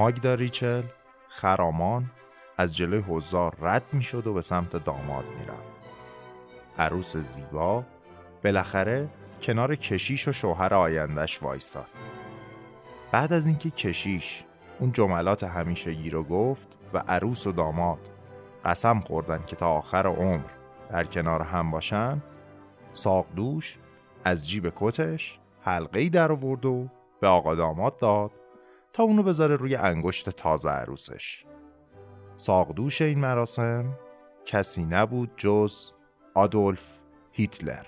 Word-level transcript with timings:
ماگدا 0.00 0.34
ریچل 0.34 0.82
خرامان 1.28 2.10
از 2.58 2.76
جلوی 2.76 3.00
حضار 3.00 3.56
رد 3.60 3.82
می 3.92 4.02
شد 4.02 4.26
و 4.26 4.34
به 4.34 4.42
سمت 4.42 4.84
داماد 4.84 5.24
می 5.24 5.44
رفت. 5.46 5.80
عروس 6.78 7.16
زیبا 7.16 7.84
بالاخره 8.44 9.08
کنار 9.42 9.76
کشیش 9.76 10.28
و 10.28 10.32
شوهر 10.32 10.74
آیندهش 10.74 11.42
وایستاد. 11.42 11.86
بعد 13.12 13.32
از 13.32 13.46
اینکه 13.46 13.70
کشیش 13.70 14.44
اون 14.78 14.92
جملات 14.92 15.44
همیشگی 15.44 16.10
رو 16.10 16.22
گفت 16.22 16.78
و 16.92 16.98
عروس 16.98 17.46
و 17.46 17.52
داماد 17.52 18.08
قسم 18.64 19.00
خوردن 19.00 19.42
که 19.46 19.56
تا 19.56 19.68
آخر 19.68 20.06
عمر 20.06 20.50
در 20.90 21.04
کنار 21.04 21.42
هم 21.42 21.70
باشن 21.70 22.22
ساقدوش 22.92 23.78
از 24.24 24.48
جیب 24.48 24.72
کتش 24.76 25.38
حلقه 25.62 26.08
در 26.08 26.32
آورد 26.32 26.66
و 26.66 26.88
به 27.20 27.28
آقا 27.28 27.54
داماد 27.54 27.98
داد 27.98 28.39
تا 28.92 29.02
اونو 29.02 29.22
بذاره 29.22 29.56
روی 29.56 29.76
انگشت 29.76 30.30
تازه 30.30 30.70
عروسش. 30.70 31.44
ساقدوش 32.36 33.02
این 33.02 33.18
مراسم 33.18 33.98
کسی 34.44 34.84
نبود 34.84 35.30
جز 35.36 35.92
آدولف 36.34 37.00
هیتلر. 37.32 37.86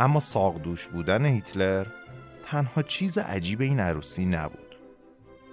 اما 0.00 0.20
ساقدوش 0.20 0.88
بودن 0.88 1.26
هیتلر 1.26 1.86
تنها 2.50 2.82
چیز 2.82 3.18
عجیب 3.18 3.60
این 3.60 3.80
عروسی 3.80 4.26
نبود. 4.26 4.76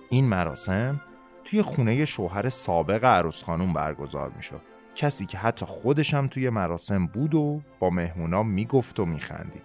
این 0.09 0.25
مراسم 0.25 1.01
توی 1.43 1.61
خونه 1.61 2.05
شوهر 2.05 2.49
سابق 2.49 3.05
عروس 3.05 3.43
خانوم 3.43 3.73
برگزار 3.73 4.29
می 4.29 4.43
شد 4.43 4.61
کسی 4.95 5.25
که 5.25 5.37
حتی 5.37 5.65
خودش 5.65 6.13
هم 6.13 6.27
توی 6.27 6.49
مراسم 6.49 7.07
بود 7.07 7.35
و 7.35 7.61
با 7.79 7.89
مهمونا 7.89 8.43
می‌گفت 8.43 8.99
و 8.99 9.05
میخندید. 9.05 9.63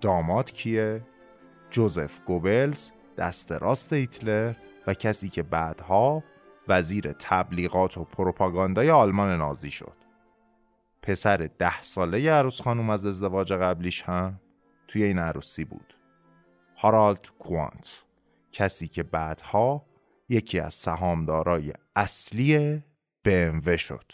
داماد 0.00 0.52
کیه؟ 0.52 1.02
جوزف 1.70 2.20
گوبلز 2.24 2.90
دست 3.18 3.52
راست 3.52 3.92
هیتلر 3.92 4.54
و 4.86 4.94
کسی 4.94 5.28
که 5.28 5.42
بعدها 5.42 6.24
وزیر 6.68 7.12
تبلیغات 7.12 7.98
و 7.98 8.04
پروپاگاندای 8.04 8.90
آلمان 8.90 9.38
نازی 9.38 9.70
شد. 9.70 9.96
پسر 11.02 11.50
ده 11.58 11.82
ساله 11.82 12.30
عروس 12.30 12.60
خانوم 12.60 12.90
از 12.90 13.06
ازدواج 13.06 13.52
قبلیش 13.52 14.02
هم 14.02 14.40
توی 14.88 15.02
این 15.02 15.18
عروسی 15.18 15.64
بود. 15.64 15.99
هارالد 16.82 17.26
کوانت 17.38 17.88
کسی 18.52 18.88
که 18.88 19.02
بعدها 19.02 19.86
یکی 20.28 20.60
از 20.60 20.74
سهامدارای 20.74 21.72
اصلی 21.96 22.82
BMW 23.28 23.76
شد. 23.76 24.12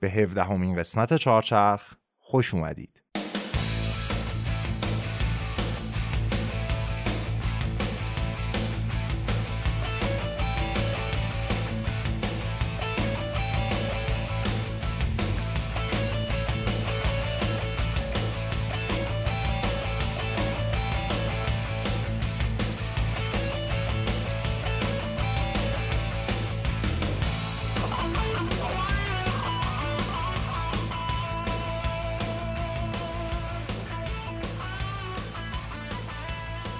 به 0.00 0.10
هفدهمین 0.10 0.76
قسمت 0.76 1.16
چارچرخ 1.16 1.94
خوش 2.18 2.54
اومدید. 2.54 2.99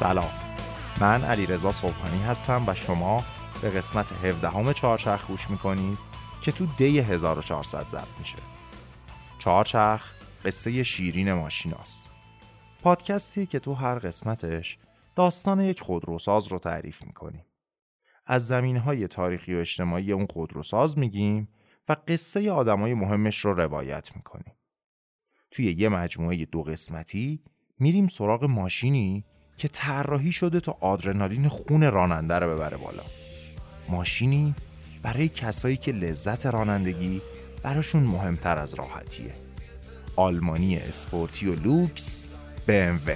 سلام. 0.01 0.31
من 1.01 1.25
علیرضا 1.25 1.73
صبحانی 1.73 2.23
هستم 2.23 2.65
و 2.67 2.75
شما 2.75 3.25
به 3.63 3.71
قسمت 3.71 4.13
17 4.13 4.49
همه 4.49 4.75
چهارچرخ 4.75 5.27
گوش 5.27 5.51
می‌کنید 5.51 5.99
که 6.43 6.53
تو 6.53 6.67
دی 6.67 7.01
1400 7.01 7.89
ضبط 7.89 8.19
میشه. 8.19 8.39
چهارچرخ 9.39 10.13
قصه 10.45 10.83
شیرین 10.83 11.33
ماشیناست 11.33 12.11
پادکستی 12.83 13.47
که 13.47 13.59
تو 13.59 13.75
هر 13.75 13.99
قسمتش 13.99 14.79
داستان 15.17 15.61
یک 15.61 15.81
خودروساز 15.81 16.47
رو 16.47 16.59
تعریف 16.59 17.03
می‌کنیم. 17.03 17.45
از 18.27 18.47
زمین 18.47 18.77
های 18.77 19.09
تاریخی 19.09 19.55
و 19.55 19.59
اجتماعی 19.59 20.13
اون 20.13 20.27
خودروساز 20.27 20.99
میگیم 20.99 21.49
و 21.89 21.97
قصه 22.09 22.51
آدمای 22.51 22.95
مهمش 22.95 23.39
رو 23.39 23.55
روایت 23.55 24.17
می‌کنیم. 24.17 24.55
توی 25.51 25.73
یه 25.73 25.89
مجموعه 25.89 26.45
دو 26.45 26.63
قسمتی 26.63 27.43
میریم 27.79 28.09
سراغ 28.09 28.45
ماشینی 28.45 29.25
که 29.61 29.69
طراحی 29.69 30.33
شده 30.33 30.61
تا 30.61 30.77
آدرنالین 30.81 31.49
خون 31.49 31.91
راننده 31.91 32.35
رو 32.35 32.55
ببره 32.55 32.77
بالا. 32.77 33.03
ماشینی 33.89 34.55
برای 35.03 35.29
کسایی 35.29 35.77
که 35.77 35.93
لذت 35.93 36.47
رانندگی 36.47 37.21
براشون 37.63 38.03
مهمتر 38.03 38.59
از 38.59 38.75
راحتیه. 38.75 39.33
آلمانی 40.17 40.77
اسپورتی 40.77 41.47
و 41.47 41.55
لوکس 41.55 42.27
BMW 42.69 43.11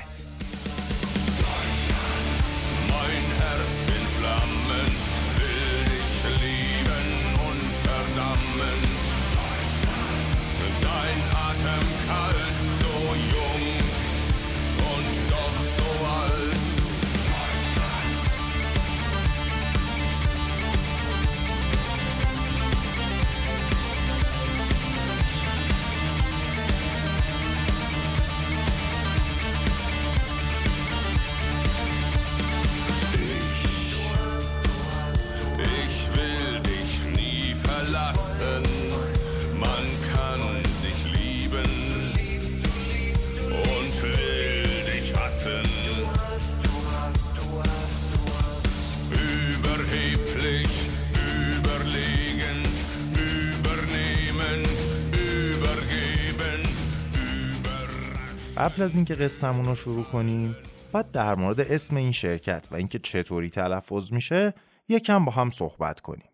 از 58.84 58.94
اینکه 58.94 59.14
قصهمون 59.14 59.64
رو 59.64 59.74
شروع 59.74 60.04
کنیم 60.04 60.56
باید 60.92 61.10
در 61.10 61.34
مورد 61.34 61.60
اسم 61.60 61.96
این 61.96 62.12
شرکت 62.12 62.68
و 62.70 62.76
اینکه 62.76 62.98
چطوری 62.98 63.50
تلفظ 63.50 64.12
میشه 64.12 64.54
یکم 64.88 65.24
با 65.24 65.32
هم 65.32 65.50
صحبت 65.50 66.00
کنیم. 66.00 66.30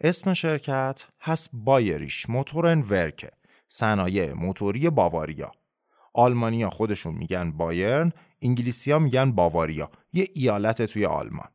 اسم 0.00 0.32
شرکت 0.32 1.04
هست 1.20 1.50
بایریش 1.52 2.30
موتورن 2.30 2.80
ورکه 2.80 3.30
صنایع 3.68 4.32
موتوری 4.32 4.90
باواریا. 4.90 5.52
آلمانیا 6.14 6.70
خودشون 6.70 7.14
میگن 7.14 7.50
بایرن 7.50 8.12
انگلیسیا 8.42 8.98
میگن 8.98 9.32
باواریا 9.32 9.90
یه 10.12 10.28
ایالت 10.34 10.82
توی 10.82 11.06
آلمان. 11.06 11.48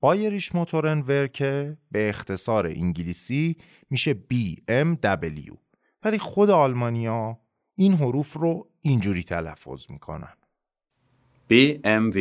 بایریش 0.00 0.54
موتورن 0.54 1.00
ورکه 1.00 1.76
به 1.90 2.08
اختصار 2.08 2.66
انگلیسی 2.66 3.56
میشه 3.90 4.12
BMW 4.32 5.56
ولی 6.02 6.18
خود 6.18 6.50
آلمانیا 6.50 7.38
این 7.80 7.94
حروف 7.94 8.32
رو 8.32 8.68
اینجوری 8.88 9.22
تلفظ 9.22 9.90
می‌کنن. 9.90 10.34
BMW 11.50 12.18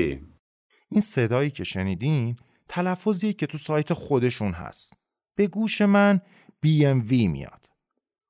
این 0.89 1.01
صدایی 1.01 1.49
که 1.49 1.63
شنیدین 1.63 2.35
تلفظیه 2.69 3.33
که 3.33 3.45
تو 3.45 3.57
سایت 3.57 3.93
خودشون 3.93 4.51
هست. 4.51 4.93
به 5.35 5.47
گوش 5.47 5.81
من 5.81 6.21
BMW 6.65 7.11
میاد. 7.11 7.69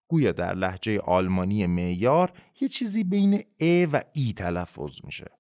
گویا 0.07 0.31
در 0.31 0.53
لحجه 0.53 0.99
آلمانی 0.99 1.65
معیار 1.65 2.33
یه 2.61 2.67
چیزی 2.67 3.03
بین 3.03 3.43
ا 3.59 3.87
و 3.93 4.03
ای 4.13 4.33
تلفظ 4.33 4.99
میشه. 5.03 5.31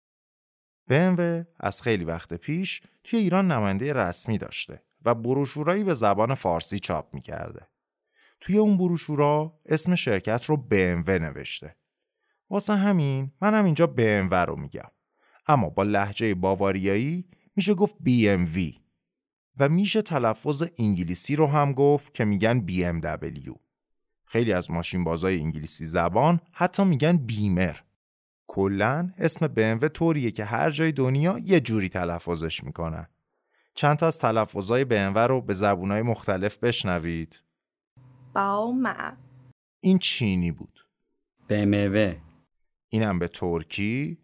BMW 0.89 1.45
از 1.59 1.81
خیلی 1.81 2.03
وقت 2.03 2.33
پیش 2.33 2.81
توی 3.03 3.19
ایران 3.19 3.51
نماینده 3.51 3.93
رسمی 3.93 4.37
داشته 4.37 4.83
و 5.05 5.15
بروشورایی 5.15 5.83
به 5.83 5.93
زبان 5.93 6.33
فارسی 6.33 6.79
چاپ 6.79 7.13
می‌کرده. 7.13 7.67
توی 8.39 8.57
اون 8.57 8.77
بروشورا 8.77 9.59
اسم 9.65 9.95
شرکت 9.95 10.45
رو 10.45 10.67
BMW 10.71 11.09
نوشته. 11.09 11.75
واسه 12.49 12.75
همین 12.75 13.31
منم 13.41 13.65
اینجا 13.65 13.93
BMW 13.97 14.33
رو 14.33 14.55
میگم. 14.55 14.89
اما 15.47 15.69
با 15.69 15.83
لحجه 15.83 16.35
باواریایی 16.35 17.25
میشه 17.55 17.73
گفت 17.73 17.95
BMW 18.05 18.73
و 19.59 19.69
میشه 19.69 20.01
تلفظ 20.01 20.63
انگلیسی 20.77 21.35
رو 21.35 21.47
هم 21.47 21.73
گفت 21.73 22.13
که 22.13 22.25
میگن 22.25 22.65
BMW 22.67 23.57
خیلی 24.25 24.53
از 24.53 24.71
ماشین 24.71 25.03
بازای 25.03 25.39
انگلیسی 25.39 25.85
زبان 25.85 26.39
حتی 26.51 26.83
میگن 26.83 27.17
بیمر. 27.17 27.75
کلا 28.47 29.13
اسم 29.17 29.47
BMW 29.47 29.87
طوریه 29.87 30.31
که 30.31 30.45
هر 30.45 30.71
جای 30.71 30.91
دنیا 30.91 31.39
یه 31.39 31.59
جوری 31.59 31.89
تلفظش 31.89 32.63
می‌کنن. 32.63 33.07
چند 33.73 33.97
تا 33.97 34.07
از 34.07 34.19
تلفظهای 34.19 34.85
BMW 34.85 35.17
رو 35.17 35.41
به 35.41 35.53
زبونهای 35.53 36.01
مختلف 36.01 36.57
بشنوید. 36.57 37.41
باوما 38.33 38.93
این 39.79 39.97
چینی 39.97 40.51
بود. 40.51 40.85
BMW 41.49 42.26
اینم 42.89 43.19
به 43.19 43.27
ترکی. 43.27 44.17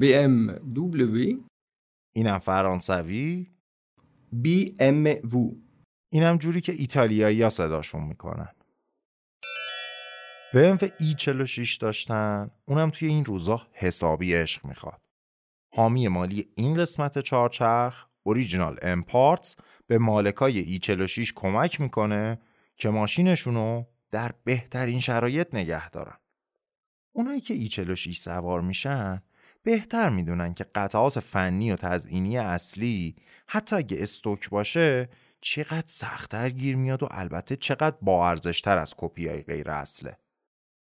BMW 0.00 1.36
اینم 2.12 2.38
فرانسوی. 2.38 3.50
BMW 4.44 5.36
اینم 6.12 6.36
جوری 6.36 6.60
که 6.60 6.72
ایتالیایی 6.72 7.42
ها 7.42 7.48
صداشون 7.48 8.02
می‌کنن. 8.02 8.48
BMW 10.54 10.84
E46 11.00 11.76
داشتن. 11.76 12.50
اونم 12.64 12.90
توی 12.90 13.08
این 13.08 13.24
روزا 13.24 13.66
حسابی 13.72 14.34
عشق 14.34 14.66
می‌خواد. 14.66 15.00
حامی 15.74 16.08
مالی 16.08 16.48
این 16.54 16.74
قسمت 16.74 17.18
چهارچرخ 17.18 18.06
اوریجینال 18.22 18.78
امپارتس 18.82 19.56
به 19.86 19.98
مالکای 19.98 20.78
E46 20.78 21.32
کمک 21.34 21.80
می‌کنه 21.80 22.38
که 22.76 22.88
ماشینشونو 22.88 23.84
در 24.10 24.32
بهترین 24.44 25.00
شرایط 25.00 25.54
نگه 25.54 25.90
دارن. 25.90 26.16
اونایی 27.12 27.40
که 27.40 27.66
E46 27.66 28.16
سوار 28.16 28.60
میشن 28.60 29.22
بهتر 29.62 30.08
می‌دونن 30.08 30.54
که 30.54 30.64
قطعات 30.74 31.20
فنی 31.20 31.72
و 31.72 31.76
تزئینی 31.76 32.38
اصلی 32.38 33.16
حتی 33.46 33.76
اگه 33.76 34.02
استوک 34.02 34.50
باشه 34.50 35.08
چقدر 35.40 35.84
سختتر 35.86 36.50
گیر 36.50 36.76
میاد 36.76 37.02
و 37.02 37.08
البته 37.10 37.56
چقدر 37.56 37.96
با 38.02 38.28
ارزشتر 38.28 38.78
از 38.78 38.94
کپی 38.96 39.28
های 39.28 39.42
غیر 39.42 39.70
اصله. 39.70 40.16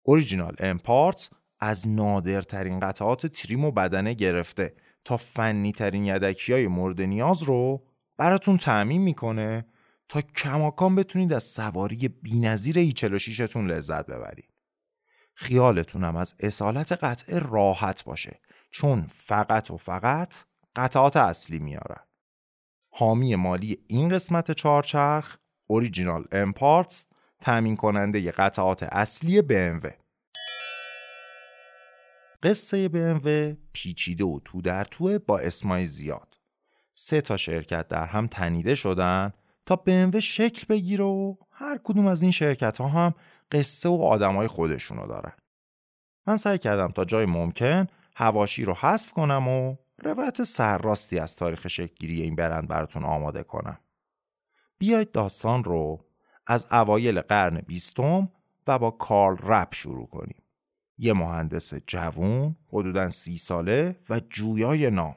اوریجینال 0.02 0.56
امپارتس 0.58 1.30
از 1.60 1.88
نادرترین 1.88 2.80
قطعات 2.80 3.26
تریم 3.26 3.64
و 3.64 3.70
بدنه 3.70 4.14
گرفته 4.14 4.74
تا 5.04 5.16
فنی 5.16 5.72
ترین 5.72 6.04
یدکی 6.04 6.52
های 6.52 6.66
مورد 6.66 7.00
نیاز 7.00 7.42
رو 7.42 7.86
براتون 8.16 8.58
تعمین 8.58 9.02
می‌کنه 9.02 9.66
تا 10.08 10.20
کماکان 10.20 10.94
بتونید 10.94 11.32
از 11.32 11.44
سواری 11.44 12.08
بینظیر 12.08 12.78
ای 12.78 12.92
46 12.92 13.36
تون 13.36 13.70
لذت 13.70 14.06
ببرید. 14.06 14.49
خیالتونم 15.40 16.16
از 16.16 16.34
اصالت 16.40 16.92
قطعه 16.92 17.38
راحت 17.38 18.04
باشه. 18.04 18.40
چون 18.70 19.06
فقط 19.10 19.70
و 19.70 19.76
فقط 19.76 20.34
قطعات 20.76 21.16
اصلی 21.16 21.58
میارن. 21.58 22.04
حامی 22.90 23.36
مالی 23.36 23.78
این 23.86 24.08
قسمت 24.08 24.50
چهارچرخ 24.50 25.36
اوریجینال 25.66 26.24
امپارتس 26.32 27.06
تأمین 27.40 27.76
کننده 27.76 28.20
ی 28.20 28.30
قطعات 28.30 28.82
اصلی 28.82 29.40
BMW 29.40 29.92
قصه 32.42 32.88
BMW 32.88 33.56
پیچیده 33.72 34.24
و 34.24 34.40
تو 34.44 34.62
در 34.62 34.84
توه 34.84 35.18
با 35.18 35.38
اسمای 35.38 35.84
زیاد. 35.84 36.36
سه 36.92 37.20
تا 37.20 37.36
شرکت 37.36 37.88
در 37.88 38.06
هم 38.06 38.26
تنیده 38.26 38.74
شدن 38.74 39.32
تا 39.66 39.82
BMW 39.86 40.16
شکل 40.18 40.66
بگیره 40.68 41.04
و 41.04 41.34
هر 41.50 41.78
کدوم 41.84 42.06
از 42.06 42.22
این 42.22 42.30
شرکت 42.30 42.78
ها 42.78 42.88
هم 42.88 43.14
قصه 43.52 43.88
و 43.88 44.02
آدمای 44.02 44.46
خودشونو 44.46 45.06
دارن 45.06 45.32
من 46.26 46.36
سعی 46.36 46.58
کردم 46.58 46.88
تا 46.88 47.04
جای 47.04 47.26
ممکن 47.26 47.86
هواشی 48.16 48.64
رو 48.64 48.74
حذف 48.74 49.12
کنم 49.12 49.48
و 49.48 49.76
روایت 50.02 50.44
سرراستی 50.44 51.18
از 51.18 51.36
تاریخ 51.36 51.68
شکلگیری 51.68 52.22
این 52.22 52.36
برند 52.36 52.68
براتون 52.68 53.04
آماده 53.04 53.42
کنم. 53.42 53.78
بیایید 54.78 55.12
داستان 55.12 55.64
رو 55.64 56.04
از 56.46 56.66
اوایل 56.70 57.20
قرن 57.20 57.60
بیستم 57.60 58.28
و 58.66 58.78
با 58.78 58.90
کارل 58.90 59.36
رپ 59.42 59.74
شروع 59.74 60.06
کنیم. 60.06 60.42
یه 60.98 61.12
مهندس 61.12 61.74
جوون 61.86 62.56
حدودا 62.68 63.10
سی 63.10 63.36
ساله 63.36 63.96
و 64.10 64.20
جویای 64.30 64.90
نام. 64.90 65.16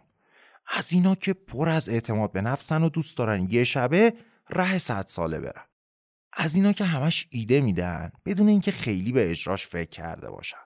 از 0.77 0.94
اینا 0.94 1.15
که 1.15 1.33
پر 1.33 1.69
از 1.69 1.89
اعتماد 1.89 2.31
به 2.31 2.41
نفسن 2.41 2.83
و 2.83 2.89
دوست 2.89 3.18
دارن 3.18 3.47
یه 3.50 3.63
شبه 3.63 4.13
ره 4.50 4.77
صد 4.77 5.06
ساله 5.07 5.39
برن. 5.39 5.65
از 6.35 6.56
اینا 6.56 6.74
که 6.74 6.85
همش 6.85 7.27
ایده 7.30 7.62
میدن 7.62 8.12
بدون 8.25 8.47
اینکه 8.47 8.71
خیلی 8.71 9.12
به 9.12 9.31
اجراش 9.31 9.68
فکر 9.68 9.89
کرده 9.89 10.30
باشن. 10.30 10.57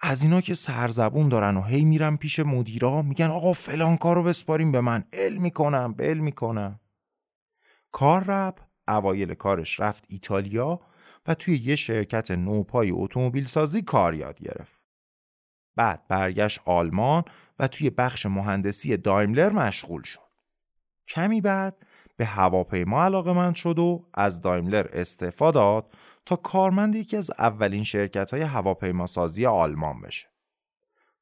از 0.00 0.22
اینا 0.22 0.40
که 0.40 0.54
سرزبون 0.54 1.28
دارن 1.28 1.56
و 1.56 1.62
هی 1.62 1.84
میرن 1.84 2.16
پیش 2.16 2.38
مدیرا 2.38 3.02
میگن 3.02 3.26
آقا 3.26 3.52
فلان 3.52 3.96
کارو 3.96 4.22
بسپاریم 4.22 4.72
به 4.72 4.80
من. 4.80 5.04
ال 5.12 5.36
می‌کنم 5.36 5.92
بل 5.92 6.18
می‌کنم. 6.18 6.80
کار 7.92 8.24
رب 8.24 8.54
اوایل 8.88 9.34
کارش 9.34 9.80
رفت 9.80 10.04
ایتالیا 10.08 10.80
و 11.26 11.34
توی 11.34 11.56
یه 11.56 11.76
شرکت 11.76 12.30
نوپای 12.30 12.90
اتومبیل 12.90 13.44
سازی 13.44 13.82
کار 13.82 14.14
یاد 14.14 14.40
گرفت. 14.40 14.80
بعد 15.76 16.08
برگشت 16.08 16.60
آلمان 16.64 17.24
و 17.58 17.68
توی 17.68 17.90
بخش 17.90 18.26
مهندسی 18.26 18.96
دایملر 18.96 19.52
مشغول 19.52 20.02
شد. 20.02 20.30
کمی 21.08 21.40
بعد 21.40 21.86
به 22.20 22.26
هواپیما 22.26 23.04
علاقه 23.04 23.32
من 23.32 23.54
شد 23.54 23.78
و 23.78 24.08
از 24.14 24.40
دایملر 24.40 24.86
استعفا 24.92 25.50
داد 25.50 25.92
تا 26.26 26.36
کارمند 26.36 26.94
یکی 26.94 27.16
از 27.16 27.30
اولین 27.38 27.84
شرکت 27.84 28.30
های 28.30 28.42
هواپیماسازی 28.42 29.46
آلمان 29.46 30.00
بشه. 30.00 30.28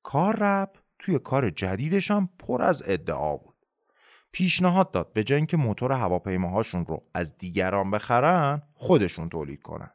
کار 0.03 0.37
رب 0.37 0.73
توی 0.99 1.19
کار 1.19 1.51
جدیدش 1.51 2.11
هم 2.11 2.29
پر 2.39 2.63
از 2.63 2.83
ادعا 2.87 3.37
بود. 3.37 3.55
پیشنهاد 4.33 4.91
داد 4.91 5.13
به 5.13 5.25
جای 5.25 5.37
اینکه 5.37 5.57
موتور 5.57 5.93
هواپیماهاشون 5.93 6.87
رو 6.87 7.03
از 7.15 7.39
دیگران 7.39 7.91
بخرن 7.91 8.63
خودشون 8.75 9.29
تولید 9.29 9.63
کنن. 9.63 9.91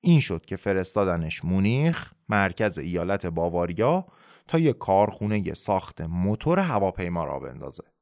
این 0.00 0.20
شد 0.20 0.44
که 0.44 0.56
فرستادنش 0.56 1.44
مونیخ 1.44 2.12
مرکز 2.28 2.78
ایالت 2.78 3.26
باواریا 3.26 4.06
تا 4.48 4.58
یه 4.58 4.72
کارخونه 4.72 5.54
ساخت 5.54 6.00
موتور 6.00 6.58
هواپیما 6.58 7.24
را 7.24 7.38
بندازه. 7.38 7.93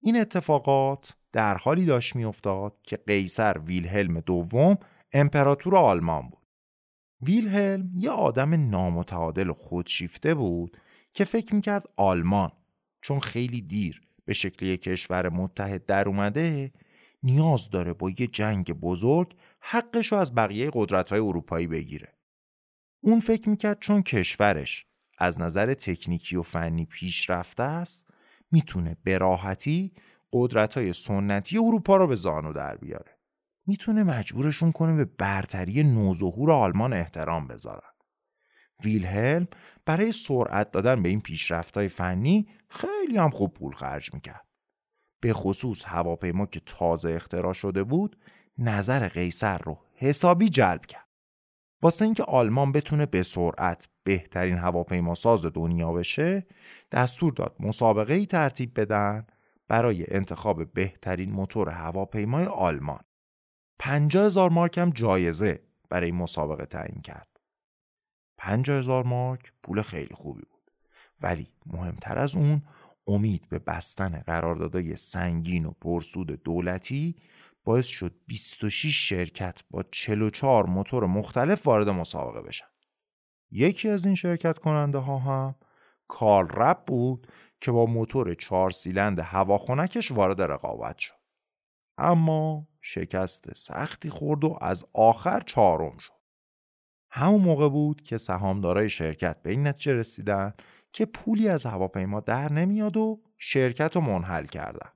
این 0.00 0.20
اتفاقات 0.20 1.14
در 1.32 1.56
حالی 1.56 1.84
داشت 1.84 2.16
میافتاد 2.16 2.78
که 2.82 2.96
قیصر 2.96 3.58
ویلهلم 3.58 4.20
دوم 4.20 4.78
امپراتور 5.12 5.76
آلمان 5.76 6.28
بود. 6.28 6.46
ویلهلم 7.22 7.90
یه 7.94 8.10
آدم 8.10 8.70
نامتعادل 8.70 9.50
و 9.50 9.54
خودشیفته 9.54 10.34
بود 10.34 10.76
که 11.14 11.24
فکر 11.24 11.54
می‌کرد 11.54 11.86
آلمان 11.96 12.52
چون 13.02 13.20
خیلی 13.20 13.62
دیر 13.62 14.02
به 14.24 14.32
شکل 14.32 14.66
یک 14.66 14.82
کشور 14.82 15.28
متحد 15.28 15.86
در 15.86 16.08
اومده 16.08 16.72
نیاز 17.22 17.70
داره 17.70 17.92
با 17.92 18.10
یه 18.10 18.26
جنگ 18.26 18.72
بزرگ 18.72 19.34
حقش 19.60 20.12
رو 20.12 20.18
از 20.18 20.34
بقیه 20.34 20.70
قدرت 20.74 21.10
های 21.10 21.20
اروپایی 21.20 21.66
بگیره. 21.66 22.14
اون 23.00 23.20
فکر 23.20 23.48
می‌کرد 23.48 23.78
چون 23.80 24.02
کشورش 24.02 24.86
از 25.18 25.40
نظر 25.40 25.74
تکنیکی 25.74 26.36
و 26.36 26.42
فنی 26.42 26.84
پیشرفته 26.84 27.62
است 27.62 28.10
می‌تونه 28.52 28.96
به 29.04 29.18
راحتی 29.18 29.92
قدرت 30.32 30.76
های 30.76 30.92
سنتی 30.92 31.58
اروپا 31.58 31.96
رو 31.96 32.06
به 32.06 32.14
زانو 32.14 32.52
در 32.52 32.76
بیاره. 32.76 33.18
می‌تونه 33.66 34.02
مجبورشون 34.02 34.72
کنه 34.72 34.96
به 34.96 35.04
برتری 35.04 35.82
نوظهور 35.82 36.52
آلمان 36.52 36.92
احترام 36.92 37.46
بذارن. 37.46 37.90
ویلهلم 38.84 39.48
برای 39.86 40.12
سرعت 40.12 40.70
دادن 40.70 41.02
به 41.02 41.08
این 41.08 41.20
پیشرفت‌های 41.20 41.88
فنی 41.88 42.48
خیلی 42.68 43.18
هم 43.18 43.30
خوب 43.30 43.52
پول 43.54 43.72
خرج 43.72 44.14
می‌کرد. 44.14 44.46
به 45.20 45.32
خصوص 45.32 45.84
هواپیما 45.84 46.46
که 46.46 46.60
تازه 46.60 47.10
اختراع 47.10 47.52
شده 47.52 47.84
بود 47.84 48.18
نظر 48.58 49.08
قیصر 49.08 49.58
رو 49.58 49.78
حسابی 49.94 50.48
جلب 50.48 50.86
کرد. 50.86 51.08
واسه 51.82 52.04
اینکه 52.04 52.22
آلمان 52.22 52.72
بتونه 52.72 53.06
به 53.06 53.22
سرعت 53.22 53.88
بهترین 54.04 54.58
هواپیما 54.58 55.14
ساز 55.14 55.46
دنیا 55.46 55.92
بشه 55.92 56.46
دستور 56.92 57.32
داد 57.32 57.56
مسابقه 57.60 58.14
ای 58.14 58.26
ترتیب 58.26 58.80
بدن 58.80 59.26
برای 59.68 60.14
انتخاب 60.14 60.72
بهترین 60.72 61.30
موتور 61.30 61.68
هواپیمای 61.68 62.44
آلمان. 62.44 63.00
50 63.78 64.26
هزار 64.26 64.50
مارک 64.50 64.78
هم 64.78 64.90
جایزه 64.90 65.62
برای 65.88 66.12
مسابقه 66.12 66.66
تعیین 66.66 67.00
کرد. 67.00 67.40
50 68.38 68.78
هزار 68.78 69.04
مارک 69.04 69.52
پول 69.62 69.82
خیلی 69.82 70.14
خوبی 70.14 70.42
بود. 70.42 70.70
ولی 71.20 71.48
مهمتر 71.66 72.18
از 72.18 72.36
اون 72.36 72.62
امید 73.06 73.48
به 73.48 73.58
بستن 73.58 74.20
قراردادهای 74.20 74.96
سنگین 74.96 75.64
و 75.64 75.70
پرسود 75.70 76.42
دولتی 76.42 77.16
باعث 77.64 77.86
شد 77.86 78.14
26 78.26 79.08
شرکت 79.08 79.60
با 79.70 79.84
44 79.90 80.66
موتور 80.66 81.06
مختلف 81.06 81.66
وارد 81.66 81.88
مسابقه 81.88 82.42
بشن. 82.42 82.66
یکی 83.50 83.88
از 83.88 84.06
این 84.06 84.14
شرکت 84.14 84.58
کننده 84.58 84.98
ها 84.98 85.18
هم 85.18 85.54
کارل 86.08 86.48
رب 86.48 86.84
بود 86.86 87.26
که 87.60 87.72
با 87.72 87.86
موتور 87.86 88.34
چهار 88.34 88.70
سیلند 88.70 89.18
هواخونکش 89.18 90.12
وارد 90.12 90.42
رقابت 90.42 90.98
شد. 90.98 91.14
اما 91.98 92.68
شکست 92.80 93.54
سختی 93.54 94.08
خورد 94.08 94.44
و 94.44 94.58
از 94.60 94.84
آخر 94.94 95.40
چهارم 95.40 95.98
شد. 95.98 96.12
همون 97.10 97.40
موقع 97.40 97.68
بود 97.68 98.02
که 98.02 98.16
سهامدارای 98.16 98.88
شرکت 98.88 99.42
به 99.42 99.50
این 99.50 99.66
نتیجه 99.66 99.92
رسیدن 99.92 100.54
که 100.92 101.06
پولی 101.06 101.48
از 101.48 101.66
هواپیما 101.66 102.20
در 102.20 102.52
نمیاد 102.52 102.96
و 102.96 103.22
شرکت 103.38 103.96
رو 103.96 104.02
منحل 104.02 104.46
کردن. 104.46 104.90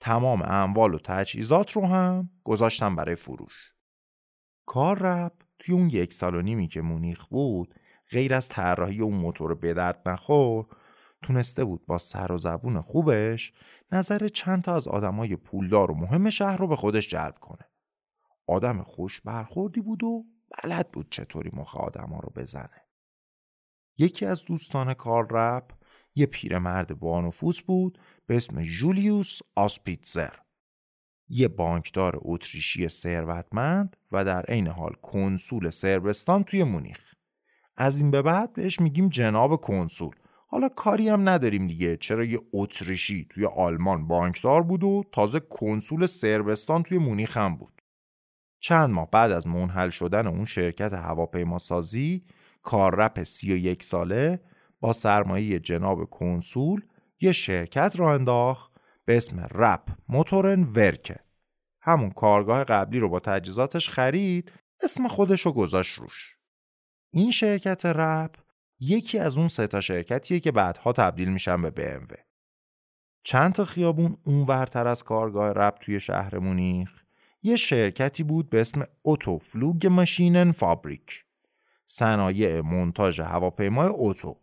تمام 0.00 0.42
اموال 0.42 0.94
و 0.94 0.98
تجهیزات 0.98 1.72
رو 1.72 1.86
هم 1.86 2.30
گذاشتن 2.44 2.96
برای 2.96 3.14
فروش. 3.14 3.72
کار 4.66 4.98
رب 4.98 5.32
توی 5.58 5.74
اون 5.74 5.90
یک 5.90 6.12
سال 6.12 6.34
و 6.34 6.42
نیمی 6.42 6.68
که 6.68 6.80
مونیخ 6.80 7.26
بود 7.26 7.74
غیر 8.10 8.34
از 8.34 8.48
طراحی 8.48 9.00
اون 9.00 9.14
موتور 9.14 9.54
به 9.54 9.74
درد 9.74 10.08
نخور 10.08 10.66
تونسته 11.22 11.64
بود 11.64 11.86
با 11.86 11.98
سر 11.98 12.32
و 12.32 12.38
زبون 12.38 12.80
خوبش 12.80 13.52
نظر 13.92 14.28
چند 14.28 14.62
تا 14.62 14.74
از 14.74 14.88
آدمای 14.88 15.36
پولدار 15.36 15.90
و 15.90 15.94
مهم 15.94 16.30
شهر 16.30 16.56
رو 16.56 16.66
به 16.68 16.76
خودش 16.76 17.08
جلب 17.08 17.38
کنه. 17.40 17.70
آدم 18.46 18.82
خوش 18.82 19.20
برخوردی 19.20 19.80
بود 19.80 20.04
و 20.04 20.24
بلد 20.62 20.90
بود 20.92 21.10
چطوری 21.10 21.50
مخ 21.52 21.76
آدما 21.76 22.20
رو 22.20 22.32
بزنه. 22.36 22.86
یکی 23.98 24.26
از 24.26 24.44
دوستان 24.44 24.94
کار 24.94 25.26
رپ 25.30 25.72
یه 26.14 26.26
پیرمرد 26.26 26.98
با 26.98 27.20
نفوذ 27.20 27.60
بود 27.60 27.98
به 28.26 28.36
اسم 28.36 28.62
جولیوس 28.62 29.38
آسپیتزر. 29.54 30.32
یه 31.28 31.48
بانکدار 31.48 32.18
اتریشی 32.22 32.88
ثروتمند 32.88 33.96
و 34.12 34.24
در 34.24 34.42
عین 34.42 34.66
حال 34.66 34.92
کنسول 35.02 35.70
سربستان 35.70 36.44
توی 36.44 36.64
مونیخ. 36.64 37.14
از 37.76 38.00
این 38.00 38.10
به 38.10 38.22
بعد 38.22 38.52
بهش 38.52 38.80
میگیم 38.80 39.08
جناب 39.08 39.56
کنسول. 39.56 40.14
حالا 40.48 40.68
کاری 40.68 41.08
هم 41.08 41.28
نداریم 41.28 41.66
دیگه 41.66 41.96
چرا 41.96 42.24
یه 42.24 42.38
اتریشی 42.52 43.26
توی 43.30 43.46
آلمان 43.46 44.08
بانکدار 44.08 44.62
بود 44.62 44.84
و 44.84 45.04
تازه 45.12 45.40
کنسول 45.40 46.06
سربستان 46.06 46.82
توی 46.82 46.98
مونیخ 46.98 47.36
هم 47.36 47.56
بود. 47.56 47.82
چند 48.60 48.90
ماه 48.90 49.10
بعد 49.10 49.30
از 49.30 49.46
منحل 49.46 49.90
شدن 49.90 50.26
اون 50.26 50.44
شرکت 50.44 50.92
هواپیماسازی 50.92 52.24
کاررپ 52.62 53.22
سی 53.22 53.52
و 53.52 53.56
یک 53.56 53.82
ساله 53.82 54.40
با 54.80 54.92
سرمایه 54.92 55.58
جناب 55.58 56.04
کنسول 56.04 56.80
یه 57.20 57.32
شرکت 57.32 57.92
را 57.96 58.14
انداخت 58.14 58.75
به 59.06 59.16
اسم 59.16 59.48
رپ 59.50 59.82
موتورن 60.08 60.62
ورکه. 60.62 61.16
همون 61.80 62.10
کارگاه 62.10 62.64
قبلی 62.64 62.98
رو 62.98 63.08
با 63.08 63.20
تجهیزاتش 63.20 63.90
خرید 63.90 64.52
اسم 64.82 65.08
خودش 65.08 65.40
رو 65.40 65.52
گذاشت 65.52 65.98
روش. 65.98 66.36
این 67.10 67.30
شرکت 67.30 67.86
رپ 67.86 68.34
یکی 68.80 69.18
از 69.18 69.38
اون 69.38 69.48
سه 69.48 69.66
تا 69.66 69.80
شرکتیه 69.80 70.40
که 70.40 70.52
بعدها 70.52 70.92
تبدیل 70.92 71.28
میشن 71.28 71.62
به 71.62 71.70
BMW 71.70 72.16
چند 73.22 73.52
تا 73.52 73.64
خیابون 73.64 74.16
اونورتر 74.24 74.86
از 74.86 75.02
کارگاه 75.02 75.52
رپ 75.52 75.78
توی 75.78 76.00
شهر 76.00 76.38
مونیخ 76.38 76.90
یه 77.42 77.56
شرکتی 77.56 78.22
بود 78.22 78.50
به 78.50 78.60
اسم 78.60 78.84
Otto 79.02 79.38
Flugmaschinenfabrik. 79.38 81.24
صنایع 81.86 82.60
منتاژ 82.60 83.20
هواپیمای 83.20 83.88
اوتو. 83.88 84.36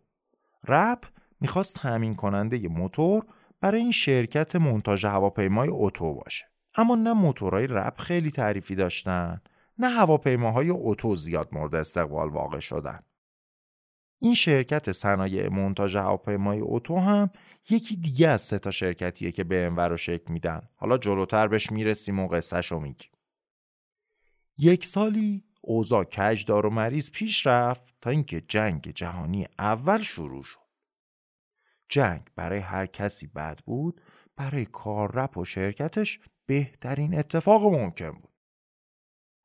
رپ 0.68 1.04
می‌خواست 1.40 1.76
تامین 1.76 2.14
کننده 2.14 2.68
موتور 2.68 3.26
برای 3.64 3.80
این 3.80 3.90
شرکت 3.90 4.56
منتاژ 4.56 5.04
هواپیمای 5.04 5.68
اوتو 5.68 6.14
باشه. 6.14 6.44
اما 6.74 6.94
نه 6.94 7.12
موتورهای 7.12 7.66
رپ 7.66 8.00
خیلی 8.00 8.30
تعریفی 8.30 8.74
داشتن 8.74 9.40
نه 9.78 9.88
هواپیماهای 9.88 10.68
اوتو 10.68 11.16
زیاد 11.16 11.48
مورد 11.52 11.74
استقبال 11.74 12.28
واقع 12.28 12.60
شدن. 12.60 13.00
این 14.18 14.34
شرکت 14.34 14.92
صنایع 14.92 15.48
منتاژ 15.48 15.96
هواپیمای 15.96 16.60
اوتو 16.60 16.98
هم 16.98 17.30
یکی 17.70 17.96
دیگه 17.96 18.28
از 18.28 18.42
سه 18.42 18.58
تا 18.58 18.70
شرکتیه 18.70 19.32
که 19.32 19.44
به 19.44 19.66
انور 19.66 19.88
رو 19.88 19.96
شکل 19.96 20.32
میدن. 20.32 20.68
حالا 20.76 20.98
جلوتر 20.98 21.48
بهش 21.48 21.72
می‌رسیم 21.72 22.18
و 22.18 22.28
قصهش 22.28 22.66
رو 22.66 22.80
میگیم. 22.80 23.10
یک 24.58 24.84
سالی 24.84 25.44
اوضاع 25.60 26.04
کجدار 26.04 26.66
و 26.66 26.70
مریض 26.70 27.10
پیش 27.10 27.46
رفت 27.46 27.94
تا 28.00 28.10
اینکه 28.10 28.40
جنگ 28.40 28.92
جهانی 28.94 29.46
اول 29.58 30.02
شروع 30.02 30.42
شد. 30.42 30.63
جنگ 31.88 32.30
برای 32.36 32.58
هر 32.58 32.86
کسی 32.86 33.26
بد 33.26 33.60
بود 33.66 34.00
برای 34.36 34.64
کار 34.64 35.12
رپ 35.14 35.38
و 35.38 35.44
شرکتش 35.44 36.20
بهترین 36.46 37.18
اتفاق 37.18 37.62
ممکن 37.62 38.10
بود 38.10 38.34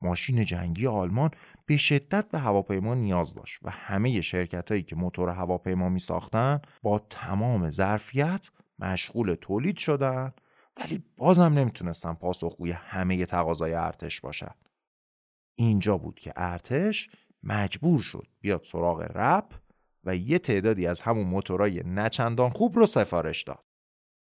ماشین 0.01 0.45
جنگی 0.45 0.87
آلمان 0.87 1.31
به 1.65 1.77
شدت 1.77 2.29
به 2.29 2.39
هواپیما 2.39 2.93
نیاز 2.95 3.33
داشت 3.33 3.59
و 3.61 3.69
همه 3.69 4.21
شرکت 4.21 4.71
هایی 4.71 4.83
که 4.83 4.95
موتور 4.95 5.29
هواپیما 5.29 5.89
می 5.89 5.99
ساختن 5.99 6.61
با 6.83 6.99
تمام 6.99 7.69
ظرفیت 7.69 8.49
مشغول 8.79 9.33
تولید 9.33 9.77
شدن 9.77 10.33
ولی 10.77 11.03
بازم 11.17 11.43
نمی‌تونستن 11.43 12.13
پاسخگوی 12.13 12.71
همه 12.71 13.25
تقاضای 13.25 13.73
ارتش 13.73 14.21
باشن. 14.21 14.51
اینجا 15.55 15.97
بود 15.97 16.19
که 16.19 16.33
ارتش 16.35 17.09
مجبور 17.43 18.01
شد 18.01 18.27
بیاد 18.41 18.63
سراغ 18.63 19.01
رپ 19.15 19.58
و 20.03 20.15
یه 20.15 20.39
تعدادی 20.39 20.87
از 20.87 21.01
همون 21.01 21.27
موتورای 21.27 21.83
نچندان 21.85 22.49
خوب 22.49 22.75
رو 22.75 22.85
سفارش 22.85 23.43
داد. 23.43 23.65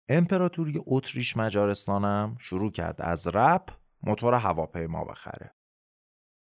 امپراتوری 0.08 0.80
اتریش 0.86 1.36
مجارستانم 1.36 2.36
شروع 2.40 2.70
کرد 2.70 3.02
از 3.02 3.26
رپ 3.26 3.70
موتور 4.02 4.34
هواپیما 4.34 5.04
بخره. 5.04 5.54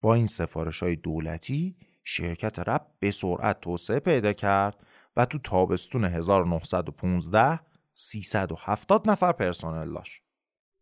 با 0.01 0.13
این 0.13 0.27
سفارش 0.27 0.83
های 0.83 0.95
دولتی 0.95 1.77
شرکت 2.03 2.59
رپ 2.59 2.87
به 2.99 3.11
سرعت 3.11 3.61
توسعه 3.61 3.99
پیدا 3.99 4.33
کرد 4.33 4.85
و 5.15 5.25
تو 5.25 5.39
تابستون 5.39 6.03
1915 6.03 7.59
370 7.93 9.09
نفر 9.09 9.31
پرسنل 9.31 9.93
داشت. 9.93 10.21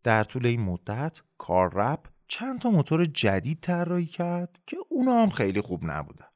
در 0.02 0.24
طول 0.24 0.46
این 0.46 0.60
مدت 0.60 1.20
کار 1.38 1.74
رپ 1.74 2.08
چند 2.28 2.60
تا 2.60 2.70
موتور 2.70 3.04
جدید 3.04 3.60
طراحی 3.60 4.06
کرد 4.06 4.58
که 4.66 4.76
اونا 4.88 5.22
هم 5.22 5.30
خیلی 5.30 5.60
خوب 5.60 5.80
نبودن. 5.84 6.27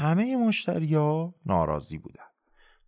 همه 0.00 0.36
مشتریا 0.36 1.34
ناراضی 1.46 1.98
بودن. 1.98 2.24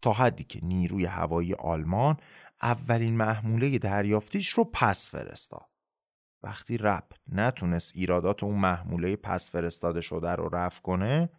تا 0.02 0.12
حدی 0.12 0.44
که 0.44 0.60
نیروی 0.62 1.04
هوایی 1.04 1.54
آلمان 1.54 2.16
اولین 2.62 3.16
محموله 3.16 3.78
دریافتیش 3.78 4.48
رو 4.48 4.64
پس 4.72 5.10
فرستاد. 5.10 5.66
وقتی 6.42 6.78
رپ 6.78 7.12
نتونست 7.28 7.92
ایرادات 7.94 8.44
اون 8.44 8.58
محموله 8.58 9.16
پس 9.16 9.50
فرستاده 9.50 10.00
شده 10.00 10.30
رو 10.30 10.48
رفع 10.52 10.82
کنه 10.82 11.30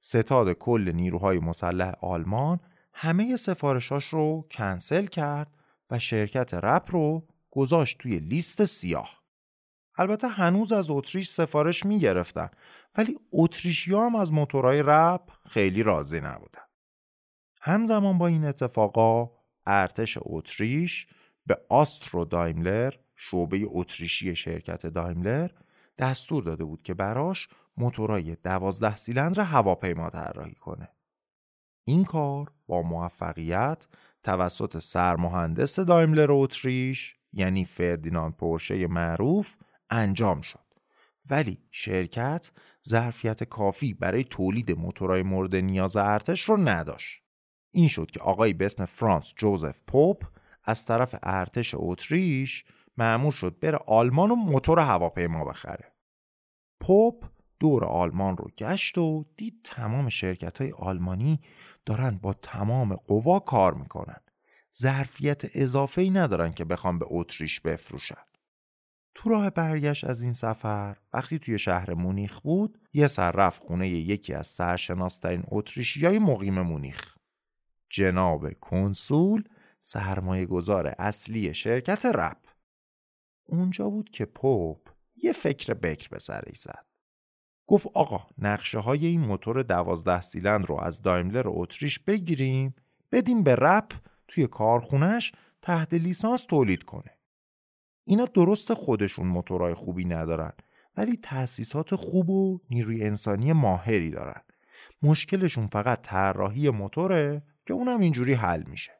ستاد 0.00 0.52
کل 0.52 0.92
نیروهای 0.94 1.38
مسلح 1.38 1.92
آلمان 2.00 2.60
همه 2.92 3.36
سفارشاش 3.36 4.04
رو 4.04 4.46
کنسل 4.50 5.06
کرد 5.06 5.54
و 5.90 5.98
شرکت 5.98 6.54
رپ 6.54 6.90
رو 6.90 7.26
گذاشت 7.50 7.98
توی 7.98 8.18
لیست 8.18 8.64
سیاه 8.64 9.23
البته 9.96 10.28
هنوز 10.28 10.72
از 10.72 10.90
اتریش 10.90 11.28
سفارش 11.28 11.86
می 11.86 11.98
گرفتن 11.98 12.48
ولی 12.98 13.18
اتریشی 13.32 13.94
هم 13.94 14.14
از 14.14 14.32
موتورهای 14.32 14.82
رپ 14.86 15.30
خیلی 15.48 15.82
راضی 15.82 16.20
نبودن 16.20 16.62
همزمان 17.60 18.18
با 18.18 18.26
این 18.26 18.44
اتفاقا 18.44 19.30
ارتش 19.66 20.18
اتریش 20.22 21.06
به 21.46 21.60
آسترو 21.68 22.24
دایملر 22.24 22.94
شعبه 23.16 23.62
اتریشی 23.66 24.36
شرکت 24.36 24.86
دایملر 24.86 25.50
دستور 25.98 26.42
داده 26.42 26.64
بود 26.64 26.82
که 26.82 26.94
براش 26.94 27.48
موتورای 27.76 28.36
دوازده 28.36 28.96
سیلندر 28.96 29.42
هواپیما 29.42 30.10
طراحی 30.10 30.54
کنه. 30.54 30.88
این 31.84 32.04
کار 32.04 32.52
با 32.66 32.82
موفقیت 32.82 33.86
توسط 34.22 34.78
سرمهندس 34.78 35.80
دایملر 35.80 36.26
اتریش 36.30 37.16
یعنی 37.32 37.64
فردیناند 37.64 38.36
پورشه 38.36 38.86
معروف 38.86 39.56
انجام 39.94 40.40
شد. 40.40 40.64
ولی 41.30 41.58
شرکت 41.70 42.50
ظرفیت 42.88 43.44
کافی 43.44 43.94
برای 43.94 44.24
تولید 44.24 44.72
موتورهای 44.72 45.22
مورد 45.22 45.56
نیاز 45.56 45.96
ارتش 45.96 46.40
رو 46.40 46.56
نداشت. 46.56 47.22
این 47.70 47.88
شد 47.88 48.10
که 48.10 48.20
آقایی 48.20 48.52
به 48.52 48.64
اسم 48.64 48.84
فرانس 48.84 49.32
جوزف 49.36 49.80
پوپ 49.86 50.24
از 50.64 50.84
طرف 50.84 51.14
ارتش 51.22 51.74
اتریش 51.78 52.64
معمول 52.96 53.32
شد 53.32 53.58
بره 53.58 53.78
آلمان 53.86 54.30
و 54.30 54.34
موتور 54.34 54.78
هواپیما 54.78 55.44
بخره 55.44 55.92
پوپ 56.80 57.24
دور 57.60 57.84
آلمان 57.84 58.36
رو 58.36 58.50
گشت 58.58 58.98
و 58.98 59.24
دید 59.36 59.60
تمام 59.64 60.08
شرکت 60.08 60.60
های 60.60 60.72
آلمانی 60.72 61.40
دارن 61.86 62.18
با 62.22 62.32
تمام 62.32 62.94
قوا 62.94 63.38
کار 63.38 63.74
می‌کنن 63.74 64.20
ظرفیت 64.76 65.42
اضافه 65.54 66.02
ای 66.02 66.10
ندارن 66.10 66.52
که 66.52 66.64
بخوان 66.64 66.98
به 66.98 67.06
اتریش 67.08 67.60
بفروشن 67.60 68.22
تو 69.14 69.30
راه 69.30 69.50
برگشت 69.50 70.04
از 70.04 70.22
این 70.22 70.32
سفر 70.32 70.96
وقتی 71.12 71.38
توی 71.38 71.58
شهر 71.58 71.94
مونیخ 71.94 72.40
بود 72.40 72.78
یه 72.92 73.06
سر 73.06 73.32
رفت 73.32 73.62
خونه 73.62 73.88
یکی 73.88 74.34
از 74.34 74.46
سرشناسترین 74.46 75.42
اتریشی 75.48 76.06
های 76.06 76.18
مقیم 76.18 76.60
مونیخ 76.60 77.16
جناب 77.90 78.52
کنسول 78.52 79.44
سرمایه 79.80 80.46
گذار 80.46 80.94
اصلی 80.98 81.54
شرکت 81.54 82.06
رپ 82.06 82.38
اونجا 83.44 83.90
بود 83.90 84.10
که 84.10 84.24
پوپ 84.24 84.88
یه 85.16 85.32
فکر 85.32 85.74
بکر 85.74 86.08
به 86.08 86.18
سرش 86.18 86.58
زد. 86.58 86.84
گفت 87.66 87.86
آقا 87.94 88.26
نقشه 88.38 88.78
های 88.78 89.06
این 89.06 89.20
موتور 89.20 89.62
دوازده 89.62 90.20
سیلند 90.20 90.66
رو 90.66 90.80
از 90.80 91.02
دایملر 91.02 91.44
اتریش 91.46 91.98
بگیریم 91.98 92.74
بدیم 93.12 93.42
به 93.42 93.56
رپ 93.56 93.92
توی 94.28 94.46
کارخونش 94.46 95.32
تحت 95.62 95.94
لیسانس 95.94 96.44
تولید 96.44 96.82
کنه. 96.82 97.18
اینا 98.04 98.24
درست 98.24 98.74
خودشون 98.74 99.26
موتورهای 99.26 99.74
خوبی 99.74 100.04
ندارن 100.04 100.52
ولی 100.96 101.16
تأسیسات 101.16 101.94
خوب 101.94 102.30
و 102.30 102.60
نیروی 102.70 103.04
انسانی 103.04 103.52
ماهری 103.52 104.10
دارن. 104.10 104.40
مشکلشون 105.02 105.66
فقط 105.66 106.02
طراحی 106.02 106.70
موتوره 106.70 107.42
که 107.66 107.74
اونم 107.74 108.00
اینجوری 108.00 108.32
حل 108.32 108.62
میشه. 108.62 108.92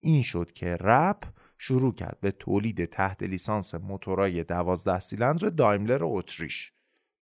این 0.00 0.22
شد 0.22 0.52
که 0.52 0.76
رپ 0.80 1.24
شروع 1.58 1.94
کرد 1.94 2.18
به 2.20 2.30
تولید 2.30 2.84
تحت 2.84 3.22
لیسانس 3.22 3.74
موتورای 3.74 4.44
دوازده 4.44 5.00
سیلندر 5.00 5.48
دایملر 5.48 6.00
اتریش. 6.02 6.72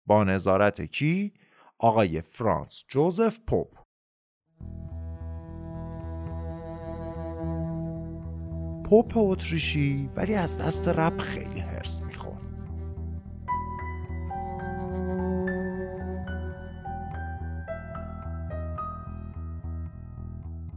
با 0.06 0.24
نظارت 0.24 0.82
کی؟ 0.82 1.34
آقای 1.78 2.20
فرانس 2.20 2.84
جوزف 2.88 3.38
پوپ. 3.46 3.78
پوپ 8.90 9.12
اتریشی 9.16 10.10
ولی 10.16 10.34
از 10.34 10.58
دست 10.58 10.88
رپ 10.88 11.20
خیلی 11.20 11.60
هرس 11.60 12.02
می‌خورد. 12.02 12.46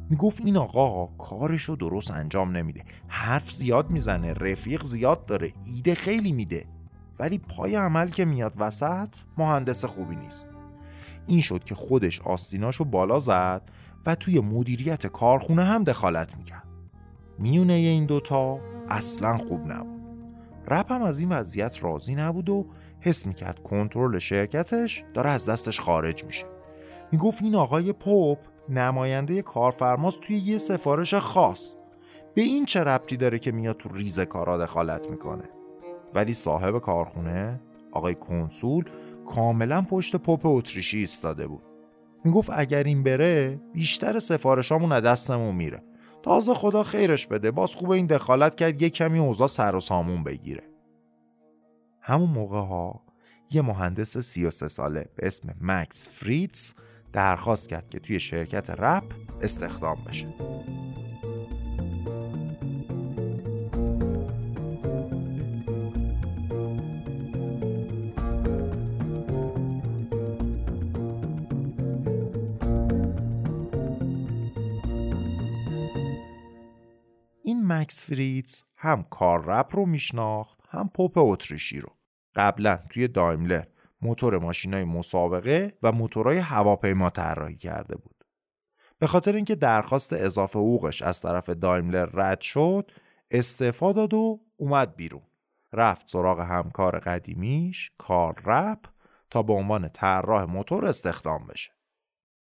می‌گفت 0.09 0.41
این 0.45 0.57
آقا 0.57 1.05
کارشو 1.05 1.75
درست 1.75 2.11
انجام 2.11 2.57
نمیده. 2.57 2.83
حرف 3.07 3.51
زیاد 3.51 3.89
می‌زنه 3.89 4.33
رفیق 4.33 4.83
زیاد 4.83 5.25
داره 5.25 5.53
ایده 5.65 5.95
خیلی 5.95 6.31
میده. 6.31 6.65
ولی 7.19 7.37
پای 7.37 7.75
عمل 7.75 8.09
که 8.09 8.25
میاد 8.25 8.53
وسط 8.57 9.09
مهندس 9.37 9.85
خوبی 9.85 10.15
نیست. 10.15 10.51
این 11.27 11.41
شد 11.41 11.63
که 11.63 11.75
خودش 11.75 12.21
آستیناشو 12.21 12.85
بالا 12.85 13.19
زد 13.19 13.61
و 14.05 14.15
توی 14.15 14.39
مدیریت 14.39 15.07
کارخونه 15.07 15.63
هم 15.63 15.83
دخالت 15.83 16.37
می‌کرد. 16.37 16.68
میونه 17.39 17.73
این 17.73 18.05
دوتا 18.05 18.57
اصلا 18.89 19.37
خوب 19.37 19.71
نبود. 19.71 19.99
رپ 20.67 20.91
هم 20.91 21.01
از 21.01 21.19
این 21.19 21.29
وضعیت 21.29 21.83
راضی 21.83 22.15
نبود 22.15 22.49
و 22.49 22.65
حس 22.99 23.25
می‌کرد 23.25 23.59
کنترل 23.63 24.19
شرکتش 24.19 25.03
داره 25.13 25.29
از 25.29 25.49
دستش 25.49 25.79
خارج 25.79 26.25
میشه. 26.25 26.45
می‌گفت 27.11 27.43
این 27.43 27.55
آقای 27.55 27.93
پوپ 27.93 28.37
نماینده 28.69 29.41
کارفرماست 29.41 30.19
توی 30.19 30.37
یه 30.37 30.57
سفارش 30.57 31.13
خاص. 31.13 31.75
به 32.35 32.41
این 32.41 32.65
چه 32.65 32.79
ربطی 32.79 33.17
داره 33.17 33.39
که 33.39 33.51
میاد 33.51 33.77
تو 33.77 33.89
ریز 33.89 34.19
کارا 34.19 34.57
دخالت 34.57 35.01
می‌کنه؟ 35.09 35.43
ولی 36.13 36.33
صاحب 36.33 36.77
کارخونه 36.77 37.61
آقای 37.91 38.15
کنسول 38.15 38.85
کاملا 39.25 39.81
پشت 39.81 40.15
پوپ 40.15 40.41
اتریشی 40.45 40.97
ایستاده 40.97 41.47
بود. 41.47 41.63
می‌گفت 42.25 42.49
اگر 42.53 42.83
این 42.83 43.03
بره 43.03 43.59
بیشتر 43.73 44.19
سفارشامون 44.19 44.91
از 44.91 45.03
دستمون 45.03 45.55
میره. 45.55 45.83
تازه 46.29 46.53
خدا 46.53 46.83
خیرش 46.83 47.27
بده. 47.27 47.51
باز 47.51 47.75
خوب 47.75 47.89
این 47.89 48.05
دخالت 48.05 48.55
کرد 48.55 48.81
یه 48.81 48.89
کمی 48.89 49.19
اوضاع 49.19 49.47
سر 49.47 49.75
و 49.75 49.79
سامون 49.79 50.23
بگیره. 50.23 50.63
همون 52.01 52.29
موقع 52.29 52.59
ها 52.59 53.03
یه 53.51 53.61
مهندس 53.61 54.17
33 54.17 54.67
ساله 54.67 55.09
به 55.15 55.27
اسم 55.27 55.55
مکس 55.61 56.09
فریتز 56.09 56.73
درخواست 57.13 57.69
کرد 57.69 57.89
که 57.89 57.99
توی 57.99 58.19
شرکت 58.19 58.69
رپ 58.69 59.03
استخدام 59.41 59.97
بشه. 60.07 60.27
مکس 77.71 78.03
فریتز 78.03 78.63
هم 78.77 79.03
کار 79.03 79.45
رپ 79.45 79.75
رو 79.75 79.85
میشناخت 79.85 80.59
هم 80.69 80.89
پوپ 80.89 81.13
اتریشی 81.17 81.79
رو 81.79 81.89
قبلا 82.35 82.79
توی 82.89 83.07
دایملر 83.07 83.63
موتور 84.01 84.37
ماشینای 84.37 84.83
مسابقه 84.83 85.77
و 85.83 85.91
موتورهای 85.91 86.37
هواپیما 86.37 87.09
طراحی 87.09 87.57
کرده 87.57 87.95
بود. 87.95 88.23
به 88.99 89.07
خاطر 89.07 89.35
اینکه 89.35 89.55
درخواست 89.55 90.13
اضافه 90.13 90.59
حقوقش 90.59 91.01
از 91.01 91.21
طرف 91.21 91.49
دایملر 91.49 92.05
رد 92.05 92.41
شد، 92.41 92.91
استعفا 93.31 93.91
داد 93.91 94.13
و 94.13 94.39
اومد 94.57 94.95
بیرون. 94.95 95.23
رفت 95.73 96.09
سراغ 96.09 96.39
همکار 96.39 96.99
قدیمیش، 96.99 97.91
کار 97.97 98.41
رپ 98.45 98.85
تا 99.29 99.43
به 99.43 99.53
عنوان 99.53 99.89
طراح 99.89 100.43
موتور 100.43 100.85
استخدام 100.85 101.47
بشه. 101.47 101.71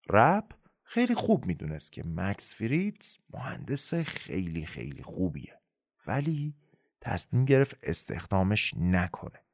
رپ 0.09 0.45
خیلی 0.93 1.15
خوب 1.15 1.45
می‌دونست 1.45 1.91
که 1.91 2.03
مکس 2.05 2.55
فریتز 2.55 3.17
مهندس 3.33 3.93
خیلی 3.93 4.65
خیلی 4.65 5.03
خوبیه. 5.03 5.59
ولی 6.07 6.55
تصمیم 7.01 7.45
گرفت 7.45 7.77
استخدامش 7.83 8.73
نکنه. 8.77 9.45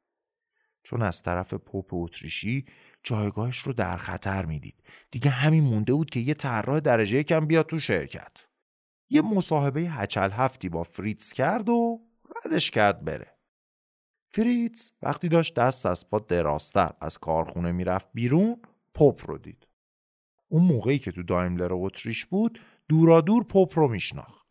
چون 0.82 1.02
از 1.02 1.22
طرف 1.22 1.54
پوپ 1.54 1.88
اتریشی 1.92 2.64
جایگاهش 3.02 3.58
رو 3.58 3.72
در 3.72 3.96
خطر 3.96 4.44
می‌دید 4.44 4.82
دیگه 5.10 5.30
همین 5.30 5.64
مونده 5.64 5.94
بود 5.94 6.10
که 6.10 6.20
یه 6.20 6.34
طراح 6.34 6.80
درجه 6.80 7.22
کم 7.22 7.46
بیاد 7.46 7.66
تو 7.66 7.78
شرکت 7.78 8.32
یه 9.10 9.22
مصاحبه 9.22 9.80
هچل 9.80 10.30
هفتی 10.30 10.68
با 10.68 10.82
فریتز 10.82 11.32
کرد 11.32 11.68
و 11.68 12.00
ردش 12.44 12.70
کرد 12.70 13.04
بره 13.04 13.38
فریتز 14.28 14.90
وقتی 15.02 15.28
داشت 15.28 15.54
دست 15.54 15.86
از 15.86 16.10
پا 16.10 16.18
دراستر 16.18 16.92
از 17.00 17.18
کارخونه 17.18 17.72
می‌رفت 17.72 18.08
بیرون 18.14 18.62
پوپ 18.94 19.30
رو 19.30 19.38
دید 19.38 19.67
اون 20.48 20.64
موقعی 20.64 20.98
که 20.98 21.12
تو 21.12 21.22
دایملر 21.22 21.68
اتریش 21.72 22.26
بود 22.26 22.60
دورا 22.88 23.20
دور 23.20 23.44
پوپ 23.44 23.78
رو 23.78 23.88
میشناخت. 23.88 24.46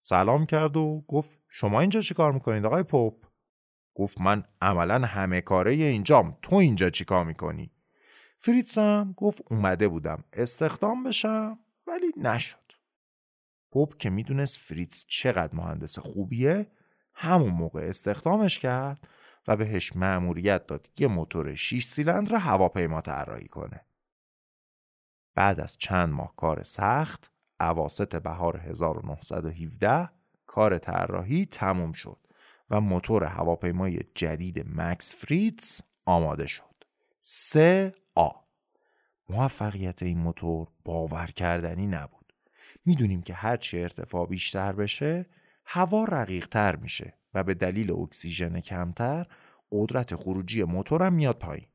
سلام 0.00 0.46
کرد 0.46 0.76
و 0.76 1.04
گفت 1.08 1.40
شما 1.48 1.80
اینجا 1.80 2.00
چی 2.00 2.14
کار 2.14 2.32
می‌کنید 2.32 2.66
آقای 2.66 2.82
پوپ؟ 2.82 3.26
گفت 3.94 4.20
من 4.20 4.44
عملا 4.60 5.06
همه 5.06 5.40
کاره 5.40 5.72
اینجام. 5.72 6.38
تو 6.42 6.56
اینجا 6.56 6.90
چیکار 6.90 7.24
می‌کنی؟ 7.24 7.72
فریتسم 8.38 9.14
گفت 9.16 9.42
اومده 9.50 9.88
بودم 9.88 10.24
استخدام 10.32 11.02
بشم 11.02 11.58
ولی 11.86 12.12
نشد. 12.16 12.58
پوپ 13.72 13.96
که 13.96 14.10
می‌دونست 14.10 14.58
فریتز 14.58 15.04
چقدر 15.08 15.54
مهندس 15.54 15.98
خوبیه 15.98 16.66
همون 17.14 17.50
موقع 17.50 17.80
استخدامش 17.80 18.58
کرد 18.58 19.08
و 19.48 19.56
بهش 19.56 19.96
مأموریت 19.96 20.66
داد 20.66 20.90
یه 20.98 21.08
موتور 21.08 21.54
6 21.54 21.84
سیلندر 21.84 22.36
هواپیما 22.36 23.00
طراحی 23.00 23.48
کنه. 23.48 23.86
بعد 25.34 25.60
از 25.60 25.78
چند 25.78 26.08
ماه 26.08 26.36
کار 26.36 26.62
سخت 26.62 27.32
اواسط 27.60 28.16
بهار 28.16 28.56
1917 28.56 30.10
کار 30.46 30.78
طراحی 30.78 31.46
تموم 31.46 31.92
شد 31.92 32.18
و 32.70 32.80
موتور 32.80 33.24
هواپیمای 33.24 34.00
جدید 34.14 34.64
مکس 34.66 35.16
فریتز 35.16 35.82
آماده 36.04 36.46
شد. 36.46 36.64
3 37.22 37.94
آ 38.14 38.30
موفقیت 39.28 40.02
این 40.02 40.18
موتور 40.18 40.68
باور 40.84 41.26
کردنی 41.26 41.86
نبود. 41.86 42.32
می‌دونیم 42.84 43.22
که 43.22 43.34
هرچی 43.34 43.82
ارتفاع 43.82 44.26
بیشتر 44.26 44.72
بشه 44.72 45.26
هوا 45.64 46.04
رقیق 46.04 46.48
تر 46.48 46.76
میشه 46.76 47.14
و 47.34 47.44
به 47.44 47.54
دلیل 47.54 47.90
اکسیژن 47.90 48.60
کمتر 48.60 49.26
قدرت 49.72 50.14
خروجی 50.14 50.64
موتورم 50.64 51.12
میاد 51.12 51.38
پایین. 51.38 51.66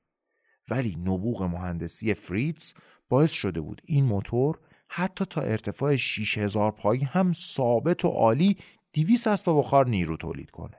ولی 0.69 0.95
نبوغ 0.95 1.43
مهندسی 1.43 2.13
فریتز 2.13 2.73
باعث 3.09 3.31
شده 3.31 3.61
بود 3.61 3.81
این 3.85 4.05
موتور 4.05 4.59
حتی 4.87 5.25
تا 5.25 5.41
ارتفاع 5.41 5.95
6000 5.95 6.71
پایی 6.71 7.03
هم 7.03 7.33
ثابت 7.33 8.05
و 8.05 8.07
عالی 8.07 8.57
200 8.93 9.27
اسب 9.27 9.51
بخار 9.57 9.87
نیرو 9.87 10.17
تولید 10.17 10.51
کنه. 10.51 10.77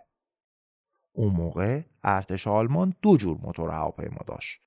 اون 1.12 1.32
موقع 1.32 1.82
ارتش 2.04 2.46
آلمان 2.46 2.94
دو 3.02 3.16
جور 3.16 3.38
موتور 3.42 3.70
هواپیما 3.70 4.20
داشت. 4.26 4.60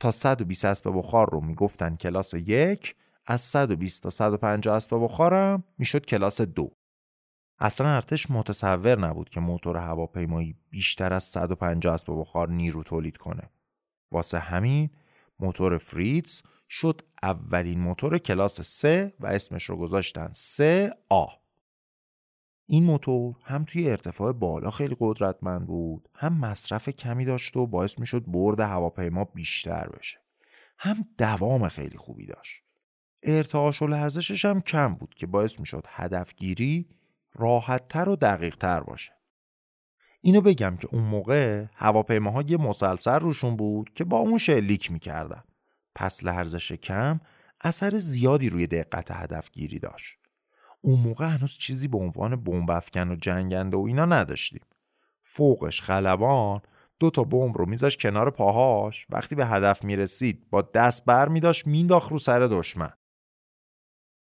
تا 0.00 0.10
120 0.10 0.64
اسب 0.64 0.90
بخار 0.90 1.30
رو 1.30 1.40
می‌گفتن 1.40 1.96
کلاس 1.96 2.34
یک 2.34 2.96
از 3.26 3.40
120 3.40 4.02
تا 4.02 4.10
150 4.10 4.76
اسب 4.76 4.96
بخارم 5.02 5.64
می‌شد 5.78 6.06
کلاس 6.06 6.40
دو. 6.40 6.70
اصلا 7.58 7.94
ارتش 7.94 8.30
متصور 8.30 8.98
نبود 8.98 9.28
که 9.28 9.40
موتور 9.40 9.76
هواپیمایی 9.76 10.56
بیشتر 10.70 11.12
از 11.12 11.24
150 11.24 11.94
اسب 11.94 12.12
بخار 12.12 12.48
نیرو 12.48 12.82
تولید 12.82 13.16
کنه. 13.16 13.50
واسه 14.12 14.38
همین 14.38 14.90
موتور 15.38 15.78
فریتز 15.78 16.42
شد 16.68 17.00
اولین 17.22 17.80
موتور 17.80 18.18
کلاس 18.18 18.60
3 18.60 19.14
و 19.20 19.26
اسمش 19.26 19.64
رو 19.64 19.76
گذاشتن 19.76 20.30
3 20.32 20.92
آ. 21.08 21.26
این 22.66 22.84
موتور 22.84 23.36
هم 23.44 23.64
توی 23.64 23.90
ارتفاع 23.90 24.32
بالا 24.32 24.70
خیلی 24.70 24.96
قدرتمند 25.00 25.66
بود 25.66 26.08
هم 26.14 26.40
مصرف 26.40 26.88
کمی 26.88 27.24
داشت 27.24 27.56
و 27.56 27.66
باعث 27.66 27.98
می‌شد 27.98 28.24
برد 28.26 28.60
هواپیما 28.60 29.24
بیشتر 29.24 29.88
بشه. 29.88 30.18
هم 30.78 31.08
دوام 31.18 31.68
خیلی 31.68 31.98
خوبی 31.98 32.26
داشت. 32.26 32.62
ارتعاش 33.22 33.82
و 33.82 33.86
لرزشش 33.86 34.44
هم 34.44 34.60
کم 34.60 34.94
بود 34.94 35.14
که 35.14 35.26
باعث 35.26 35.60
می‌شد 35.60 35.86
هدفگیری 35.88 36.88
راحتتر 37.34 38.08
و 38.08 38.16
دقیقتر 38.16 38.80
باشه. 38.80 39.12
اینو 40.26 40.40
بگم 40.40 40.76
که 40.76 40.88
اون 40.92 41.02
موقع 41.02 41.64
هواپیماها 41.74 42.42
یه 42.42 42.56
مسلسل 42.56 43.20
روشون 43.20 43.56
بود 43.56 43.90
که 43.94 44.04
با 44.04 44.18
اون 44.18 44.38
شلیک 44.38 44.92
می‌کردن. 44.92 45.42
پس 45.94 46.24
لرزش 46.24 46.72
کم 46.72 47.20
اثر 47.60 47.98
زیادی 47.98 48.48
روی 48.48 48.66
دقت 48.66 49.10
هدفگیری 49.10 49.78
داشت. 49.78 50.18
اون 50.80 51.00
موقع 51.00 51.26
هنوز 51.26 51.58
چیزی 51.58 51.88
به 51.88 51.98
عنوان 51.98 52.36
بمب 52.36 52.70
افکن 52.70 53.10
و 53.10 53.16
جنگنده 53.16 53.76
و 53.76 53.80
اینا 53.80 54.04
نداشتیم. 54.04 54.60
فوقش 55.22 55.82
خلبان 55.82 56.60
دو 56.98 57.10
تا 57.10 57.24
بمب 57.24 57.58
رو 57.58 57.66
میذاش 57.66 57.96
کنار 57.96 58.30
پاهاش. 58.30 59.06
وقتی 59.10 59.34
به 59.34 59.46
هدف 59.46 59.84
می‌رسید 59.84 60.50
با 60.50 60.62
دست 60.62 61.04
بر 61.04 61.28
میداشت 61.28 61.66
مینداخت 61.66 62.12
رو 62.12 62.18
سر 62.18 62.40
دشمن. 62.40 62.92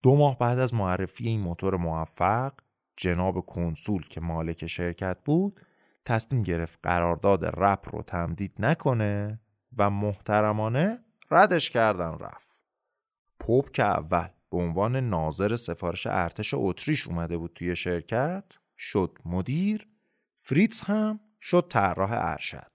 دو 0.02 0.16
ماه 0.16 0.38
بعد 0.38 0.59
از 0.59 0.74
معرفی 0.74 1.28
این 1.28 1.40
موتور 1.40 1.76
موفق 1.76 2.52
جناب 2.96 3.40
کنسول 3.40 4.07
که 4.07 4.20
مالک 4.20 4.66
شرکت 4.66 5.16
بود 5.24 5.61
تصمیم 6.04 6.42
گرفت 6.42 6.78
قرارداد 6.82 7.44
رپ 7.44 7.94
رو 7.94 8.02
تمدید 8.02 8.54
نکنه 8.58 9.40
و 9.76 9.90
محترمانه 9.90 10.98
ردش 11.30 11.70
کردن 11.70 12.18
رفت. 12.18 12.50
پوپ 13.40 13.70
که 13.70 13.82
اول 13.84 14.28
به 14.50 14.56
عنوان 14.56 14.96
ناظر 14.96 15.56
سفارش 15.56 16.06
ارتش 16.06 16.54
اتریش 16.56 17.08
اومده 17.08 17.38
بود 17.38 17.52
توی 17.54 17.76
شرکت 17.76 18.44
شد 18.76 19.18
مدیر 19.24 19.88
فریتز 20.34 20.80
هم 20.80 21.20
شد 21.40 21.66
طراح 21.70 22.10
ارشد. 22.12 22.72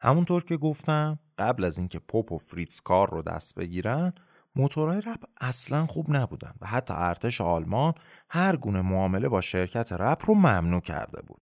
همونطور 0.00 0.44
که 0.44 0.56
گفتم 0.56 1.18
قبل 1.38 1.64
از 1.64 1.78
اینکه 1.78 1.98
پوپ 1.98 2.32
و 2.32 2.38
فریتز 2.38 2.80
کار 2.80 3.10
رو 3.10 3.22
دست 3.22 3.54
بگیرن 3.54 4.12
موتورهای 4.56 5.00
رپ 5.00 5.24
اصلا 5.40 5.86
خوب 5.86 6.16
نبودن 6.16 6.54
و 6.60 6.66
حتی 6.66 6.94
ارتش 6.96 7.40
آلمان 7.40 7.94
هر 8.30 8.56
گونه 8.56 8.82
معامله 8.82 9.28
با 9.28 9.40
شرکت 9.40 9.92
رپ 9.92 10.22
رو 10.26 10.34
ممنوع 10.34 10.80
کرده 10.80 11.22
بود. 11.22 11.42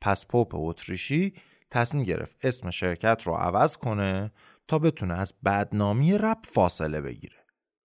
پس 0.00 0.26
پوپ 0.26 0.54
اتریشی 0.54 1.34
تصمیم 1.70 2.02
گرفت 2.02 2.44
اسم 2.44 2.70
شرکت 2.70 3.22
رو 3.24 3.34
عوض 3.34 3.76
کنه 3.76 4.32
تا 4.68 4.78
بتونه 4.78 5.14
از 5.14 5.34
بدنامی 5.44 6.18
رپ 6.18 6.38
فاصله 6.44 7.00
بگیره. 7.00 7.36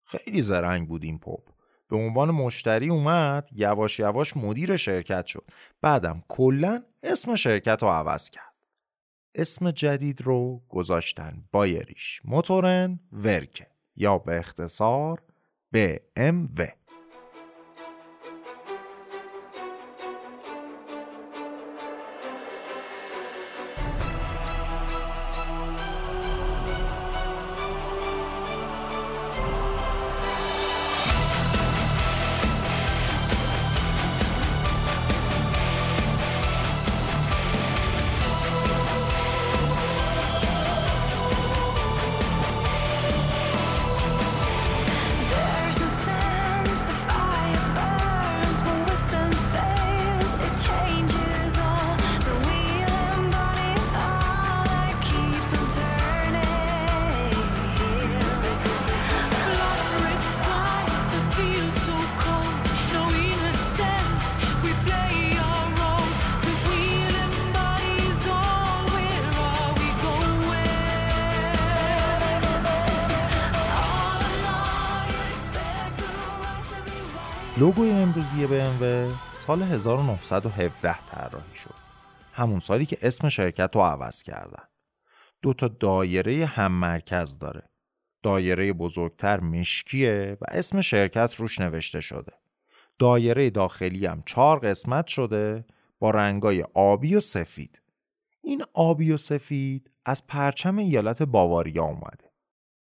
خیلی 0.03 0.41
زرنگ 0.41 0.87
بود 0.87 1.03
این 1.03 1.19
پوپ. 1.19 1.49
به 1.87 1.97
عنوان 1.97 2.31
مشتری 2.31 2.89
اومد 2.89 3.49
یواش 3.51 3.99
یواش 3.99 4.37
مدیر 4.37 4.77
شرکت 4.77 5.25
شد. 5.25 5.49
بعدم 5.81 6.23
کلا 6.27 6.83
اسم 7.03 7.35
شرکت 7.35 7.83
رو 7.83 7.89
عوض 7.89 8.29
کرد. 8.29 8.51
اسم 9.35 9.71
جدید 9.71 10.21
رو 10.21 10.61
گذاشتن 10.69 11.43
بایریش 11.51 12.21
موتورن 12.25 12.99
ورکه 13.11 13.67
یا 13.95 14.17
به 14.17 14.39
اختصار 14.39 15.23
BMW 15.75 16.80
BMW 78.47 79.13
سال 79.33 79.61
1917 79.61 80.95
طراحی 81.09 81.55
شد. 81.55 81.75
همون 82.33 82.59
سالی 82.59 82.85
که 82.85 82.97
اسم 83.01 83.29
شرکت 83.29 83.71
رو 83.75 83.81
عوض 83.81 84.23
کردن. 84.23 84.63
دو 85.41 85.53
تا 85.53 85.67
دایره 85.67 86.45
هم 86.45 86.71
مرکز 86.71 87.39
داره. 87.39 87.69
دایره 88.23 88.73
بزرگتر 88.73 89.39
مشکیه 89.39 90.37
و 90.41 90.45
اسم 90.47 90.81
شرکت 90.81 91.35
روش 91.35 91.59
نوشته 91.59 92.01
شده. 92.01 92.33
دایره 92.99 93.49
داخلی 93.49 94.05
هم 94.05 94.23
چهار 94.25 94.59
قسمت 94.59 95.07
شده 95.07 95.65
با 95.99 96.11
رنگای 96.11 96.65
آبی 96.73 97.15
و 97.15 97.19
سفید. 97.19 97.81
این 98.43 98.63
آبی 98.73 99.11
و 99.11 99.17
سفید 99.17 99.91
از 100.05 100.27
پرچم 100.27 100.77
ایالت 100.77 101.23
باواریا 101.23 101.83
اومده. 101.83 102.31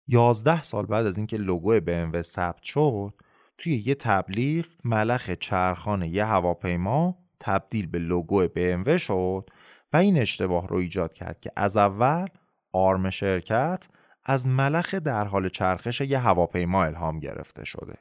یازده 0.07 0.63
سال 0.63 0.85
بعد 0.85 1.05
از 1.05 1.17
اینکه 1.17 1.37
لوگو 1.37 1.79
BMW 1.79 2.21
ثبت 2.21 2.63
شد 2.63 3.13
توی 3.61 3.83
یه 3.85 3.95
تبلیغ 3.95 4.65
ملخ 4.83 5.29
چرخان 5.29 6.01
یه 6.01 6.25
هواپیما 6.25 7.17
تبدیل 7.39 7.87
به 7.87 7.99
لوگو 7.99 8.47
BMW 8.47 8.97
شد 8.97 9.49
و 9.93 9.97
این 9.97 10.17
اشتباه 10.17 10.67
رو 10.67 10.77
ایجاد 10.77 11.13
کرد 11.13 11.39
که 11.39 11.51
از 11.55 11.77
اول 11.77 12.27
آرم 12.71 13.09
شرکت 13.09 13.87
از 14.25 14.47
ملخ 14.47 14.95
در 14.95 15.25
حال 15.25 15.49
چرخش 15.49 16.01
یه 16.01 16.19
هواپیما 16.19 16.83
الهام 16.83 17.19
گرفته 17.19 17.65
شده. 17.65 17.97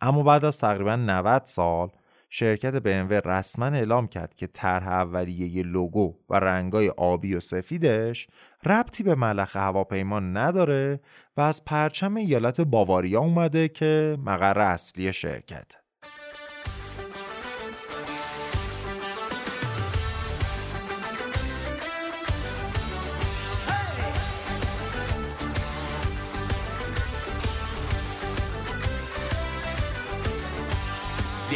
اما 0.00 0.22
بعد 0.22 0.44
از 0.44 0.58
تقریبا 0.58 0.96
90 0.96 1.42
سال 1.44 1.90
شرکت 2.34 2.78
BMW 2.78 3.12
رسما 3.26 3.66
اعلام 3.66 4.08
کرد 4.08 4.34
که 4.34 4.46
طرح 4.46 4.88
اولیه 4.88 5.62
لوگو 5.62 6.14
و 6.30 6.34
رنگای 6.34 6.88
آبی 6.88 7.34
و 7.34 7.40
سفیدش 7.40 8.28
ربطی 8.66 9.02
به 9.02 9.14
ملخ 9.14 9.56
هواپیما 9.56 10.20
نداره 10.20 11.00
و 11.36 11.40
از 11.40 11.64
پرچم 11.64 12.14
ایالت 12.14 12.60
باواریا 12.60 13.20
اومده 13.20 13.68
که 13.68 14.18
مقر 14.24 14.58
اصلی 14.58 15.12
شرکت 15.12 15.81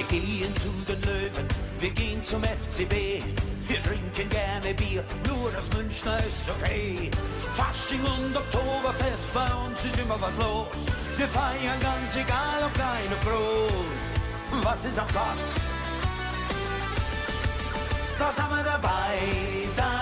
Wir 0.08 0.20
gehen 0.20 0.54
zu 0.56 0.68
den 0.86 1.02
Löwen, 1.02 1.48
wir 1.80 1.90
gehen 1.90 2.22
zum 2.22 2.40
FCB. 2.44 3.24
Wir 3.66 3.82
trinken 3.82 4.28
gerne 4.28 4.72
Bier, 4.74 5.02
nur 5.26 5.50
das 5.50 5.68
Münchner 5.76 6.18
ist 6.18 6.48
okay. 6.48 7.10
Fasching 7.52 8.04
und 8.04 8.36
Oktoberfest, 8.36 9.34
bei 9.34 9.52
uns 9.66 9.84
ist 9.84 9.98
immer 9.98 10.20
was 10.20 10.30
los. 10.38 10.86
Wir 11.16 11.26
feiern 11.26 11.80
ganz 11.80 12.14
egal, 12.14 12.62
ob 12.64 12.74
klein 12.74 13.08
oder 13.08 13.30
groß. 13.30 14.62
Was 14.62 14.84
ist 14.84 14.98
am 14.98 15.08
Gast? 15.08 15.40
Das 18.18 18.38
haben 18.40 18.56
wir 18.56 18.64
dabei, 18.64 19.18
das 19.76 19.95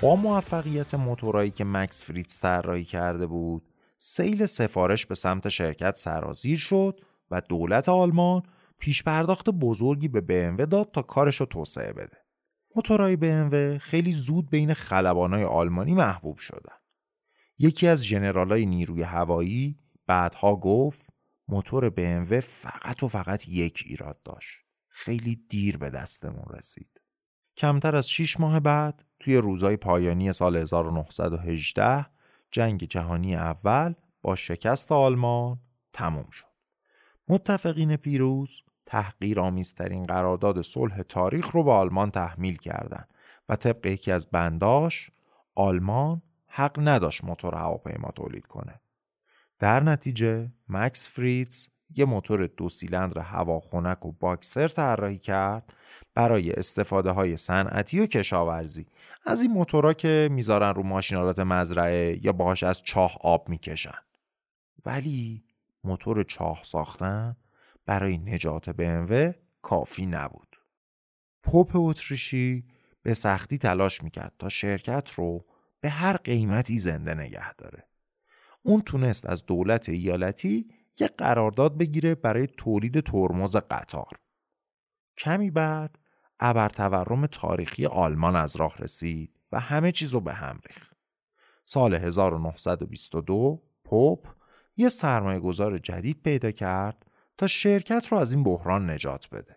با 0.00 0.16
موفقیت 0.16 0.94
موتورایی 0.94 1.50
که 1.50 1.64
مکس 1.64 2.04
فریتز 2.04 2.40
طراحی 2.40 2.84
کرده 2.84 3.26
بود 3.26 3.62
سیل 3.98 4.46
سفارش 4.46 5.06
به 5.06 5.14
سمت 5.14 5.48
شرکت 5.48 5.96
سرازیر 5.96 6.58
شد 6.58 7.00
و 7.30 7.40
دولت 7.40 7.88
آلمان 7.88 8.42
پیش 8.78 9.02
پرداخت 9.02 9.50
بزرگی 9.50 10.08
به 10.08 10.20
BMW 10.20 10.66
داد 10.66 10.90
تا 10.92 11.02
کارش 11.02 11.36
رو 11.36 11.46
توسعه 11.46 11.92
بده. 11.92 12.16
موتورهای 12.76 13.16
BMW 13.16 13.78
خیلی 13.78 14.12
زود 14.12 14.50
بین 14.50 14.74
خلبانای 14.74 15.44
آلمانی 15.44 15.94
محبوب 15.94 16.38
شدن. 16.38 16.76
یکی 17.58 17.86
از 17.86 18.04
ژنرالای 18.04 18.66
نیروی 18.66 19.02
هوایی 19.02 19.78
بعدها 20.06 20.56
گفت 20.56 21.06
موتور 21.48 21.90
BMW 21.90 22.40
فقط 22.40 23.02
و 23.02 23.08
فقط 23.08 23.48
یک 23.48 23.84
ایراد 23.86 24.22
داشت. 24.22 24.69
خیلی 25.00 25.44
دیر 25.48 25.78
به 25.78 25.90
دستمون 25.90 26.44
رسید. 26.50 27.00
کمتر 27.56 27.96
از 27.96 28.10
6 28.10 28.40
ماه 28.40 28.60
بعد 28.60 29.04
توی 29.20 29.36
روزهای 29.36 29.76
پایانی 29.76 30.32
سال 30.32 30.56
1918 30.56 32.06
جنگ 32.50 32.84
جهانی 32.84 33.36
اول 33.36 33.94
با 34.22 34.36
شکست 34.36 34.92
آلمان 34.92 35.58
تموم 35.92 36.30
شد. 36.30 36.46
متفقین 37.28 37.96
پیروز 37.96 38.62
تحقیر 38.86 39.40
آمیزترین 39.40 40.02
قرارداد 40.02 40.62
صلح 40.62 41.02
تاریخ 41.02 41.50
رو 41.50 41.64
به 41.64 41.72
آلمان 41.72 42.10
تحمیل 42.10 42.56
کردند 42.56 43.08
و 43.48 43.56
طبق 43.56 43.86
یکی 43.86 44.12
از 44.12 44.30
بنداش 44.30 45.10
آلمان 45.54 46.22
حق 46.46 46.78
نداشت 46.78 47.24
موتور 47.24 47.54
هواپیما 47.54 48.10
تولید 48.10 48.46
کنه. 48.46 48.80
در 49.58 49.82
نتیجه 49.82 50.52
مکس 50.68 51.08
فریتز 51.08 51.68
یه 51.96 52.04
موتور 52.04 52.46
دو 52.46 52.68
سیلندر 52.68 53.20
هواخنک 53.20 54.06
و 54.06 54.12
باکسر 54.12 54.68
طراحی 54.68 55.18
کرد 55.18 55.72
برای 56.14 56.52
استفاده 56.52 57.10
های 57.10 57.36
صنعتی 57.36 58.00
و 58.00 58.06
کشاورزی. 58.06 58.86
از 59.26 59.42
این 59.42 59.50
موتورا 59.50 59.92
که 59.92 60.28
می‌ذارن 60.32 60.74
رو 60.74 60.82
ماشینالات 60.82 61.38
مزرعه 61.38 62.24
یا 62.24 62.32
باهاش 62.32 62.62
از 62.62 62.82
چاه 62.82 63.18
آب 63.20 63.48
می‌کشن. 63.48 63.98
ولی 64.86 65.44
موتور 65.84 66.22
چاه 66.22 66.60
ساختن 66.62 67.36
برای 67.86 68.18
نجات 68.18 68.70
BMW 68.70 69.34
کافی 69.62 70.06
نبود. 70.06 70.56
پوپ 71.42 71.70
اتریشی 71.74 72.64
به 73.02 73.14
سختی 73.14 73.58
تلاش 73.58 74.02
می‌کرد 74.02 74.32
تا 74.38 74.48
شرکت 74.48 75.10
رو 75.14 75.44
به 75.80 75.90
هر 75.90 76.16
قیمتی 76.16 76.78
زنده 76.78 77.14
نگه 77.14 77.54
داره. 77.54 77.84
اون 78.62 78.82
تونست 78.82 79.26
از 79.26 79.46
دولت 79.46 79.88
ایالتی 79.88 80.68
یه 81.00 81.06
قرارداد 81.06 81.78
بگیره 81.78 82.14
برای 82.14 82.46
تولید 82.46 83.00
ترمز 83.00 83.56
قطار 83.56 84.10
کمی 85.16 85.50
بعد 85.50 85.98
ابر 86.40 86.68
تورم 86.68 87.26
تاریخی 87.26 87.86
آلمان 87.86 88.36
از 88.36 88.56
راه 88.56 88.76
رسید 88.78 89.40
و 89.52 89.60
همه 89.60 89.92
چیز 89.92 90.16
به 90.16 90.32
هم 90.32 90.60
ریخت 90.68 90.96
سال 91.66 91.94
1922 91.94 93.62
پوپ 93.84 94.26
یه 94.76 94.88
سرمایه 94.88 95.40
گذار 95.40 95.78
جدید 95.78 96.22
پیدا 96.22 96.50
کرد 96.50 97.06
تا 97.38 97.46
شرکت 97.46 98.06
رو 98.06 98.18
از 98.18 98.32
این 98.32 98.44
بحران 98.44 98.90
نجات 98.90 99.28
بده. 99.28 99.56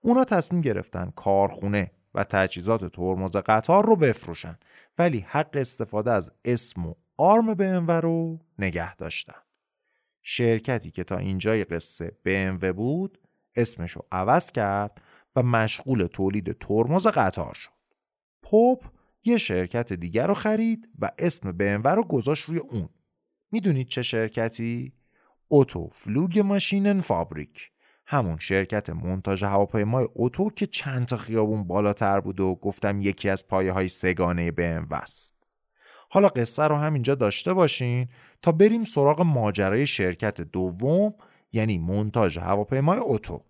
اونا 0.00 0.24
تصمیم 0.24 0.60
گرفتن 0.60 1.12
کارخونه 1.16 1.90
و 2.14 2.24
تجهیزات 2.24 2.84
ترمز 2.84 3.36
قطار 3.36 3.86
رو 3.86 3.96
بفروشن 3.96 4.58
ولی 4.98 5.26
حق 5.28 5.50
استفاده 5.54 6.10
از 6.10 6.32
اسم 6.44 6.86
و 6.86 6.94
آرم 7.16 7.54
BMW 7.54 7.90
رو 8.02 8.38
نگه 8.58 8.96
داشتن. 8.96 9.42
شرکتی 10.22 10.90
که 10.90 11.04
تا 11.04 11.16
اینجای 11.16 11.64
قصه 11.64 12.16
BMW 12.26 12.64
بود 12.64 13.18
اسمش 13.56 13.92
رو 13.92 14.06
عوض 14.12 14.50
کرد 14.50 15.02
و 15.36 15.42
مشغول 15.42 16.06
تولید 16.06 16.58
ترمز 16.58 17.06
قطار 17.06 17.54
شد. 17.54 17.70
پوپ 18.42 18.84
یه 19.24 19.38
شرکت 19.38 19.92
دیگر 19.92 20.26
رو 20.26 20.34
خرید 20.34 20.88
و 20.98 21.10
اسم 21.18 21.52
BMW 21.52 21.86
رو 21.86 22.04
گذاشت 22.04 22.44
روی 22.44 22.58
اون. 22.58 22.88
می‌دونید 23.52 23.88
چه 23.88 24.02
شرکتی؟ 24.02 24.92
اوتو 25.48 25.88
فلوگ 25.92 26.38
ماشینن 26.38 27.00
فابریک 27.00 27.70
همون 28.06 28.38
شرکت 28.38 28.90
منتاج 28.90 29.44
هواپیمای 29.44 30.08
اوتو 30.14 30.50
که 30.50 30.66
چند 30.66 31.06
تا 31.06 31.16
خیابون 31.16 31.64
بالاتر 31.64 32.20
بود 32.20 32.40
و 32.40 32.54
گفتم 32.54 33.00
یکی 33.00 33.28
از 33.28 33.46
پایه 33.46 33.72
های 33.72 33.88
سگانه 33.88 34.50
BMW 34.50 34.92
است. 34.92 35.41
حالا 36.14 36.28
قصه 36.28 36.62
رو 36.62 36.76
همینجا 36.76 37.14
داشته 37.14 37.52
باشین 37.52 38.08
تا 38.42 38.52
بریم 38.52 38.84
سراغ 38.84 39.20
ماجرای 39.20 39.86
شرکت 39.86 40.40
دوم 40.40 41.14
یعنی 41.52 41.78
منتاج 41.78 42.38
هواپیمای 42.38 42.98
اوتو. 42.98 43.42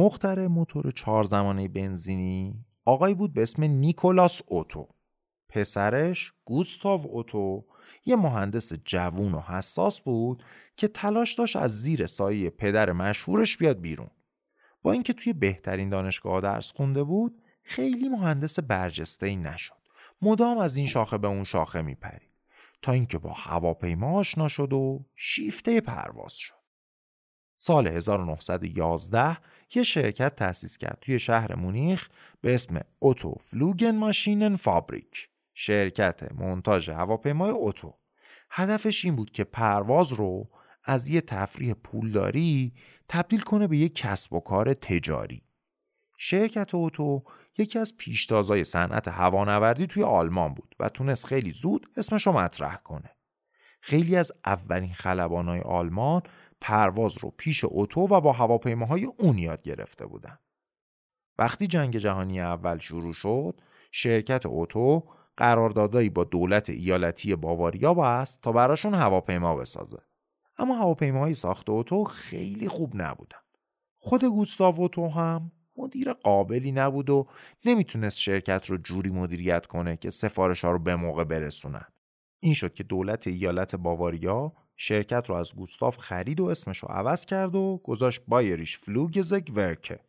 مخترع 0.00 0.46
موتور 0.46 0.90
چهار 0.90 1.24
زمانه 1.24 1.68
بنزینی 1.68 2.64
آقایی 2.84 3.14
بود 3.14 3.32
به 3.32 3.42
اسم 3.42 3.64
نیکولاس 3.64 4.42
اوتو. 4.46 4.88
پسرش 5.48 6.32
گوستاو 6.44 7.00
اوتو 7.08 7.64
یه 8.04 8.16
مهندس 8.16 8.72
جوون 8.84 9.34
و 9.34 9.40
حساس 9.40 10.00
بود 10.00 10.44
که 10.76 10.88
تلاش 10.88 11.34
داشت 11.34 11.56
از 11.56 11.82
زیر 11.82 12.06
سایه 12.06 12.50
پدر 12.50 12.92
مشهورش 12.92 13.56
بیاد 13.56 13.80
بیرون. 13.80 14.10
با 14.82 14.92
اینکه 14.92 15.12
توی 15.12 15.32
بهترین 15.32 15.88
دانشگاه 15.88 16.40
درس 16.40 16.72
خونده 16.72 17.04
بود 17.04 17.42
خیلی 17.62 18.08
مهندس 18.08 18.58
برجسته 18.58 19.26
ای 19.26 19.36
نشد. 19.36 19.80
مدام 20.22 20.58
از 20.58 20.76
این 20.76 20.86
شاخه 20.86 21.18
به 21.18 21.28
اون 21.28 21.44
شاخه 21.44 21.82
میپرید. 21.82 22.30
تا 22.82 22.92
اینکه 22.92 23.18
با 23.18 23.32
هواپیما 23.32 24.18
آشنا 24.18 24.48
شد 24.48 24.72
و 24.72 25.04
شیفته 25.14 25.80
پرواز 25.80 26.32
شد. 26.32 26.60
سال 27.62 27.86
1911 27.86 29.36
یه 29.74 29.82
شرکت 29.82 30.36
تأسیس 30.36 30.78
کرد. 30.78 30.98
توی 31.00 31.18
شهر 31.18 31.54
مونیخ 31.54 32.08
به 32.40 32.54
اسم 32.54 32.80
اوتو 32.98 33.34
فلوگن 33.40 33.96
ماشینن 33.96 34.56
فابریک. 34.56 35.28
شرکت 35.54 36.32
منتاج 36.32 36.90
هواپیمای 36.90 37.50
اوتو. 37.50 37.94
هدفش 38.50 39.04
این 39.04 39.16
بود 39.16 39.30
که 39.30 39.44
پرواز 39.44 40.12
رو 40.12 40.50
از 40.84 41.08
یه 41.08 41.20
تفریح 41.20 41.74
پولداری 41.74 42.72
تبدیل 43.08 43.40
کنه 43.40 43.66
به 43.66 43.76
یک 43.76 43.94
کسب 43.94 44.32
و 44.32 44.40
کار 44.40 44.74
تجاری. 44.74 45.42
شرکت 46.18 46.74
اوتو 46.74 47.22
یکی 47.58 47.78
از 47.78 47.96
پیشتازای 47.96 48.64
صنعت 48.64 49.08
هوانوردی 49.08 49.86
توی 49.86 50.02
آلمان 50.02 50.54
بود 50.54 50.74
و 50.80 50.88
تونست 50.88 51.26
خیلی 51.26 51.50
زود 51.50 51.86
اسمش 51.96 52.26
رو 52.26 52.32
مطرح 52.32 52.76
کنه. 52.76 53.10
خیلی 53.80 54.16
از 54.16 54.32
اولین 54.46 54.92
خلبانای 54.92 55.60
آلمان 55.60 56.22
پرواز 56.60 57.18
رو 57.18 57.30
پیش 57.36 57.64
اتو 57.68 58.00
و 58.00 58.20
با 58.20 58.32
هواپیماهای 58.32 59.04
اون 59.04 59.38
یاد 59.38 59.62
گرفته 59.62 60.06
بودن. 60.06 60.38
وقتی 61.38 61.66
جنگ 61.66 61.96
جهانی 61.96 62.40
اول 62.40 62.78
شروع 62.78 63.12
شد، 63.12 63.60
شرکت 63.92 64.42
اتو 64.46 65.04
قراردادایی 65.36 66.10
با 66.10 66.24
دولت 66.24 66.70
ایالتی 66.70 67.36
باواریا 67.36 67.94
بست 67.94 68.42
تا 68.42 68.52
براشون 68.52 68.94
هواپیما 68.94 69.56
بسازه. 69.56 69.98
اما 70.58 70.74
هواپیماهای 70.74 71.34
ساخت 71.34 71.70
اتو 71.70 72.04
خیلی 72.04 72.68
خوب 72.68 72.92
نبودن. 72.94 73.38
خود 73.98 74.24
گوستاو 74.24 74.74
اتو 74.78 75.08
هم 75.08 75.52
مدیر 75.76 76.12
قابلی 76.12 76.72
نبود 76.72 77.10
و 77.10 77.26
نمی‌تونست 77.64 78.18
شرکت 78.18 78.66
رو 78.66 78.76
جوری 78.76 79.10
مدیریت 79.10 79.66
کنه 79.66 79.96
که 79.96 80.10
سفارش 80.10 80.64
ها 80.64 80.70
رو 80.70 80.78
به 80.78 80.96
موقع 80.96 81.24
برسونن. 81.24 81.86
این 82.40 82.54
شد 82.54 82.74
که 82.74 82.82
دولت 82.82 83.26
ایالت 83.26 83.76
باواریا 83.76 84.52
شرکت 84.82 85.30
رو 85.30 85.34
از 85.34 85.54
گوستاف 85.54 85.96
خرید 85.96 86.40
و 86.40 86.44
اسمش 86.44 86.78
رو 86.78 86.88
عوض 86.88 87.24
کرد 87.24 87.54
و 87.54 87.80
گذاشت 87.84 88.22
بایریش 88.28 88.78
فلوگزگ 88.78 89.50
ورکه 89.54 90.00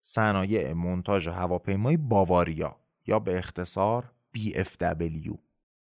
صنایع 0.00 0.72
منتاج 0.72 1.28
هواپیمای 1.28 1.96
باواریا 1.96 2.76
یا 3.06 3.18
به 3.18 3.38
اختصار 3.38 4.12
BFW 4.36 5.38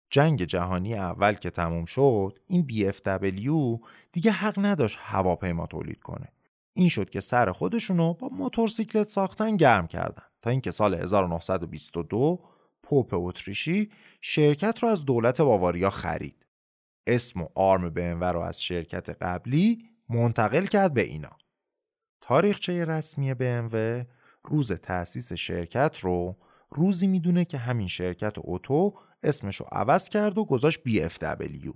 جنگ 0.09 0.43
جهانی 0.43 0.93
اول 0.95 1.33
که 1.33 1.49
تموم 1.49 1.85
شد 1.85 2.39
این 2.47 2.67
BFW 2.71 3.79
دیگه 4.11 4.31
حق 4.31 4.59
نداشت 4.59 4.97
هواپیما 5.01 5.67
تولید 5.67 5.99
کنه. 5.99 6.27
این 6.73 6.89
شد 6.89 7.09
که 7.09 7.19
سر 7.19 7.51
خودشونو 7.51 8.13
با 8.13 8.29
موتورسیکلت 8.29 9.09
ساختن 9.09 9.57
گرم 9.57 9.87
کردن 9.87 10.23
تا 10.41 10.49
اینکه 10.49 10.71
سال 10.71 10.95
1922 10.95 12.39
پوپ 12.83 13.09
اتریشی 13.13 13.91
شرکت 14.21 14.79
رو 14.79 14.89
از 14.89 15.05
دولت 15.05 15.41
باواریا 15.41 15.89
خرید. 15.89 16.46
اسم 17.07 17.41
و 17.41 17.47
آرم 17.55 17.89
BMW 17.89 18.23
رو 18.23 18.39
از 18.39 18.63
شرکت 18.63 19.09
قبلی 19.09 19.89
منتقل 20.09 20.65
کرد 20.65 20.93
به 20.93 21.01
اینا. 21.01 21.37
تاریخچه 22.21 22.85
رسمی 22.85 23.33
BMW 23.33 24.05
روز 24.43 24.71
تأسیس 24.71 25.33
شرکت 25.33 25.99
رو 25.99 26.37
روزی 26.69 27.07
می‌دونه 27.07 27.45
که 27.45 27.57
همین 27.57 27.87
شرکت 27.87 28.33
اتو 28.37 28.93
اسمش 29.23 29.55
رو 29.55 29.65
عوض 29.71 30.09
کرد 30.09 30.37
و 30.37 30.45
گذاشت 30.45 30.79
BFW. 30.79 31.71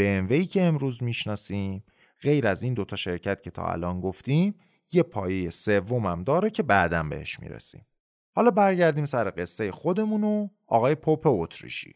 BMW 0.00 0.48
که 0.48 0.62
امروز 0.62 1.02
می‌شناسیم 1.02 1.84
غیر 2.20 2.46
از 2.46 2.62
این 2.62 2.74
دوتا 2.74 2.96
شرکت 2.96 3.42
که 3.42 3.50
تا 3.50 3.66
الان 3.66 4.00
گفتیم 4.00 4.54
یه 4.92 5.02
پایه 5.02 5.50
سوم 5.50 6.06
هم 6.06 6.24
داره 6.24 6.50
که 6.50 6.62
بعدا 6.62 7.02
بهش 7.02 7.40
می‌رسیم. 7.40 7.86
حالا 8.34 8.50
برگردیم 8.50 9.04
سر 9.04 9.32
قصه 9.36 9.70
خودمون 9.70 10.24
و 10.24 10.48
آقای 10.66 10.94
پوپ 10.94 11.22
اتریشی. 11.26 11.94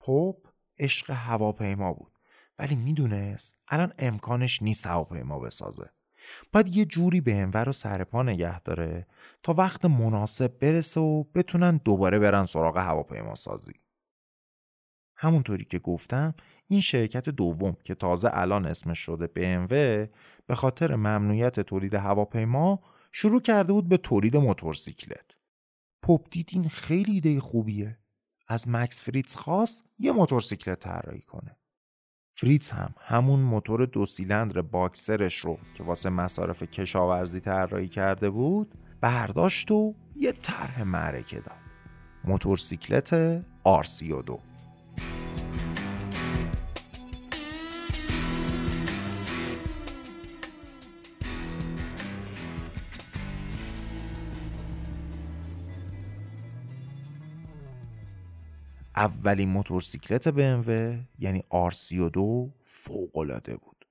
پوپ 0.00 0.47
عشق 0.78 1.10
هواپیما 1.10 1.92
بود. 1.92 2.12
ولی 2.58 2.76
می‌دونست 2.76 3.58
الان 3.68 3.92
امکانش 3.98 4.62
نیست 4.62 4.86
هواپیما 4.86 5.38
بسازه. 5.38 5.90
باید 6.52 6.68
یه 6.68 6.84
جوری 6.84 7.20
به 7.20 7.36
انور 7.36 7.64
رو 7.64 7.72
سر 7.72 8.04
پا 8.04 8.22
نگه 8.22 8.60
داره 8.60 9.06
تا 9.42 9.52
وقت 9.52 9.84
مناسب 9.84 10.58
برسه 10.58 11.00
و 11.00 11.24
بتونن 11.24 11.80
دوباره 11.84 12.18
برن 12.18 12.44
سراغ 12.44 12.76
هواپیما 12.76 13.34
سازی. 13.34 13.72
همونطوری 15.16 15.64
که 15.64 15.78
گفتم 15.78 16.34
این 16.68 16.80
شرکت 16.80 17.28
دوم 17.28 17.76
که 17.84 17.94
تازه 17.94 18.30
الان 18.32 18.66
اسمش 18.66 18.98
شده 18.98 19.26
BMW 19.26 19.72
به 20.46 20.54
خاطر 20.54 20.94
ممنوعیت 20.96 21.60
تولید 21.60 21.94
هواپیما 21.94 22.80
شروع 23.12 23.40
کرده 23.40 23.72
بود 23.72 23.88
به 23.88 23.96
تولید 23.96 24.36
موتورسیکلت. 24.36 25.30
پوپ 26.02 26.26
دید 26.30 26.48
این 26.52 26.68
خیلی 26.68 27.12
ایده 27.12 27.40
خوبیه. 27.40 27.98
از 28.48 28.68
مکس 28.68 29.02
فریتز 29.02 29.36
خواست 29.36 29.84
یه 29.98 30.12
موتورسیکلت 30.12 30.80
طراحی 30.80 31.20
کنه. 31.20 31.56
فریتز 32.32 32.70
هم 32.70 32.94
همون 32.98 33.40
موتور 33.40 33.86
دو 33.86 34.06
سیلندر 34.06 34.62
باکسرش 34.62 35.36
رو 35.36 35.58
که 35.74 35.82
واسه 35.82 36.10
مصارف 36.10 36.62
کشاورزی 36.62 37.40
طراحی 37.40 37.88
کرده 37.88 38.30
بود 38.30 38.74
برداشت 39.00 39.70
و 39.70 39.94
یه 40.16 40.32
طرح 40.32 40.82
معرکه 40.82 41.40
داد. 41.40 41.58
موتورسیکلت 42.24 43.40
آر32 43.64 44.47
اولین 58.98 59.48
موتورسیکلت 59.48 60.28
BMW 60.28 60.70
یعنی 61.18 61.44
R32 61.70 62.18
فوق‌العاده 62.60 63.56
بود. 63.56 63.86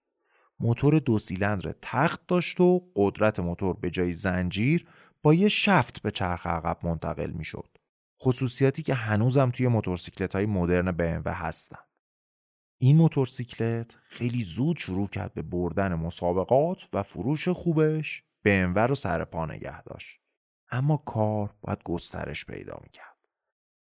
موتور 0.60 1.00
دو 1.00 1.20
سیلندر 1.20 1.76
تخت 1.82 2.28
داشت 2.28 2.62
و 2.62 2.92
قدرت 2.96 3.40
موتور 3.40 3.76
به 3.76 3.90
جای 3.90 4.14
زنجیر 4.14 4.88
با 5.22 5.34
یه 5.34 5.48
شفت 5.48 6.02
به 6.02 6.12
چرخ 6.12 6.48
عقب 6.48 6.78
منتقل 6.84 7.32
می‌شد. 7.32 7.78
خصوصیاتی 8.22 8.84
که 8.84 8.94
هنوزم 8.94 9.50
توی 9.50 9.68
موتورسیکلت 9.68 10.36
های 10.36 10.46
مدرن 10.46 10.92
BMW 10.92 11.28
هستن. 11.28 11.80
این 12.78 12.98
موتورسیکلت 12.98 13.96
خیلی 14.10 14.44
زود 14.44 14.78
شروع 14.78 15.08
کرد 15.08 15.34
به 15.34 15.42
بردن 15.42 15.94
مسابقات 15.94 16.78
و 16.94 17.04
فروش 17.04 17.48
خوبش 17.48 18.24
BMW 18.48 18.78
رو 18.78 18.96
سر 18.96 19.26
پا 19.26 19.46
نگه 19.46 19.84
داشت. 19.84 20.20
اما 20.72 20.98
کار 20.98 21.56
باید 21.62 21.84
گسترش 21.84 22.46
پیدا 22.46 22.80
می‌کرد. 22.84 23.07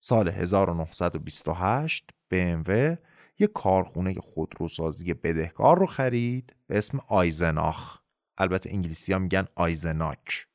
سال 0.09 0.29
1928 0.29 2.09
BMW 2.33 2.97
یک 3.39 3.51
کارخونه 3.53 4.13
خودروسازی 4.13 5.13
بدهکار 5.13 5.79
رو 5.79 5.85
خرید 5.85 6.55
به 6.67 6.77
اسم 6.77 6.99
آیزناخ. 7.07 7.99
البته 8.37 8.69
انگلیسی 8.69 9.13
ها 9.13 9.19
میگن 9.19 9.45
آیزناک. 9.55 10.47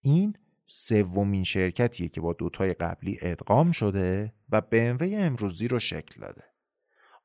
این 0.00 0.36
سومین 0.66 1.44
شرکتیه 1.44 2.08
که 2.08 2.20
با 2.20 2.32
دوتای 2.32 2.74
قبلی 2.74 3.18
ادغام 3.22 3.72
شده 3.72 4.32
و 4.52 4.60
BMW 4.60 5.02
امروزی 5.02 5.68
رو 5.68 5.78
شکل 5.78 6.20
داده. 6.20 6.44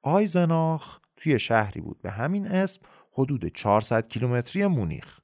آیزناخ 0.02 1.00
توی 1.16 1.40
شهری 1.40 1.82
بود 1.82 2.02
به 2.02 2.12
همین 2.12 2.48
اسم 2.48 2.82
حدود 3.12 3.46
400 3.46 4.08
کیلومتری 4.08 4.68
مونیخ. 4.68 5.20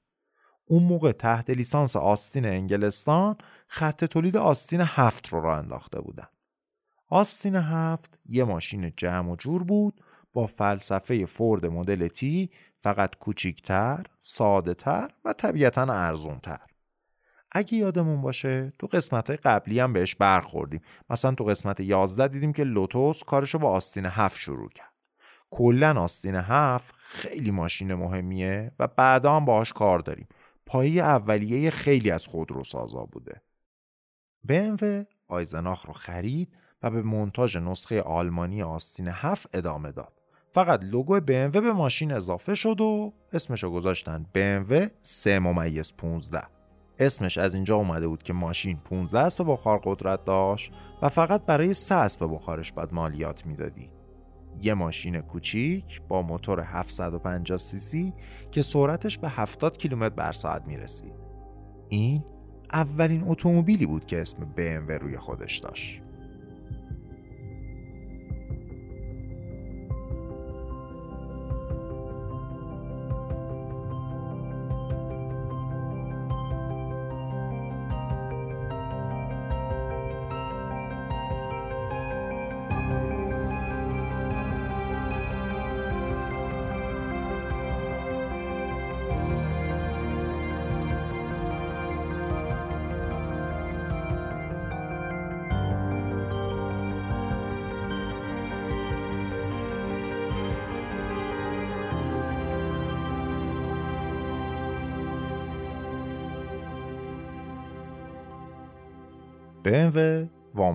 اون 0.72 0.84
موقع 0.84 1.12
تحت 1.12 1.50
لیسانس 1.50 1.96
آستین 1.96 2.46
انگلستان 2.46 3.36
خط 3.68 4.06
تولید 4.06 4.38
آستین 4.38 4.82
هفت 4.84 5.28
رو 5.28 5.42
راه 5.42 5.58
انداخته 5.58 6.02
بودن. 6.02 6.28
آستین 7.10 7.56
هفت 7.56 8.20
یه 8.26 8.44
ماشین 8.44 8.94
جمع 8.98 9.32
و 9.32 9.36
جور 9.36 9.64
بود 9.64 10.02
با 10.34 10.48
فلسفه 10.48 11.26
فورد 11.26 11.66
مدل 11.66 12.08
تی 12.08 12.50
فقط 12.78 13.16
کوچیکتر، 13.16 14.06
ساده 14.20 14.74
تر 14.74 15.10
و 15.26 15.34
طبیعتا 15.34 15.82
ارزونتر. 15.82 16.60
اگه 17.52 17.74
یادمون 17.74 18.22
باشه 18.22 18.74
تو 18.80 18.88
قسمت 18.88 19.30
قبلی 19.30 19.80
هم 19.80 19.94
بهش 19.94 20.16
برخوردیم 20.16 20.82
مثلا 21.10 21.32
تو 21.32 21.44
قسمت 21.44 21.80
11 21.80 22.28
دیدیم 22.28 22.54
که 22.54 22.64
لوتوس 22.64 23.24
کارشو 23.24 23.60
با 23.60 23.72
آستین 23.72 24.06
هفت 24.06 24.38
شروع 24.38 24.70
کرد 24.70 24.92
کلا 25.50 26.02
آستین 26.02 26.36
هفت 26.36 26.96
خیلی 26.98 27.52
ماشین 27.52 27.94
مهمیه 27.94 28.72
و 28.80 28.88
بعدا 28.88 29.36
هم 29.36 29.46
باهاش 29.46 29.74
کار 29.74 30.00
داریم 30.00 30.28
پایه 30.72 31.04
اولیه 31.04 31.70
خیلی 31.70 32.12
از 32.12 32.28
خودروسازا 32.28 33.06
بوده. 33.06 33.42
BMW 34.48 34.84
آیزناخ 35.28 35.86
رو 35.86 35.94
خرید 35.94 36.54
و 36.84 36.90
به 36.90 37.02
منتاژ 37.02 37.58
نسخه 37.58 38.02
آلمانی 38.02 38.64
آستین 38.64 39.08
7 39.08 39.50
ادامه 39.54 39.92
داد. 39.92 40.14
فقط 40.52 40.80
لوگو 40.84 41.20
BMW 41.20 41.58
به 41.58 41.74
ماشین 41.74 42.12
اضافه 42.12 42.56
شد 42.56 42.82
و 42.82 43.14
اسمشو 43.34 43.70
گذاشتن 43.70 44.26
BMW 44.36 44.90
3 45.04 45.40
ممیز 45.40 45.94
15. 45.98 46.42
اسمش 47.00 47.38
از 47.38 47.54
اینجا 47.54 47.76
اومده 47.76 48.08
بود 48.08 48.24
که 48.24 48.34
ماشین 48.34 48.78
15 48.78 49.20
اسب 49.20 49.44
بخار 49.48 49.82
قدرت 49.84 50.26
داشت 50.26 50.72
و 51.02 51.10
فقط 51.10 51.46
برای 51.46 51.74
3 51.74 51.96
اسب 51.96 52.28
بخارش 52.34 52.74
باید 52.74 52.94
مالیات 52.94 53.46
می‌دادی. 53.46 53.90
یه 54.62 54.74
ماشین 54.74 55.22
کوچیک 55.22 56.02
با 56.08 56.22
موتور 56.22 56.60
750 56.60 57.58
سی 57.58 57.78
سی 57.78 58.14
که 58.52 58.62
سرعتش 58.62 59.18
به 59.18 59.30
70 59.30 59.78
کیلومتر 59.78 60.16
بر 60.16 60.32
ساعت 60.32 60.68
می 60.68 60.78
رسید. 60.78 61.14
این 61.90 62.24
اولین 62.74 63.24
اتومبیلی 63.28 63.86
بود 63.86 64.06
که 64.06 64.22
اسم 64.22 64.54
BMW 64.58 64.92
روی 64.92 65.18
خودش 65.18 65.58
داشت. 65.58 66.01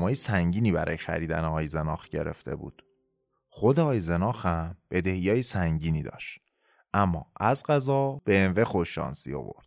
وامای 0.07 0.15
سنگینی 0.15 0.73
برای 0.73 0.97
خریدن 0.97 1.45
آیزناخ 1.45 2.09
گرفته 2.09 2.57
بود. 2.57 2.85
خود 3.49 3.81
آیزناخ 3.81 4.47
هم 4.47 4.77
بدهی 4.91 5.43
سنگینی 5.43 6.03
داشت. 6.03 6.41
اما 6.95 7.27
از 7.41 7.63
قضا 7.63 8.21
BMW 8.29 8.61
خوششانسی 8.61 9.35
آورد. 9.35 9.67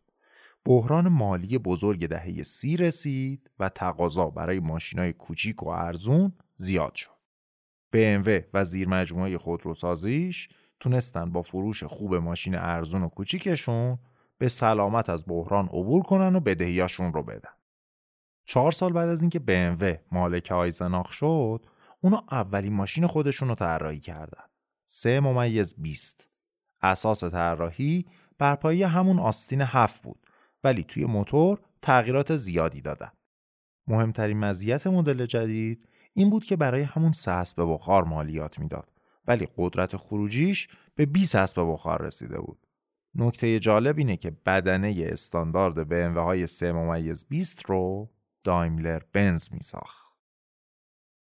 بحران 0.66 1.08
مالی 1.08 1.58
بزرگ 1.58 2.08
دهه 2.08 2.44
سی 2.44 2.78
رسید 2.78 3.52
و 3.60 3.70
تقاضا 3.70 4.30
برای 4.30 4.60
ماشینای 4.60 5.14
کوچیک 5.14 5.64
و 5.64 5.70
ارزون 5.70 6.34
زیاد 6.56 6.96
شد. 6.96 7.20
BMW 7.96 8.44
و 8.54 8.66
زیر 8.66 8.88
مجموعه 8.88 9.38
خودروسازیش 9.38 10.50
تونستن 10.80 11.32
با 11.32 11.42
فروش 11.42 11.84
خوب 11.84 12.16
ماشین 12.16 12.56
ارزون 12.56 13.04
و 13.04 13.10
کوچیکشون 13.10 14.00
به 14.38 14.50
سلامت 14.50 15.10
از 15.10 15.24
بحران 15.28 15.66
عبور 15.66 16.04
کنن 16.04 16.36
و 16.36 16.40
بدهیاشون 16.40 17.14
رو 17.14 17.24
بدن. 17.24 17.59
چهار 18.50 18.72
سال 18.72 18.94
بعد 18.94 19.10
از 19.10 19.22
اینکه 19.22 19.40
BMW 19.40 19.98
مالک 20.12 20.52
آیزناخ 20.52 21.14
شد 21.14 21.66
اونا 22.02 22.24
اولین 22.32 22.74
ماشین 22.74 23.08
خودشون 23.08 23.50
رو 23.50 23.56
طراحی 23.56 24.00
کردن. 24.00 24.44
سه 24.84 25.20
ممیز 25.20 25.76
20 25.78 26.28
اساس 26.82 27.24
طراحی 27.24 28.06
بر 28.38 28.56
پایه 28.56 28.88
همون 28.88 29.20
آستین 29.20 29.62
هفت 29.62 30.04
بود 30.04 30.20
ولی 30.64 30.84
توی 30.84 31.06
موتور 31.06 31.60
تغییرات 31.82 32.36
زیادی 32.36 32.82
دادن. 32.82 33.12
مهمترین 33.88 34.40
مزیت 34.40 34.88
مدل 34.88 35.26
جدید 35.26 35.88
این 36.14 36.30
بود 36.30 36.46
که 36.46 36.56
برای 36.56 36.82
همون 36.82 37.12
سه 37.12 37.32
اسب 37.32 37.74
بخار 37.74 38.04
مالیات 38.04 38.60
می‌داد 38.60 38.92
ولی 39.28 39.48
قدرت 39.58 39.98
خروجیش 39.98 40.68
به 40.96 41.06
20 41.06 41.36
اسب 41.36 41.62
بخار 41.72 42.02
رسیده 42.02 42.40
بود. 42.40 42.68
نکته 43.16 43.60
جالب 43.60 43.98
اینه 43.98 44.18
که 44.18 44.32
بدنه 44.46 44.96
استاندارد 45.00 45.84
BMW 45.84 46.18
های 46.18 46.48
3 46.48 46.72
ممیز 46.72 47.26
20 47.30 47.66
رو 47.66 48.10
دایملر 48.44 49.02
بنز 49.14 49.54
می 49.54 49.62
ساخت. 49.62 50.10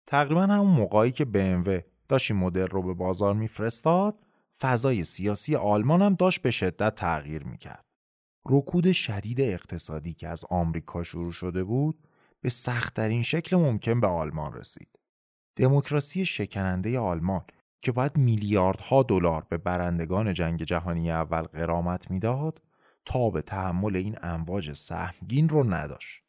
تقریبا 0.08 0.42
همون 0.42 0.76
موقعی 0.76 1.12
که 1.12 1.26
BMW 1.26 1.84
داشت 2.08 2.32
این 2.32 2.40
مدل 2.40 2.68
رو 2.68 2.82
به 2.82 2.94
بازار 2.94 3.34
میفرستاد 3.34 4.20
فضای 4.60 5.04
سیاسی 5.04 5.56
آلمان 5.56 6.02
هم 6.02 6.16
داشت 6.16 6.42
به 6.42 6.52
شدت 6.52 6.96
تغییر 6.96 7.44
می‌کرد. 7.44 7.86
رکود 8.46 8.92
شدید 8.92 9.42
اقتصادی 9.42 10.14
که 10.14 10.28
از 10.28 10.46
آمریکا 10.50 11.04
شروع 11.04 11.32
شده 11.32 11.64
بود 11.64 12.08
به 12.42 12.50
سختترین 12.50 13.24
شکل 13.24 13.58
ممکن 13.58 14.00
به 14.00 14.08
آلمان 14.08 14.54
رسید. 14.54 15.00
دموکراسی 15.56 16.26
شکننده 16.26 17.00
آلمان 17.00 17.46
که 17.82 17.92
باید 17.92 18.18
میلیاردها 18.18 19.04
دلار 19.04 19.46
به 19.50 19.58
برندگان 19.58 20.34
جنگ 20.34 20.64
جهانی 20.64 21.12
اول 21.12 21.42
قرامت 21.42 22.12
می‌داد 22.12 22.62
تا 23.06 23.30
به 23.30 23.42
تحمل 23.42 23.96
این 23.96 24.18
امواج 24.22 24.74
سهمگین 24.74 25.50
رو 25.50 25.74
نداشت. 25.74 26.23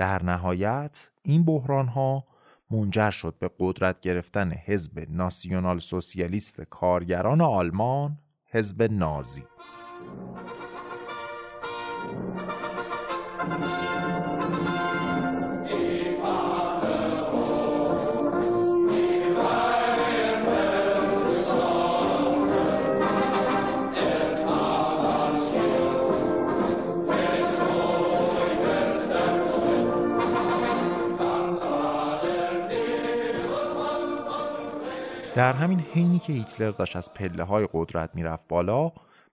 در 0.00 0.22
نهایت 0.22 1.10
این 1.22 1.44
بحران 1.44 1.88
ها 1.88 2.24
منجر 2.70 3.10
شد 3.10 3.34
به 3.38 3.50
قدرت 3.60 4.00
گرفتن 4.00 4.52
حزب 4.52 5.06
ناسیونال 5.10 5.78
سوسیالیست 5.78 6.60
کارگران 6.60 7.40
آلمان 7.40 8.18
حزب 8.46 8.82
نازی. 8.82 9.44
در 35.40 35.52
همین 35.52 35.80
حینی 35.80 36.18
که 36.18 36.32
هیتلر 36.32 36.70
داشت 36.70 36.96
از 36.96 37.14
پله 37.14 37.44
های 37.44 37.68
قدرت 37.72 38.10
می‌رفت 38.14 38.48
بالا 38.48 38.88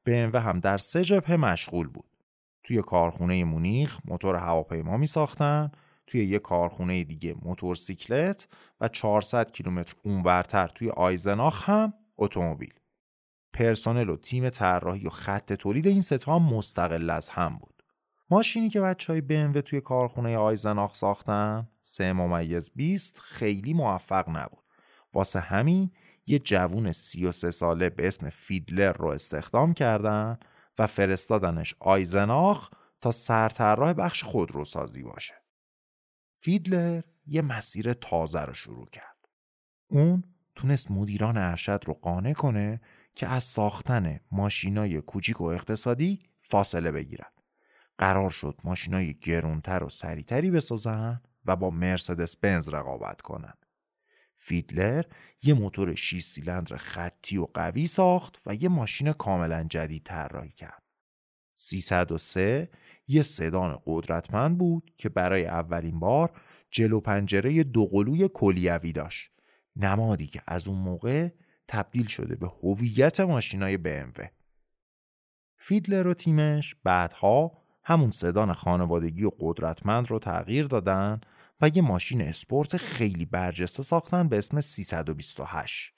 BMW 0.09 0.35
هم 0.35 0.59
در 0.59 0.77
سه 0.77 1.03
جبهه 1.03 1.35
مشغول 1.35 1.87
بود. 1.87 2.09
توی 2.63 2.81
کارخونه 2.81 3.43
مونیخ 3.43 3.99
موتور 4.05 4.35
هواپیما 4.35 4.97
می 4.97 5.05
ساختن 5.05 5.71
توی 6.07 6.25
یه 6.25 6.39
کارخونه 6.39 7.03
دیگه 7.03 7.35
موتورسیکلت 7.41 8.47
و 8.81 8.87
400 8.87 9.51
کیلومتر 9.51 9.93
اونورتر 10.03 10.67
توی 10.67 10.89
آیزناخ 10.89 11.69
هم 11.69 11.93
اتومبیل. 12.17 12.73
پرسنل 13.53 14.09
و 14.09 14.17
تیم 14.17 14.49
طراحی 14.49 15.07
و 15.07 15.09
خط 15.09 15.53
تولید 15.53 15.87
این 15.87 16.01
ستا 16.01 16.39
مستقل 16.39 17.09
از 17.09 17.29
هم 17.29 17.57
بود. 17.57 17.83
ماشینی 18.29 18.69
که 18.69 18.81
بچه 18.81 19.13
های 19.13 19.21
BMW 19.21 19.61
توی 19.61 19.81
کارخونه 19.81 20.37
آیزناخ 20.37 20.95
ساختن 20.95 21.67
سه 21.79 22.13
ممیز 22.13 22.71
20 22.75 23.19
خیلی 23.19 23.73
موفق 23.73 24.29
نبود. 24.29 24.66
واسه 25.17 25.39
همین 25.39 25.91
یه 26.25 26.39
جوون 26.39 26.91
33 26.91 27.51
ساله 27.51 27.89
به 27.89 28.07
اسم 28.07 28.29
فیدلر 28.29 28.93
رو 28.93 29.07
استخدام 29.07 29.73
کردن 29.73 30.37
و 30.79 30.87
فرستادنش 30.87 31.75
آیزناخ 31.79 32.69
تا 33.01 33.11
سرطراح 33.11 33.93
بخش 33.93 34.23
خودروسازی 34.23 35.03
باشه. 35.03 35.33
فیدلر 36.39 37.01
یه 37.25 37.41
مسیر 37.41 37.93
تازه 37.93 38.41
رو 38.41 38.53
شروع 38.53 38.85
کرد. 38.85 39.29
اون 39.87 40.23
تونست 40.55 40.91
مدیران 40.91 41.37
ارشد 41.37 41.83
رو 41.85 41.93
قانع 41.93 42.33
کنه 42.33 42.81
که 43.15 43.27
از 43.27 43.43
ساختن 43.43 44.19
ماشینای 44.31 45.01
کوچیک 45.01 45.41
و 45.41 45.43
اقتصادی 45.43 46.19
فاصله 46.39 46.91
بگیرن. 46.91 47.31
قرار 47.97 48.29
شد 48.29 48.59
ماشینای 48.63 49.13
گرونتر 49.13 49.83
و 49.83 49.89
سریعتری 49.89 50.51
بسازن 50.51 51.21
و 51.45 51.55
با 51.55 51.69
مرسدس 51.69 52.37
بنز 52.37 52.69
رقابت 52.69 53.21
کنن. 53.21 53.53
فیدلر 54.39 55.05
یه 55.43 55.53
موتور 55.53 55.95
6 55.95 56.23
سیلندر 56.23 56.77
خطی 56.77 57.37
و 57.37 57.45
قوی 57.53 57.87
ساخت 57.87 58.41
و 58.45 58.55
یه 58.55 58.69
ماشین 58.69 59.11
کاملا 59.11 59.63
جدید 59.63 60.03
طراحی 60.03 60.49
کرد. 60.49 60.83
303 61.53 62.69
یه 63.07 63.21
سدان 63.21 63.79
قدرتمند 63.85 64.57
بود 64.57 64.91
که 64.97 65.09
برای 65.09 65.45
اولین 65.45 65.99
بار 65.99 66.41
جلو 66.71 66.99
پنجره 66.99 67.63
دوقلوی 67.63 68.29
کلیوی 68.33 68.91
داشت. 68.91 69.31
نمادی 69.75 70.27
که 70.27 70.41
از 70.47 70.67
اون 70.67 70.77
موقع 70.77 71.29
تبدیل 71.67 72.07
شده 72.07 72.35
به 72.35 72.47
هویت 72.63 73.19
ماشینای 73.19 73.77
BMW. 73.77 74.27
فیدلر 75.57 76.07
و 76.07 76.13
تیمش 76.13 76.75
بعدها 76.83 77.51
همون 77.83 78.11
سدان 78.11 78.53
خانوادگی 78.53 79.23
و 79.23 79.31
قدرتمند 79.39 80.11
رو 80.11 80.19
تغییر 80.19 80.65
دادن 80.65 81.21
و 81.61 81.69
یه 81.69 81.81
ماشین 81.81 82.21
اسپورت 82.21 82.77
خیلی 82.77 83.25
برجسته 83.25 83.83
ساختن 83.83 84.29
به 84.29 84.37
اسم 84.37 84.61
328 84.61 85.93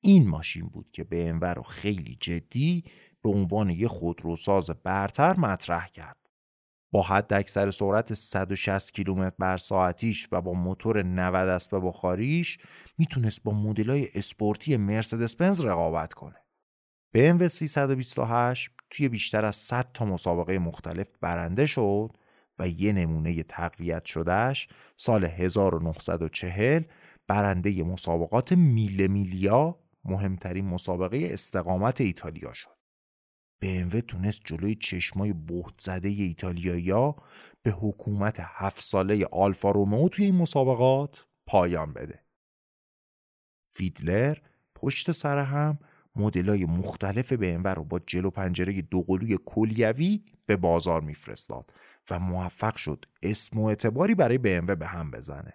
این 0.00 0.28
ماشین 0.28 0.68
بود 0.68 0.90
که 0.92 1.04
BMW 1.04 1.44
رو 1.56 1.62
خیلی 1.62 2.14
جدی 2.20 2.84
به 3.22 3.30
عنوان 3.30 3.70
یه 3.70 3.88
خودروساز 3.88 4.70
برتر 4.70 5.36
مطرح 5.36 5.86
کرد 5.86 6.16
با 6.92 7.02
حد 7.02 7.32
اکثر 7.32 7.70
سرعت 7.70 8.14
160 8.14 8.92
کیلومتر 8.92 9.36
بر 9.38 9.56
ساعتیش 9.56 10.28
و 10.32 10.40
با 10.40 10.52
موتور 10.52 11.02
90 11.02 11.48
اسب 11.48 11.80
بخاریش 11.82 12.58
می‌تونست 12.98 13.42
با 13.42 13.52
مدلای 13.52 14.08
اسپورتی 14.14 14.76
مرسدس 14.76 15.36
بنز 15.36 15.60
رقابت 15.60 16.12
کنه. 16.12 16.36
BMW 17.16 17.46
328 17.46 18.70
توی 18.90 19.08
بیشتر 19.08 19.44
از 19.44 19.56
100 19.56 19.90
تا 19.94 20.04
مسابقه 20.04 20.58
مختلف 20.58 21.08
برنده 21.20 21.66
شد 21.66 22.10
و 22.60 22.68
یه 22.68 22.92
نمونه 22.92 23.42
تقویت 23.42 24.04
شدهش 24.04 24.68
سال 24.96 25.24
1940 25.24 26.82
برنده 27.28 27.82
مسابقات 27.82 28.52
میل 28.52 29.06
میلیا 29.06 29.78
مهمترین 30.04 30.64
مسابقه 30.64 31.28
استقامت 31.30 32.00
ایتالیا 32.00 32.52
شد. 32.52 32.80
BMW 33.64 34.04
تونست 34.08 34.40
جلوی 34.44 34.74
چشمای 34.74 35.32
بهت 35.32 35.80
زده 35.80 36.08
ایتالیایی‌ها 36.08 37.16
به 37.62 37.70
حکومت 37.70 38.36
هفت 38.40 38.80
ساله 38.80 39.26
آلفا 39.32 39.70
رومئو 39.70 40.08
توی 40.08 40.24
این 40.24 40.34
مسابقات 40.34 41.26
پایان 41.46 41.92
بده. 41.92 42.24
فیدلر 43.64 44.38
پشت 44.74 45.12
سر 45.12 45.38
هم 45.38 45.78
مدلای 46.16 46.64
مختلف 46.64 47.34
BMW 47.34 47.66
رو 47.66 47.84
با 47.84 47.98
جلو 47.98 48.30
پنجره 48.30 48.82
دوقلوی 48.82 49.38
کلیوی 49.44 50.20
به 50.46 50.56
بازار 50.56 51.00
میفرستاد 51.00 51.72
و 52.10 52.18
موفق 52.18 52.76
شد 52.76 53.04
اسم 53.22 53.58
و 53.58 53.64
اعتباری 53.64 54.14
برای 54.14 54.38
BMW 54.38 54.70
به 54.70 54.86
هم 54.86 55.10
بزنه. 55.10 55.54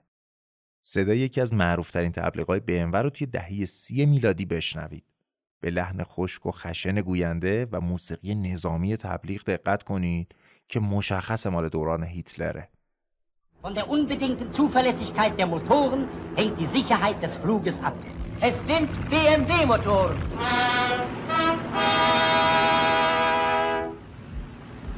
صدای 0.84 1.18
یکی 1.18 1.42
از 1.42 1.54
معروفترین 1.54 2.12
تبلیغات 2.12 2.62
BMW 2.62 2.96
رو 2.96 3.10
توی 3.10 3.28
دهه 3.28 3.66
سی 3.66 4.06
میلادی 4.06 4.46
بشنوید. 4.46 5.06
به 5.60 5.70
لحن 5.70 6.04
خشک 6.04 6.46
و 6.46 6.52
خشن 6.52 7.02
گوینده 7.02 7.68
و 7.72 7.82
موسیقی 7.82 8.36
نظامی 8.36 8.98
تبلیغ 8.98 9.44
دقت 9.44 9.84
کنید 9.84 10.36
که 10.68 10.80
مشخص 10.80 11.48
مال 11.48 11.70
دوران 11.70 12.04
هیتلره. 12.04 12.70
Von 13.64 13.74
der 13.74 13.90
unbedingten 13.90 14.52
Zuverlässigkeit 14.52 15.40
der 15.40 15.48
Motoren 15.48 16.08
hängt 16.36 16.60
die 16.60 16.68
Sicherheit 16.68 17.18
des 17.24 17.36
Fluges 17.38 17.80
ab. 17.80 17.96
Es 18.40 18.56
sind 18.68 18.90
BMW-Motoren. 19.10 20.18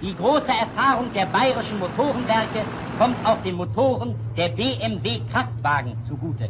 Die 0.01 0.15
große 0.21 0.53
Erfahrung 0.65 1.07
der 1.17 1.25
bayerischen 1.25 1.79
Motorenwerke 1.79 2.61
kommt 2.99 3.19
auch 3.27 3.41
den 3.45 3.55
Motoren 3.55 4.09
der 4.37 4.49
BMW-Kraftwagen 4.49 5.93
zugute. 6.07 6.49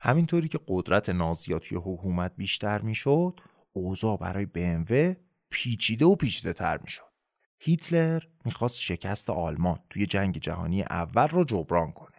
همینطوری 0.00 0.48
که 0.48 0.58
قدرت 0.68 1.08
نازیا 1.08 1.58
توی 1.58 1.78
حکومت 1.78 2.32
بیشتر 2.36 2.80
می‌شد، 2.80 3.40
اوضاع 3.72 4.16
برای 4.16 4.46
BMW 4.46 5.16
پیچیده 5.50 6.04
و 6.04 6.16
پیچیده 6.16 6.52
تر 6.52 6.78
می‌شد. 6.78 7.12
هیتلر 7.58 8.22
می‌خواست 8.44 8.80
شکست 8.80 9.30
آلمان 9.30 9.78
توی 9.90 10.06
جنگ 10.06 10.38
جهانی 10.38 10.82
اول 10.82 11.28
رو 11.28 11.44
جبران 11.44 11.92
کنه 11.92 12.18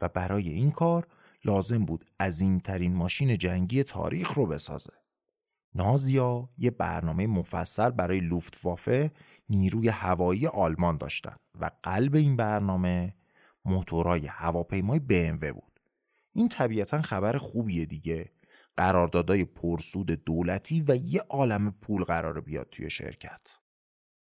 و 0.00 0.08
برای 0.08 0.48
این 0.48 0.70
کار 0.70 1.06
لازم 1.44 1.84
بود 1.84 2.04
عظیمترین 2.20 2.94
ماشین 2.94 3.38
جنگی 3.38 3.82
تاریخ 3.82 4.32
رو 4.32 4.46
بسازه. 4.46 4.99
نازیا 5.74 6.48
یه 6.58 6.70
برنامه 6.70 7.26
مفصل 7.26 7.90
برای 7.90 8.20
لوفتوافه 8.20 9.10
نیروی 9.48 9.88
هوایی 9.88 10.46
آلمان 10.46 10.96
داشتن 10.96 11.36
و 11.60 11.70
قلب 11.82 12.14
این 12.14 12.36
برنامه 12.36 13.14
موتورهای 13.64 14.26
هواپیمای 14.26 14.98
BMW 14.98 15.44
بود. 15.44 15.80
این 16.32 16.48
طبیعتا 16.48 17.02
خبر 17.02 17.38
خوبیه 17.38 17.86
دیگه. 17.86 18.32
قراردادای 18.76 19.44
پرسود 19.44 20.10
دولتی 20.10 20.84
و 20.88 20.96
یه 20.96 21.20
عالم 21.20 21.70
پول 21.70 22.04
قرار 22.04 22.40
بیاد 22.40 22.68
توی 22.70 22.90
شرکت. 22.90 23.40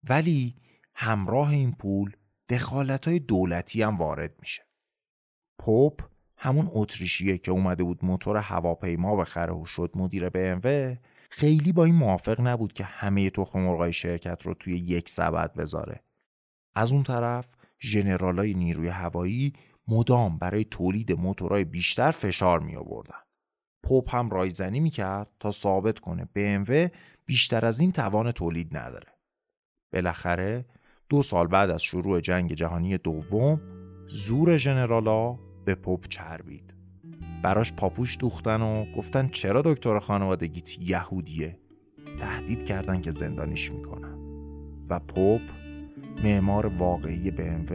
ولی 0.08 0.56
همراه 0.94 1.50
این 1.50 1.72
پول 1.72 2.12
دخالت 2.48 3.08
دولتی 3.08 3.82
هم 3.82 3.96
وارد 3.96 4.34
میشه. 4.40 4.62
پوپ 5.58 6.00
همون 6.36 6.68
اتریشیه 6.72 7.38
که 7.38 7.50
اومده 7.50 7.84
بود 7.84 8.04
موتور 8.04 8.36
هواپیما 8.36 9.16
بخره 9.16 9.52
و 9.52 9.64
شد 9.64 9.90
مدیر 9.94 10.28
BMW 10.28 10.96
خیلی 11.30 11.72
با 11.72 11.84
این 11.84 11.94
موافق 11.94 12.40
نبود 12.40 12.72
که 12.72 12.84
همه 12.84 13.30
تخم 13.30 13.60
مرغای 13.60 13.92
شرکت 13.92 14.42
رو 14.42 14.54
توی 14.54 14.76
یک 14.76 15.08
سبد 15.08 15.54
بذاره. 15.54 16.00
از 16.74 16.92
اون 16.92 17.02
طرف 17.02 17.48
ژنرالای 17.80 18.54
نیروی 18.54 18.88
هوایی 18.88 19.52
مدام 19.88 20.38
برای 20.38 20.64
تولید 20.64 21.12
موتورهای 21.12 21.64
بیشتر 21.64 22.10
فشار 22.10 22.60
می 22.60 22.76
آوردن. 22.76 23.18
پوپ 23.82 24.14
هم 24.14 24.30
رایزنی 24.30 24.80
می 24.80 24.90
کرد 24.90 25.32
تا 25.40 25.50
ثابت 25.50 25.98
کنه 25.98 26.28
BMW 26.38 26.90
بیشتر 27.26 27.64
از 27.64 27.80
این 27.80 27.92
توان 27.92 28.32
تولید 28.32 28.76
نداره. 28.76 29.12
بالاخره 29.92 30.64
دو 31.08 31.22
سال 31.22 31.46
بعد 31.46 31.70
از 31.70 31.82
شروع 31.82 32.20
جنگ 32.20 32.54
جهانی 32.54 32.98
دوم 32.98 33.60
زور 34.08 34.56
ژنرالا 34.56 35.32
به 35.64 35.74
پوپ 35.74 36.08
چربید. 36.08 36.75
براش 37.42 37.72
پاپوش 37.72 38.16
دوختن 38.20 38.62
و 38.62 38.84
گفتن 38.96 39.28
چرا 39.28 39.62
دکتر 39.62 39.98
خانوادگیت 39.98 40.78
یهودیه؟ 40.78 41.58
تهدید 42.20 42.64
کردن 42.64 43.00
که 43.00 43.10
زندانیش 43.10 43.72
می‌کنن. 43.72 44.18
و 44.88 45.00
پوپ 45.00 45.40
معمار 46.24 46.66
واقعی 46.66 47.30
BMW 47.30 47.72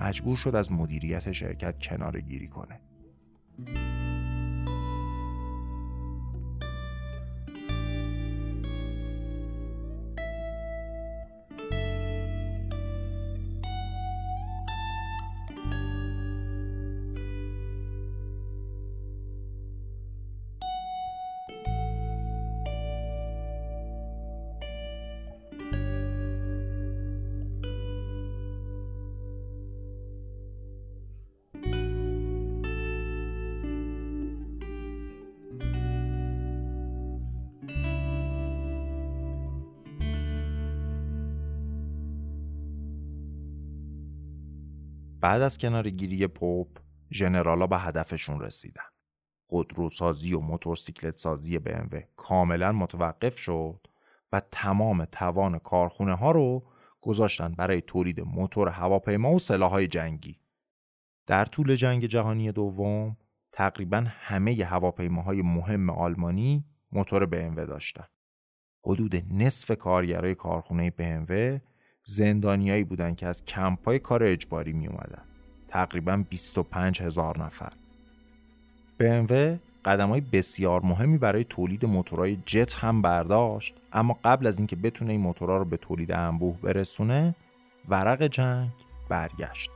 مجبور 0.00 0.36
شد 0.36 0.54
از 0.54 0.72
مدیریت 0.72 1.32
شرکت 1.32 1.78
کناره 1.78 2.20
گیری 2.20 2.48
کنه. 2.48 2.80
بعد 45.26 45.42
از 45.42 45.58
کنارگیری 45.58 46.26
پوپ 46.26 46.68
ژنرالا 47.12 47.66
به 47.66 47.78
هدفشون 47.78 48.40
رسیدن 48.40 48.82
خودروسازی 49.46 50.34
و 50.34 50.40
موتورسیکلت 50.40 51.16
سازی 51.16 51.58
BMW 51.58 51.96
کاملا 52.16 52.72
متوقف 52.72 53.38
شد 53.38 53.86
و 54.32 54.42
تمام 54.52 55.04
توان 55.04 55.58
کارخونه 55.58 56.14
ها 56.14 56.30
رو 56.30 56.66
گذاشتن 57.00 57.52
برای 57.52 57.80
تولید 57.80 58.20
موتور 58.20 58.68
هواپیما 58.68 59.32
و 59.32 59.38
سلاحهای 59.38 59.86
جنگی. 59.86 60.40
در 61.26 61.44
طول 61.44 61.74
جنگ 61.74 62.06
جهانی 62.06 62.52
دوم 62.52 63.16
تقریبا 63.52 64.04
همه 64.08 64.64
هواپیماهای 64.64 65.42
مهم 65.42 65.90
آلمانی 65.90 66.64
موتور 66.92 67.26
BMW 67.26 67.68
داشتن. 67.68 68.06
حدود 68.84 69.16
نصف 69.30 69.78
کارگرای 69.78 70.34
کارخونه 70.34 70.90
BMW 70.90 71.60
زندانیایی 72.08 72.84
بودن 72.84 73.14
که 73.14 73.26
از 73.26 73.44
کمپای 73.44 73.98
کار 73.98 74.24
اجباری 74.24 74.72
می 74.72 74.86
اومدن. 74.86 75.22
تقریبا 75.68 76.24
25 76.30 77.02
هزار 77.02 77.38
نفر. 77.38 77.72
BMW 79.00 79.58
قدم 79.84 80.08
های 80.08 80.20
بسیار 80.20 80.82
مهمی 80.82 81.18
برای 81.18 81.44
تولید 81.44 81.86
موتورهای 81.86 82.38
جت 82.46 82.74
هم 82.74 83.02
برداشت 83.02 83.74
اما 83.92 84.18
قبل 84.24 84.46
از 84.46 84.58
اینکه 84.58 84.76
بتونه 84.76 85.12
این 85.12 85.20
موتورها 85.20 85.56
رو 85.56 85.64
به 85.64 85.76
تولید 85.76 86.12
انبوه 86.12 86.60
برسونه 86.60 87.34
ورق 87.88 88.22
جنگ 88.22 88.70
برگشت 89.08 89.70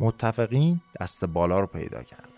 متفقین 0.00 0.80
دست 1.00 1.24
بالا 1.24 1.60
رو 1.60 1.66
پیدا 1.66 2.02
کردن 2.02 2.28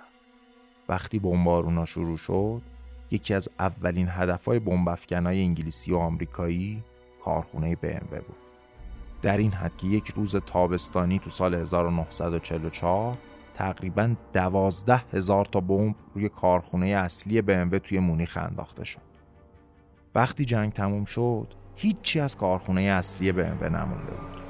وقتی 0.88 1.18
بمبارونا 1.18 1.84
شروع 1.84 2.16
شد 2.16 2.62
یکی 3.10 3.34
از 3.34 3.48
اولین 3.58 4.08
هدفهای 4.10 4.58
بمبافکنای 4.58 5.42
انگلیسی 5.42 5.92
و 5.92 5.96
آمریکایی 5.96 6.82
کارخونه 7.24 7.74
BMW 7.74 8.10
بود 8.10 8.43
در 9.24 9.36
این 9.36 9.52
حد 9.52 9.76
که 9.76 9.86
یک 9.86 10.08
روز 10.08 10.36
تابستانی 10.36 11.18
تو 11.18 11.30
سال 11.30 11.54
1944 11.54 13.16
تقریبا 13.54 14.14
دوازده 14.32 14.96
هزار 15.12 15.44
تا 15.44 15.60
بمب 15.60 15.94
روی 16.14 16.28
کارخونه 16.28 16.86
اصلی 16.86 17.42
BMW 17.42 17.78
توی 17.82 17.98
مونیخ 17.98 18.36
انداخته 18.36 18.84
شد. 18.84 19.00
وقتی 20.14 20.44
جنگ 20.44 20.72
تموم 20.72 21.04
شد 21.04 21.54
هیچی 21.76 22.20
از 22.20 22.36
کارخونه 22.36 22.80
اصلی 22.80 23.32
BMW 23.32 23.62
نمونده 23.62 24.12
بود. 24.12 24.43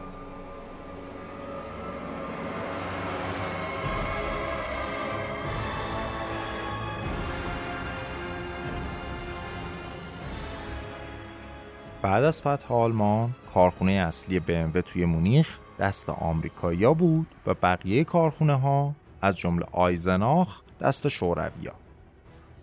بعد 12.05 12.24
از 12.24 12.42
فتح 12.42 12.74
آلمان 12.74 13.34
کارخونه 13.55 13.92
اصلی 13.92 14.40
BMW 14.40 14.82
توی 14.86 15.05
مونیخ 15.05 15.59
دست 15.78 16.11
آمریکایی‌ها 16.11 16.94
بود 16.94 17.26
و 17.46 17.55
بقیه 17.55 18.05
کارخونه 18.05 18.61
ها 18.61 18.94
از 19.22 19.36
جمله 19.36 19.66
آیزناخ 19.72 20.61
دست 20.80 21.09
شورویا 21.09 21.72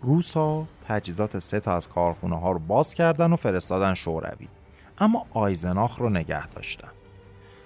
روسا 0.02 0.66
تجهیزات 0.88 1.38
سه 1.38 1.60
تا 1.60 1.76
از 1.76 1.88
کارخونه 1.88 2.38
ها 2.38 2.52
رو 2.52 2.58
باز 2.58 2.94
کردن 2.94 3.32
و 3.32 3.36
فرستادن 3.36 3.94
شوروی. 3.94 4.48
اما 4.98 5.26
آیزناخ 5.34 5.98
رو 5.98 6.10
نگه 6.10 6.46
داشتن. 6.46 6.90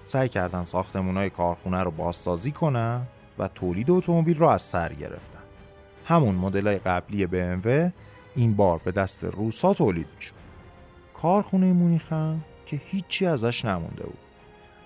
سعی 0.04 0.28
کردن 0.28 0.64
ساختمون 0.64 1.16
های 1.16 1.30
کارخونه 1.30 1.82
رو 1.82 1.90
بازسازی 1.90 2.50
کنن 2.50 3.02
و 3.38 3.48
تولید 3.48 3.90
اتومبیل 3.90 4.38
رو 4.38 4.46
از 4.48 4.62
سر 4.62 4.92
گرفتن. 4.92 5.42
همون 6.04 6.34
مدل 6.34 6.78
قبلی 6.78 7.26
BMW 7.26 7.92
این 8.34 8.54
بار 8.54 8.80
به 8.84 8.92
دست 8.92 9.24
روسا 9.24 9.74
تولید 9.74 10.08
می‌شد. 10.16 10.45
کارخونه 11.22 11.72
مونیخن 11.72 12.40
که 12.66 12.80
هیچی 12.84 13.26
ازش 13.26 13.64
نمونده 13.64 14.02
بود. 14.02 14.18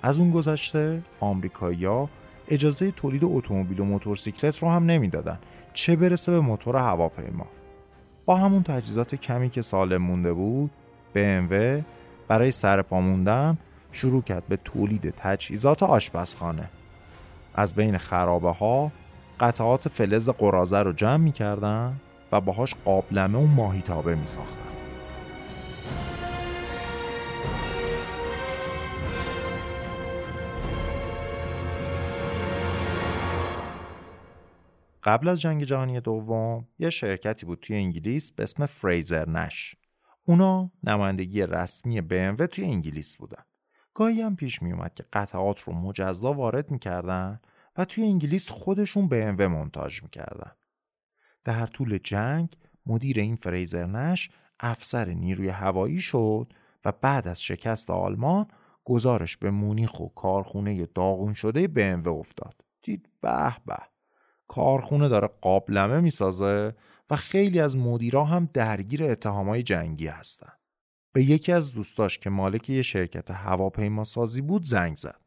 از 0.03 0.18
اون 0.18 0.31
گذشته 0.31 1.03
آمریکایی‌ها 1.20 2.09
اجازه 2.49 2.91
تولید 2.91 3.24
اتومبیل 3.24 3.81
و 3.81 3.85
موتورسیکلت 3.85 4.59
رو 4.59 4.70
هم 4.70 4.87
نمی‌دادن. 4.87 5.39
چه 5.72 5.97
برسه 5.97 6.33
به 6.33 6.41
موتور 6.41 6.76
هواپیما. 6.76 7.47
با 8.26 8.37
همون 8.37 8.62
تجهیزات 8.62 9.14
کمی 9.14 9.51
که 9.51 9.62
سالم 9.62 10.03
مونده 10.03 10.33
بود 10.33 10.70
BMW 11.14 11.83
برای 12.28 12.51
سرپا 12.51 13.01
موندن 13.01 13.59
شروع 13.93 14.22
کرد 14.22 14.47
به 14.49 14.57
تولید 14.57 15.14
تجهیزات 15.16 15.83
آشپزخانه. 15.83 16.70
از 17.55 17.74
بین 17.74 17.99
خرابه 17.99 18.51
ها 18.51 18.93
قطعات 19.41 19.89
فلز 19.89 20.28
قرازه 20.28 20.78
رو 20.78 20.93
جمع 20.93 21.16
می‌کردن 21.16 22.01
و 22.33 22.41
باهاش 22.41 22.74
قابلمه 22.85 23.39
و 23.39 23.47
ماهیتابه 23.47 24.14
می 24.14 24.26
ساختن. 24.26 24.70
قبل 35.03 35.28
از 35.28 35.40
جنگ 35.40 35.64
جهانی 35.64 36.01
دوم 36.01 36.68
یه 36.78 36.90
شرکتی 36.90 37.46
بود 37.46 37.61
توی 37.61 37.76
انگلیس 37.76 38.32
به 38.32 38.42
اسم 38.42 38.66
فریزر 38.66 39.28
نش 39.28 39.74
اونا 40.24 40.70
نمایندگی 40.82 41.42
رسمی 41.42 42.01
BMW 42.01 42.46
توی 42.46 42.64
انگلیس 42.64 43.16
بودن. 43.16 43.42
گاهی 43.94 44.20
هم 44.22 44.36
پیش 44.36 44.62
می 44.62 44.72
اومد 44.72 44.94
که 44.94 45.05
قطعات 45.12 45.61
رو 45.61 45.72
مجزا 45.72 46.32
وارد 46.32 46.70
می‌کردن 46.70 47.40
و 47.76 47.84
توی 47.84 48.05
انگلیس 48.05 48.51
خودشون 48.51 49.09
BMW 49.09 49.40
منتاج 49.40 50.03
می‌کردن. 50.03 50.51
در 51.44 51.66
طول 51.66 51.98
جنگ 51.98 52.57
مدیر 52.86 53.20
این 53.20 53.36
فریزر 53.36 53.86
نش 53.86 54.30
افسر 54.61 55.09
نیروی 55.09 55.48
هوایی 55.48 56.01
شد 56.01 56.53
و 56.84 56.92
بعد 56.92 57.28
از 57.28 57.42
شکست 57.42 57.90
آلمان 57.90 58.46
گزارش 58.84 59.36
به 59.36 59.51
مونیخ 59.51 60.01
و 60.01 60.09
کارخونه 60.09 60.86
داغون 60.86 61.34
شده 61.34 61.66
BMW 61.66 62.07
افتاد. 62.07 62.55
دید 62.82 63.09
به 63.20 63.57
به. 63.66 63.89
کارخونه 64.51 65.09
داره 65.09 65.28
قابلمه 65.40 66.01
می‌سازه 66.01 66.74
و 67.11 67.16
خیلی 67.16 67.61
از 67.61 67.76
مدیرا 67.76 68.24
هم 68.24 68.48
درگیر 68.55 69.05
اتهامای 69.05 69.62
جنگی 69.62 70.07
هستن. 70.07 70.53
به 71.12 71.22
یکی 71.24 71.53
از 71.53 71.72
دوستاش 71.72 72.18
که 72.18 72.30
مالک 72.30 72.70
یه 72.70 72.82
شرکت 72.82 73.30
هواپیما 73.30 74.05
سازی 74.05 74.40
بود 74.40 74.64
زنگ 74.64 74.96
زد. 74.96 75.20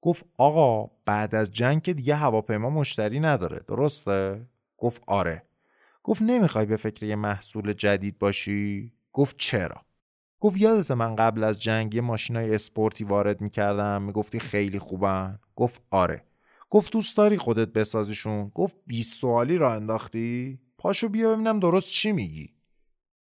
گفت 0.00 0.24
آقا 0.38 0.90
بعد 1.04 1.34
از 1.34 1.50
جنگ 1.50 1.82
که 1.82 1.94
دیگه 1.94 2.14
هواپیما 2.14 2.70
مشتری 2.70 3.20
نداره 3.20 3.60
درسته؟ 3.68 4.46
گفت 4.78 5.02
آره. 5.06 5.42
گفت 6.02 6.22
نمی‌خوای 6.22 6.66
به 6.66 6.76
فکر 6.76 7.06
یه 7.06 7.16
محصول 7.16 7.72
جدید 7.72 8.18
باشی؟ 8.18 8.92
گفت 9.12 9.36
چرا؟ 9.38 9.82
گفت 10.40 10.56
یادته 10.56 10.90
من 10.90 11.16
قبل 11.16 11.44
از 11.44 11.60
جنگ 11.60 11.94
یه 11.94 12.00
ماشینای 12.00 12.54
اسپورتی 12.54 13.04
وارد 13.04 13.40
می‌کردم 13.40 14.02
می‌گفتی 14.02 14.40
خیلی 14.40 14.78
خوبن؟ 14.78 15.38
گفت 15.56 15.82
آره. 15.90 16.24
گفت 16.72 16.92
دوست 16.92 17.16
داری 17.16 17.38
خودت 17.38 17.68
بسازیشون؟ 17.68 18.48
گفت 18.54 18.76
20 18.86 19.20
سوالی 19.20 19.58
راه 19.58 19.74
انداختی؟ 19.74 20.60
پاشو 20.78 21.08
بیا 21.08 21.34
ببینم 21.34 21.60
درست 21.60 21.90
چی 21.90 22.12
میگی. 22.12 22.54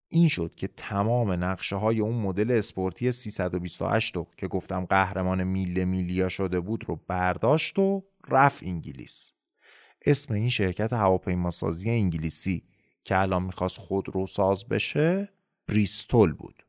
این 0.09 0.29
شد 0.29 0.55
که 0.57 0.69
تمام 0.69 1.45
نقشه 1.45 1.77
های 1.77 2.01
اون 2.01 2.15
مدل 2.15 2.51
اسپورتی 2.51 3.13
328 3.13 4.17
رو 4.17 4.27
که 4.37 4.49
گفتم 4.49 4.85
قهرمان 4.85 5.45
Mille 5.45 5.85
Miglia 5.85 6.29
شده 6.29 6.61
بود 6.61 6.85
رو 6.89 7.01
برداشت 7.09 7.79
و 7.79 8.05
رفت 8.29 8.63
انگلیس. 8.63 9.33
اسم 10.07 10.35
این 10.35 10.49
شرکت 10.49 10.93
هواپیماسازی 10.93 11.91
انگلیسی 11.91 12.65
که 13.05 13.19
الان 13.19 13.43
می‌خواست 13.43 13.79
خود 13.79 14.09
رو 14.09 14.27
ساز 14.27 14.69
بشه 14.69 15.29
بریستول 15.69 16.33
بود. 16.33 16.67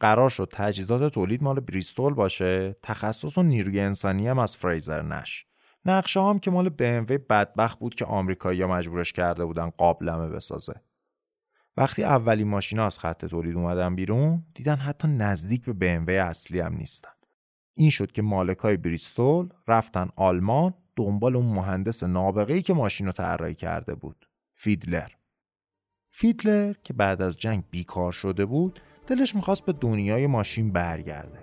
قرار 0.00 0.30
شد 0.30 0.48
تجهیزات 0.52 1.12
تولید 1.12 1.42
مال 1.42 1.60
بریستول 1.60 2.14
باشه. 2.14 2.76
تخصص 2.82 3.38
و 3.38 3.42
نیروی 3.42 3.80
انسانی 3.80 4.28
هم 4.28 4.38
از 4.38 4.56
فریزر 4.56 5.02
نش 5.02 5.46
نقشه 5.86 6.20
هم 6.20 6.38
که 6.38 6.50
مال 6.50 6.68
BMW 6.68 7.12
بدبخت 7.12 7.78
بود 7.78 7.94
که 7.94 8.04
آمریکایی‌ها 8.04 8.68
مجبورش 8.68 9.12
کرده 9.12 9.44
بودن 9.44 9.70
قابلمه 9.70 10.28
بسازه. 10.28 10.80
وقتی 11.76 12.04
اولین 12.04 12.48
ماشینا 12.48 12.86
از 12.86 12.98
خط 12.98 13.24
تولید 13.24 13.56
اومدن 13.56 13.94
بیرون 13.94 14.44
دیدن 14.54 14.76
حتی 14.76 15.08
نزدیک 15.08 15.64
به 15.64 16.04
BMW 16.04 16.10
اصلی 16.10 16.60
هم 16.60 16.76
نیستن. 16.76 17.10
این 17.74 17.90
شد 17.90 18.12
که 18.12 18.22
مالکای 18.22 18.76
بریستول 18.76 19.48
رفتن 19.68 20.08
آلمان 20.16 20.74
دنبال 20.96 21.36
اون 21.36 21.46
مهندس 21.46 22.04
نابغه‌ای 22.04 22.62
که 22.62 22.74
ماشین 22.74 23.06
رو 23.06 23.12
طراحی 23.12 23.54
کرده 23.54 23.94
بود. 23.94 24.28
فیدلر. 24.54 25.08
فیدلر 26.10 26.72
که 26.72 26.92
بعد 26.92 27.22
از 27.22 27.36
جنگ 27.36 27.64
بیکار 27.70 28.12
شده 28.12 28.46
بود 28.46 28.80
دلش 29.06 29.34
می‌خواست 29.34 29.64
به 29.64 29.72
دنیای 29.72 30.26
ماشین 30.26 30.72
برگرده. 30.72 31.38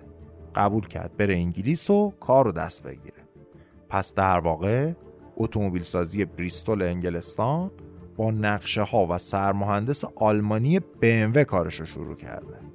قبول 0.54 0.86
کرد 0.86 1.16
بره 1.16 1.34
انگلیس 1.34 1.90
و 1.90 2.10
کار 2.10 2.44
رو 2.44 2.52
دست 2.52 2.82
بگیره. 2.82 3.21
پس 3.92 4.14
در 4.14 4.38
واقع 4.38 4.92
اتومبیل 5.36 5.82
سازی 5.82 6.24
بریستول 6.24 6.82
انگلستان 6.82 7.70
با 8.16 8.30
نقشه 8.30 8.82
ها 8.82 9.06
و 9.10 9.18
سرمهندس 9.18 10.04
آلمانی 10.16 10.78
BMW 10.78 11.38
کارش 11.38 11.80
رو 11.80 11.86
شروع 11.86 12.16
کرده. 12.16 12.71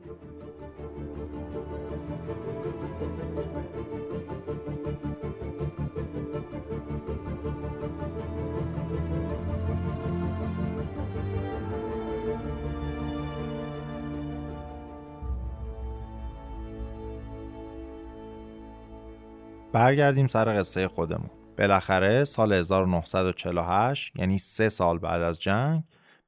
برگردیم 19.73 20.27
سر 20.27 20.59
قصه 20.59 20.87
خودمون 20.87 21.29
بالاخره 21.57 22.23
سال 22.23 22.53
1948 22.53 24.11
یعنی 24.15 24.37
سه 24.37 24.69
سال 24.69 24.99
بعد 24.99 25.21
از 25.21 25.41
جنگ 25.41 25.83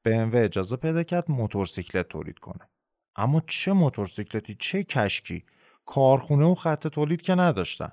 BMW 0.07 0.35
اجازه 0.35 0.75
پیدا 0.75 1.03
کرد 1.03 1.31
موتورسیکلت 1.31 2.07
تولید 2.07 2.39
کنه. 2.39 2.69
اما 3.15 3.41
چه 3.47 3.73
موتورسیکلتی 3.73 4.55
چه 4.59 4.83
کشکی 4.83 5.45
کارخونه 5.85 6.45
و 6.45 6.55
خط 6.55 6.87
تولید 6.87 7.21
که 7.21 7.35
نداشتن. 7.35 7.91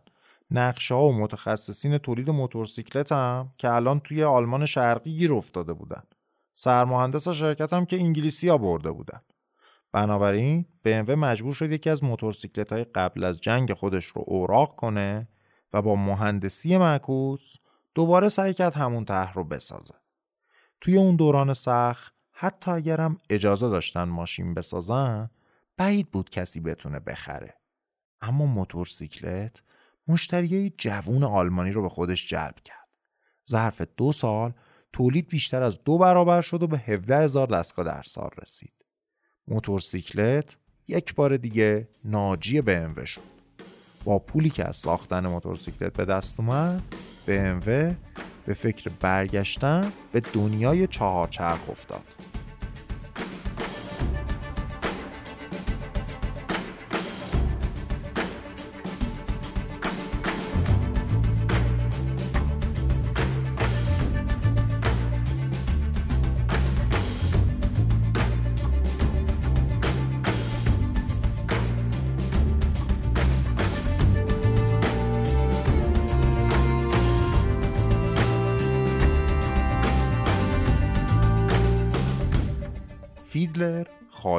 نقشه 0.51 0.95
ها 0.95 1.05
و 1.05 1.13
متخصصین 1.13 1.99
تولید 1.99 2.31
موتورسیکلت 2.31 3.13
هم 3.13 3.53
که 3.59 3.71
الان 3.71 4.01
توی 4.01 4.25
آلمان 4.25 4.67
شرقی 4.67 5.17
گیر 5.17 5.33
افتاده 5.33 5.73
بودن. 5.73 6.03
سرمهندس 6.55 7.29
شرکت 7.29 7.73
هم 7.73 7.87
که 7.87 7.97
انگلیسی 7.97 8.49
ها 8.49 8.59
برده 8.59 8.91
بودن. 8.91 9.21
بنابراین 9.93 10.67
BMW 10.87 11.11
مجبور 11.11 11.55
شد 11.55 11.73
یکی 11.73 11.91
از 11.91 12.05
موتورسیکلت 12.05 12.73
های 12.73 12.85
قبل 12.85 13.25
از 13.25 13.41
جنگ 13.41 13.73
خودش 13.73 14.05
رو 14.05 14.25
اوراق 14.27 14.77
کنه 14.77 15.29
و 15.77 15.83
با 15.83 15.97
مهندسی 15.97 16.79
معکوس 16.79 17.55
دوباره 17.95 18.29
سعی 18.29 18.55
کرد 18.55 18.75
همون 18.75 19.05
طرح 19.05 19.35
رو 19.35 19.45
بسازه. 19.45 19.95
توی 20.81 20.97
اون 20.97 21.17
دوران 21.17 21.55
سخت 21.55 22.15
حتی 22.33 22.71
اگرم 22.71 23.19
اجازه 23.31 23.69
داشتن 23.69 24.03
ماشین 24.03 24.55
بسازن 24.55 25.31
بعید 25.77 26.11
بود 26.11 26.31
کسی 26.31 26.61
بتونه 26.61 26.99
بخره. 26.99 27.55
اما 28.21 28.47
موتورسیکلت 28.47 29.63
مشتریای 30.09 30.73
جوون 30.79 31.25
آلمانی 31.25 31.71
رو 31.71 31.83
به 31.83 31.89
خودش 31.89 32.27
جلب 32.27 32.57
کرد. 32.65 32.89
ظرف 33.51 33.83
دو 33.97 34.13
سال 34.13 34.53
تولید 34.93 35.29
بیشتر 35.29 35.63
از 35.63 35.85
دو 35.85 35.99
برابر 35.99 36.41
شد 36.41 36.63
و 36.63 36.67
به 36.67 36.79
17 36.79 37.19
هزار 37.19 37.47
دستگاه 37.47 37.85
در 37.85 38.03
سال 38.03 38.31
رسید. 38.43 38.75
موتورسیکلت 39.49 40.57
یک 40.89 41.15
بار 41.15 41.37
دیگه 41.37 41.89
ناجی 42.05 42.63
BMW 42.63 43.05
شد. 43.05 43.36
با 44.07 44.19
پولی 44.19 44.51
که 44.51 44.69
از 44.69 44.77
ساختن 44.77 45.27
موتورسیکلت 45.27 45.93
به 45.93 46.05
دست 46.05 46.41
اومد 46.41 46.83
BMW 47.27 47.69
به 48.47 48.55
فکر 48.55 48.91
برگشتن 49.01 49.93
به 50.13 50.21
دنیای 50.33 50.87
چهارچرخ 50.87 51.71
افتاد. 51.71 52.03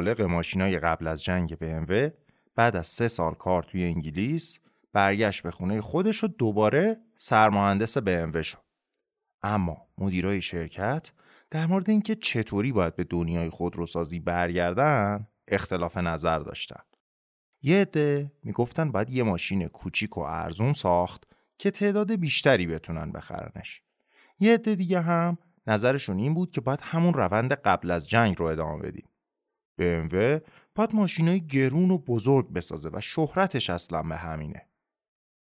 خالق 0.07 0.21
ماشینای 0.21 0.79
قبل 0.79 1.07
از 1.07 1.23
جنگ 1.23 1.55
BMW 1.55 2.11
بعد 2.55 2.75
از 2.75 2.87
سه 2.87 3.07
سال 3.07 3.33
کار 3.33 3.63
توی 3.63 3.83
انگلیس 3.83 4.59
برگشت 4.93 5.43
به 5.43 5.51
خونه 5.51 5.81
خودش 5.81 6.23
و 6.23 6.27
دوباره 6.27 6.97
سرمهندس 7.17 7.97
BMW 7.97 8.41
شد. 8.41 8.57
اما 9.41 9.87
مدیرای 9.97 10.41
شرکت 10.41 11.11
در 11.51 11.65
مورد 11.65 11.89
اینکه 11.89 12.15
چطوری 12.15 12.71
باید 12.71 12.95
به 12.95 13.03
دنیای 13.03 13.49
خودروسازی 13.49 14.19
برگردن 14.19 15.27
اختلاف 15.47 15.97
نظر 15.97 16.39
داشتن. 16.39 16.81
یه 17.61 17.81
عده 17.81 18.31
می‌گفتن 18.43 18.91
باید 18.91 19.09
یه 19.09 19.23
ماشین 19.23 19.67
کوچیک 19.67 20.17
و 20.17 20.21
ارزون 20.21 20.73
ساخت 20.73 21.23
که 21.57 21.71
تعداد 21.71 22.11
بیشتری 22.11 22.67
بتونن 22.67 23.11
بخرنش. 23.11 23.81
یه 24.39 24.53
عده 24.53 24.75
دیگه 24.75 25.01
هم 25.01 25.37
نظرشون 25.67 26.17
این 26.19 26.33
بود 26.33 26.51
که 26.51 26.61
باید 26.61 26.79
همون 26.81 27.13
روند 27.13 27.53
قبل 27.53 27.91
از 27.91 28.09
جنگ 28.09 28.39
رو 28.39 28.45
ادامه 28.45 28.81
بدیم. 28.81 29.09
BMW 29.81 30.41
باید 30.75 30.95
ماشینای 30.95 31.47
گرون 31.47 31.91
و 31.91 31.97
بزرگ 31.97 32.53
بسازه 32.53 32.89
و 32.93 33.01
شهرتش 33.01 33.69
اصلا 33.69 34.03
به 34.03 34.17
همینه. 34.17 34.67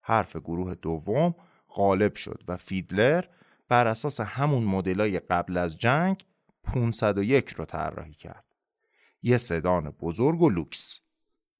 حرف 0.03 0.37
گروه 0.37 0.75
دوم 0.75 1.35
غالب 1.69 2.15
شد 2.15 2.43
و 2.49 2.57
فیدلر 2.57 3.25
بر 3.69 3.87
اساس 3.87 4.21
همون 4.21 4.65
مدلای 4.65 5.19
قبل 5.19 5.57
از 5.57 5.79
جنگ 5.79 6.25
501 6.65 7.49
رو 7.49 7.65
طراحی 7.65 8.15
کرد. 8.15 8.45
یه 9.23 9.39
سدان 9.39 9.91
بزرگ 9.91 10.43
و 10.43 10.51
لوکس. 10.51 11.01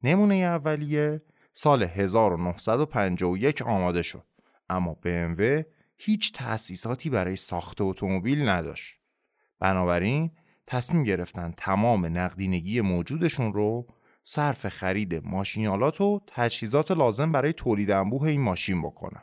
نمونه 0.03 0.35
اولیه 0.35 1.23
سال 1.53 1.83
1951 1.83 3.63
آماده 3.63 4.03
شد 4.03 4.25
اما 4.69 4.97
BMW 5.05 5.65
هیچ 5.97 6.33
تأسیساتی 6.33 7.11
برای 7.11 7.37
ساخت 7.37 7.81
اتومبیل 7.81 8.49
نداشت. 8.49 8.97
بنابراین 9.59 10.31
تصمیم 10.71 11.05
گرفتن 11.05 11.55
تمام 11.57 12.19
نقدینگی 12.19 12.81
موجودشون 12.81 13.53
رو 13.53 13.87
صرف 14.25 14.69
خرید 14.69 15.27
ماشینالات 15.27 16.01
و 16.01 16.21
تجهیزات 16.27 16.91
لازم 16.91 17.33
برای 17.33 17.53
تولید 17.53 17.91
انبوه 17.91 18.29
این 18.29 18.41
ماشین 18.41 18.83
بکنن. 18.83 19.23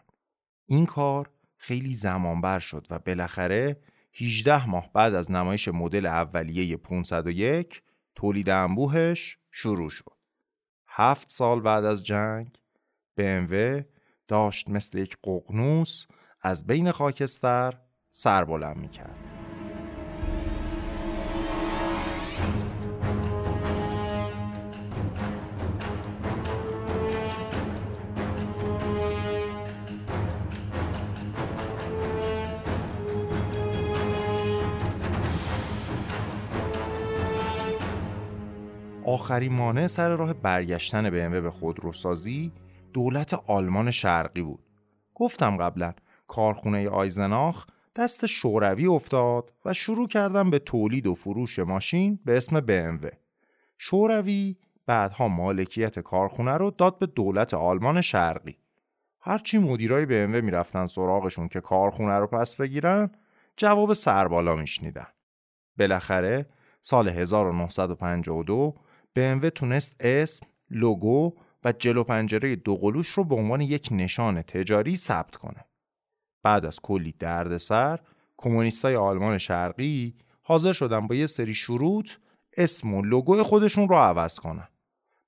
این 0.65 0.85
کار 0.85 1.29
خیلی 1.57 1.95
زمانبر 1.95 2.59
شد 2.59 2.87
و 2.89 2.99
بالاخره 2.99 3.79
18 4.13 4.69
ماه 4.69 4.89
بعد 4.93 5.13
از 5.13 5.31
نمایش 5.31 5.67
مدل 5.67 6.05
اولیه 6.05 6.77
501 6.77 7.81
تولید 8.15 8.49
انبوهش 8.49 9.37
شروع 9.51 9.89
شد. 9.89 10.17
هفت 10.87 11.29
سال 11.29 11.61
بعد 11.61 11.85
از 11.85 12.05
جنگ 12.05 12.57
BMW 13.19 13.83
داشت 14.27 14.69
مثل 14.69 14.97
یک 14.97 15.17
ققنوس 15.23 16.05
از 16.41 16.67
بین 16.67 16.91
خاکستر 16.91 17.73
سر 18.09 18.73
می‌کرد. 18.73 19.36
آخرین 39.07 39.53
مانع 39.53 39.87
سر 39.87 40.09
راه 40.09 40.33
برگشتن 40.33 41.09
BMW 41.09 41.41
به 41.41 41.51
خودروسازی 41.51 42.51
دولت 42.93 43.33
آلمان 43.33 43.91
شرقی 43.91 44.41
بود. 44.41 44.59
گفتم 45.15 45.57
قبلا 45.57 45.93
کارخونه 46.27 46.89
آیزناخ 46.89 47.65
دست 47.95 48.25
شوروی 48.25 48.87
افتاد 48.87 49.53
و 49.65 49.73
شروع 49.73 50.07
کردن 50.07 50.49
به 50.49 50.59
تولید 50.59 51.07
و 51.07 51.13
فروش 51.13 51.59
ماشین 51.59 52.19
به 52.25 52.37
اسم 52.37 52.59
BMW. 52.59 53.07
شوروی 53.77 54.55
بعدها 54.85 55.27
مالکیت 55.27 55.99
کارخونه 55.99 56.53
رو 56.53 56.71
داد 56.71 56.99
به 56.99 57.05
دولت 57.05 57.53
آلمان 57.53 58.01
شرقی. 58.01 58.57
هرچی 59.21 59.57
مدیرای 59.57 60.05
BMW 60.05 60.43
می‌رفتن 60.43 60.85
سراغشون 60.85 61.47
که 61.47 61.61
کارخونه 61.61 62.13
رو 62.19 62.27
پس 62.27 62.55
بگیرن 62.55 63.09
جواب 63.57 63.93
سربالا 63.93 64.55
میشنیدن. 64.55 65.07
بالاخره 65.77 66.45
سال 66.81 67.09
1952 67.09 68.75
BMW 69.18 69.49
تونست 69.49 69.95
اسم، 69.99 70.47
لوگو 70.70 71.34
و 71.63 71.72
جلو 71.72 72.03
پنجره 72.03 72.55
دوقلوش 72.55 73.07
رو 73.07 73.24
به 73.24 73.36
عنوان 73.36 73.61
یک 73.61 73.89
نشان 73.91 74.41
تجاری 74.41 74.95
ثبت 74.95 75.36
کنه. 75.36 75.65
بعد 76.43 76.65
از 76.65 76.80
کلی 76.80 77.15
دردسر 77.20 77.99
کمونیستای 78.38 78.95
آلمان 78.95 79.38
شرقی 79.38 80.15
حاضر 80.41 80.74
شدن 80.74 81.07
با 81.07 81.15
یه 81.15 81.28
سری 81.28 81.53
شروط 81.53 82.11
اسم 82.57 82.93
و 82.93 83.01
لوگو 83.01 83.43
خودشون 83.43 83.89
رو 83.89 83.95
عوض 83.95 84.39
کنن. 84.39 84.68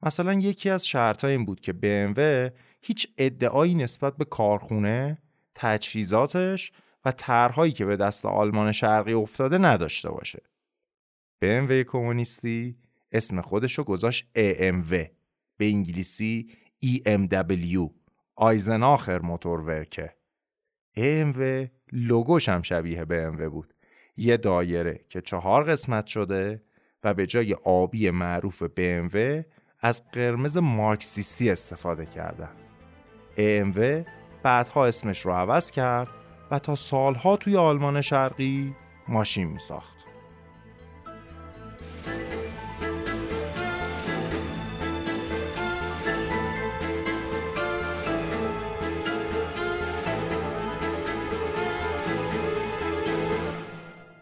مثلا 0.01 0.33
یکی 0.33 0.69
از 0.69 0.87
شرط 0.87 1.25
این 1.25 1.45
بود 1.45 1.59
که 1.59 1.71
BMW 1.73 2.51
هیچ 2.81 3.07
ادعایی 3.17 3.75
نسبت 3.75 4.17
به 4.17 4.25
کارخونه، 4.25 5.17
تجهیزاتش 5.55 6.71
و 7.05 7.11
طرحهایی 7.11 7.71
که 7.71 7.85
به 7.85 7.97
دست 7.97 8.25
آلمان 8.25 8.71
شرقی 8.71 9.13
افتاده 9.13 9.57
نداشته 9.57 10.09
باشه. 10.09 10.41
BMW 11.45 11.71
کمونیستی 11.71 12.77
اسم 13.11 13.41
خودش 13.41 13.77
رو 13.77 13.83
گذاشت 13.83 14.25
AMW 14.37 15.07
به 15.57 15.65
انگلیسی 15.65 16.49
EMW 16.85 17.89
آیزناخر 18.35 19.19
موتور 19.19 19.59
ورکه 19.59 20.13
AMW 20.97 21.69
لوگوش 21.91 22.49
هم 22.49 22.61
شبیه 22.61 23.05
BMW 23.05 23.41
بود. 23.41 23.73
یه 24.17 24.37
دایره 24.37 25.05
که 25.09 25.21
چهار 25.21 25.63
قسمت 25.63 26.07
شده 26.07 26.63
و 27.03 27.13
به 27.13 27.25
جای 27.25 27.53
آبی 27.53 28.09
معروف 28.09 28.63
BMW 28.63 29.43
از 29.79 30.03
قرمز 30.11 30.57
مارکسیستی 30.57 31.49
استفاده 31.49 32.05
کردن 32.05 32.51
AMW 33.37 34.09
بعدها 34.43 34.85
اسمش 34.85 35.19
رو 35.19 35.31
عوض 35.31 35.71
کرد 35.71 36.09
و 36.51 36.59
تا 36.59 36.75
سالها 36.75 37.37
توی 37.37 37.57
آلمان 37.57 38.01
شرقی 38.01 38.75
ماشین 39.07 39.47
می 39.47 39.59
ساخت. 39.59 39.98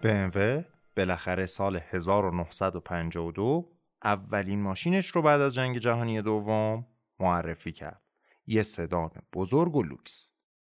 BMW 0.04 0.64
بالاخره 0.98 1.46
سال 1.46 1.82
1952 1.90 3.72
اولین 4.04 4.62
ماشینش 4.62 5.08
رو 5.08 5.22
بعد 5.22 5.42
از 5.42 5.56
جنگ 5.56 5.78
جهانی 5.78 6.22
دوم 6.22 6.88
معرفی 7.20 7.72
کرد. 7.72 8.02
یه 8.48 8.64
سدان 8.64 9.12
بزرگ 9.34 9.76
و 9.76 9.84
لوکس. 9.84 10.30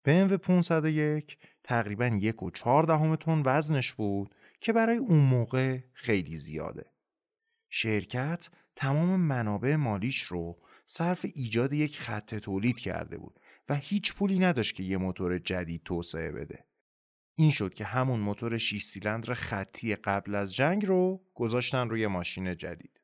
BMW 0.08 0.32
501 0.32 1.38
تقریبا 1.62 2.06
یک 2.06 2.42
و 2.42 2.50
دهم 2.86 3.42
وزنش 3.46 3.92
بود 3.92 4.34
که 4.60 4.72
برای 4.72 4.96
اون 4.96 5.18
موقع 5.18 5.78
خیلی 5.92 6.36
زیاده. 6.36 6.84
شرکت 7.68 8.48
تمام 8.76 9.20
منابع 9.20 9.76
مالیش 9.76 10.22
رو 10.22 10.58
صرف 10.86 11.26
ایجاد 11.34 11.72
یک 11.72 12.00
خط 12.00 12.34
تولید 12.34 12.80
کرده 12.80 13.18
بود 13.18 13.40
و 13.68 13.74
هیچ 13.74 14.14
پولی 14.14 14.38
نداشت 14.38 14.74
که 14.74 14.82
یه 14.82 14.96
موتور 14.96 15.38
جدید 15.38 15.82
توسعه 15.84 16.32
بده. 16.32 16.64
این 17.34 17.50
شد 17.50 17.74
که 17.74 17.84
همون 17.84 18.20
موتور 18.20 18.58
6 18.58 18.82
سیلندر 18.82 19.34
خطی 19.34 19.96
قبل 19.96 20.34
از 20.34 20.54
جنگ 20.54 20.86
رو 20.86 21.24
گذاشتن 21.34 21.88
روی 21.88 22.06
ماشین 22.06 22.56
جدید. 22.56 23.00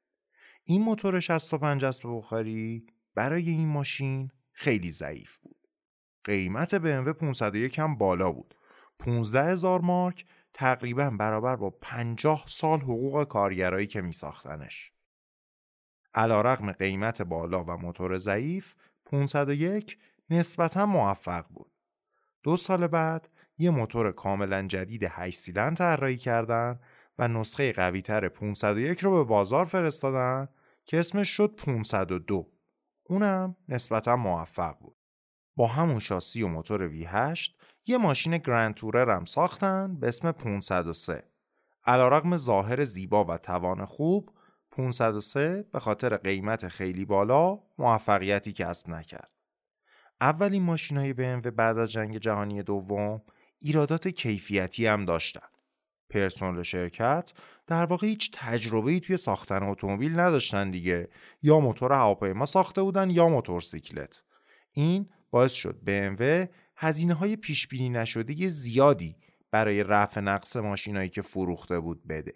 این 0.65 0.83
موتور 0.83 1.21
65 1.21 1.85
اسب 1.85 2.03
بخاری 2.17 2.87
برای 3.15 3.51
این 3.51 3.69
ماشین 3.69 4.31
خیلی 4.53 4.91
ضعیف 4.91 5.39
بود. 5.39 5.69
قیمت 6.25 6.79
BMW 6.79 7.13
501 7.13 7.79
هم 7.79 7.95
بالا 7.95 8.33
بود. 8.33 8.55
15 8.99 9.45
هزار 9.45 9.81
مارک 9.81 10.25
تقریبا 10.55 11.11
برابر 11.11 11.57
با 11.57 11.71
50 11.71 12.45
سال 12.47 12.81
حقوق 12.81 13.25
کارگرایی 13.25 13.87
که 13.87 14.01
می 14.01 14.13
ساختنش. 14.13 14.93
علا 16.15 16.41
رقم 16.41 16.73
قیمت 16.73 17.23
بالا 17.23 17.65
و 17.65 17.71
موتور 17.71 18.19
ضعیف 18.19 18.75
501 19.07 19.99
نسبتا 20.31 20.87
موفق 20.87 21.47
بود. 21.49 21.71
دو 22.43 22.57
سال 22.57 22.87
بعد 22.87 23.29
یه 23.61 23.71
موتور 23.71 24.13
کاملا 24.13 24.67
جدید 24.67 25.05
8 25.11 25.39
سیلندر 25.39 25.97
طراحی 25.97 26.17
کردن 26.17 26.81
و 27.19 27.29
نسخه 27.29 27.73
قویتر 27.73 28.29
501 28.29 28.99
رو 29.01 29.11
به 29.13 29.25
بازار 29.25 29.65
فرستادن 29.65 30.49
که 30.85 30.99
اسمش 30.99 31.29
شد 31.29 31.55
502. 31.57 32.47
اونم 33.07 33.57
نسبتا 33.69 34.17
موفق 34.17 34.79
بود. 34.79 34.97
با 35.57 35.67
همون 35.67 35.99
شاسی 35.99 36.43
و 36.43 36.49
موتور 36.49 36.91
V8 36.91 37.51
یه 37.87 37.99
ماشین 37.99 38.39
گرند 38.39 38.75
تورر 38.75 39.11
هم 39.11 39.25
ساختن 39.25 40.01
به 40.01 40.09
اسم 40.09 40.33
503. 40.33 41.25
علیرغم 41.85 42.37
ظاهر 42.37 42.85
زیبا 42.85 43.25
و 43.25 43.39
توان 43.39 43.85
خوب 43.85 44.31
503 44.71 45.63
به 45.73 45.79
خاطر 45.81 46.17
قیمت 46.17 46.69
خیلی 46.69 47.05
بالا 47.05 47.59
موفقیتی 47.79 48.53
کسب 48.53 48.89
نکرد. 48.89 49.33
اولین 50.21 50.63
ماشین 50.63 50.97
های 50.97 51.13
BMW 51.13 51.47
بعد 51.49 51.79
از 51.79 51.93
جنگ 51.93 52.19
جهانی 52.19 52.63
دوم 52.63 53.23
ایرادات 53.61 54.09
کیفیتی 54.09 54.87
هم 54.87 55.05
داشتن. 55.05 55.47
پرسنل 56.11 56.63
شرکت 56.63 57.33
در 57.67 57.85
واقع 57.85 58.07
هیچ 58.07 58.31
تجربه‌ای 58.35 59.01
توی 59.01 59.17
ساختن 59.17 59.63
اتومبیل 59.63 60.21
نداشتن 60.21 60.71
دیگه 60.71 61.09
یا 61.43 61.61
موتور 61.61 61.93
هواپیما 61.93 62.47
ساخته 62.47 62.83
بودن 62.83 63.11
یا 63.11 63.29
موتورسیکلت. 63.29 64.23
این 64.73 65.11
باعث 65.31 65.53
شد 65.53 65.81
BMW 65.87 66.49
هزینه 66.77 67.15
های 67.15 67.37
پیش 67.37 67.69
بینی 67.69 67.89
نشده 67.89 68.49
زیادی 68.49 69.17
برای 69.51 69.83
رفع 69.83 70.21
نقص 70.21 70.57
ماشینایی 70.57 71.09
که 71.09 71.23
فروخته 71.23 71.81
بود 71.81 72.07
بده. 72.07 72.35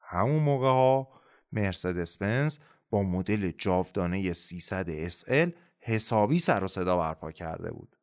همون 0.00 0.42
موقع 0.42 0.68
ها 0.68 1.08
مرسدس 1.52 2.18
بنز 2.18 2.58
با 2.90 3.02
مدل 3.02 3.50
جاودانه 3.50 4.32
300 4.32 5.08
SL 5.08 5.52
حسابی 5.80 6.38
سر 6.38 6.64
و 6.64 6.68
صدا 6.68 6.96
برپا 6.96 7.32
کرده 7.32 7.70
بود. 7.70 7.96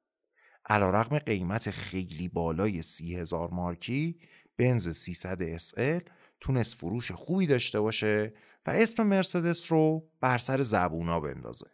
علیرغم 0.68 1.20
قیمت 1.20 1.70
خیلی 1.70 2.28
بالای 2.28 2.82
30 2.82 3.16
هزار 3.16 3.50
مارکی 3.50 4.20
بنز 4.58 4.90
300 4.90 5.58
SL 5.58 6.10
تونست 6.40 6.76
فروش 6.76 7.12
خوبی 7.12 7.48
داشته 7.48 7.80
باشه 7.80 8.34
و 8.66 8.70
اسم 8.70 9.04
مرسدس 9.04 9.72
رو 9.72 10.10
بر 10.22 10.38
سر 10.38 10.62
زبونا 10.62 11.20
بندازه. 11.20 11.68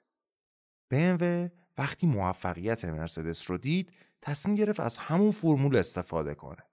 BMW 0.93 1.51
وقتی 1.77 2.07
موفقیت 2.07 2.85
مرسدس 2.85 3.51
رو 3.51 3.57
دید 3.57 3.91
تصمیم 4.21 4.55
گرفت 4.55 4.79
از 4.79 4.97
همون 4.97 5.31
فرمول 5.31 5.75
استفاده 5.75 6.35
کنه. 6.35 6.63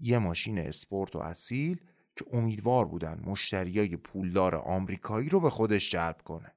یه 0.00 0.18
ماشین 0.18 0.58
اسپورت 0.58 1.16
و 1.16 1.18
اصیل 1.18 1.80
که 2.16 2.24
امیدوار 2.32 2.84
بودن 2.84 3.22
مشتریای 3.24 3.96
پولدار 3.96 4.54
آمریکایی 4.54 5.28
رو 5.28 5.40
به 5.40 5.50
خودش 5.50 5.90
جلب 5.90 6.22
کنه. 6.24 6.55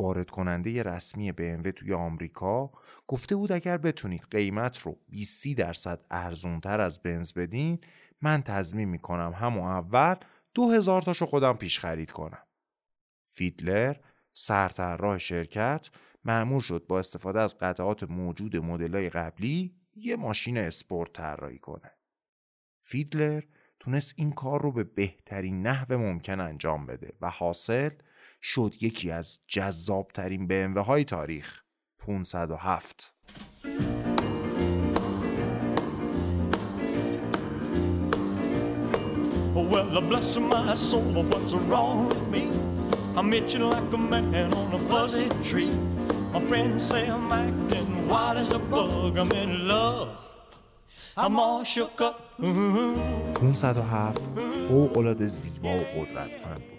وارد 0.00 0.30
کننده 0.30 0.82
رسمی 0.82 1.32
BMW 1.32 1.72
توی 1.76 1.92
آمریکا 1.92 2.70
گفته 3.06 3.36
بود 3.36 3.52
اگر 3.52 3.76
بتونید 3.76 4.26
قیمت 4.30 4.78
رو 4.78 4.98
20 5.08 5.48
درصد 5.56 6.06
ارزونتر 6.10 6.80
از 6.80 7.02
بنز 7.02 7.32
بدین 7.32 7.78
من 8.22 8.42
تضمین 8.42 8.88
می‌کنم 8.88 9.32
همون 9.32 9.64
اول 9.64 10.14
2000 10.54 11.02
تاشو 11.02 11.26
خودم 11.26 11.52
پیش 11.52 11.78
خرید 11.78 12.10
کنم. 12.10 12.42
فیدلر 13.28 13.96
سرطراح 14.32 15.18
شرکت 15.18 15.88
مأمور 16.24 16.60
شد 16.60 16.86
با 16.88 16.98
استفاده 16.98 17.40
از 17.40 17.58
قطعات 17.58 18.02
موجود 18.02 18.56
مدلای 18.56 19.10
قبلی 19.10 19.74
یه 19.94 20.16
ماشین 20.16 20.58
اسپورت 20.58 21.12
طراحی 21.12 21.58
کنه. 21.58 21.90
فیدلر 22.80 23.42
تونست 23.80 24.14
این 24.16 24.32
کار 24.32 24.62
رو 24.62 24.72
به 24.72 24.84
بهترین 24.84 25.66
نحو 25.66 25.98
ممکن 25.98 26.40
انجام 26.40 26.86
بده 26.86 27.12
و 27.20 27.30
حاصل 27.30 27.90
شد 28.42 28.74
یکی 28.80 29.10
از 29.10 29.38
جذابترین 29.46 30.48
BMW 30.48 30.78
های 30.78 31.04
تاریخ 31.04 31.62
507 31.98 33.14
Well, 39.70 40.00
bless 40.00 40.36
my 40.38 40.74
soul, 40.74 41.22
what's 41.30 41.54
wrong 41.68 42.08
with 42.08 42.28
me? 42.28 42.44
I'm 43.16 43.32
itching 43.32 43.64
like 43.74 43.92
a 43.92 43.96
man 43.98 44.54
on 44.54 44.72
a 44.72 44.78
fuzzy 44.78 45.28
tree. 45.48 45.72
My 46.32 46.40
friends 46.40 46.86
say 46.86 47.08
I'm 47.08 47.30
acting 47.32 48.08
wild 48.08 48.38
as 48.38 48.52
a 48.52 48.58
bug. 48.58 49.16
I'm 49.16 49.30
in 49.32 49.68
love. 49.68 50.08
I'm 51.16 51.38
all 51.38 51.64
shook 51.64 52.00
up. 52.00 52.16
507 52.38 54.14
فوق 54.68 54.98
العاده 54.98 55.26
زیبا 55.26 55.76
و 55.76 55.80
قدرتمند. 55.80 56.69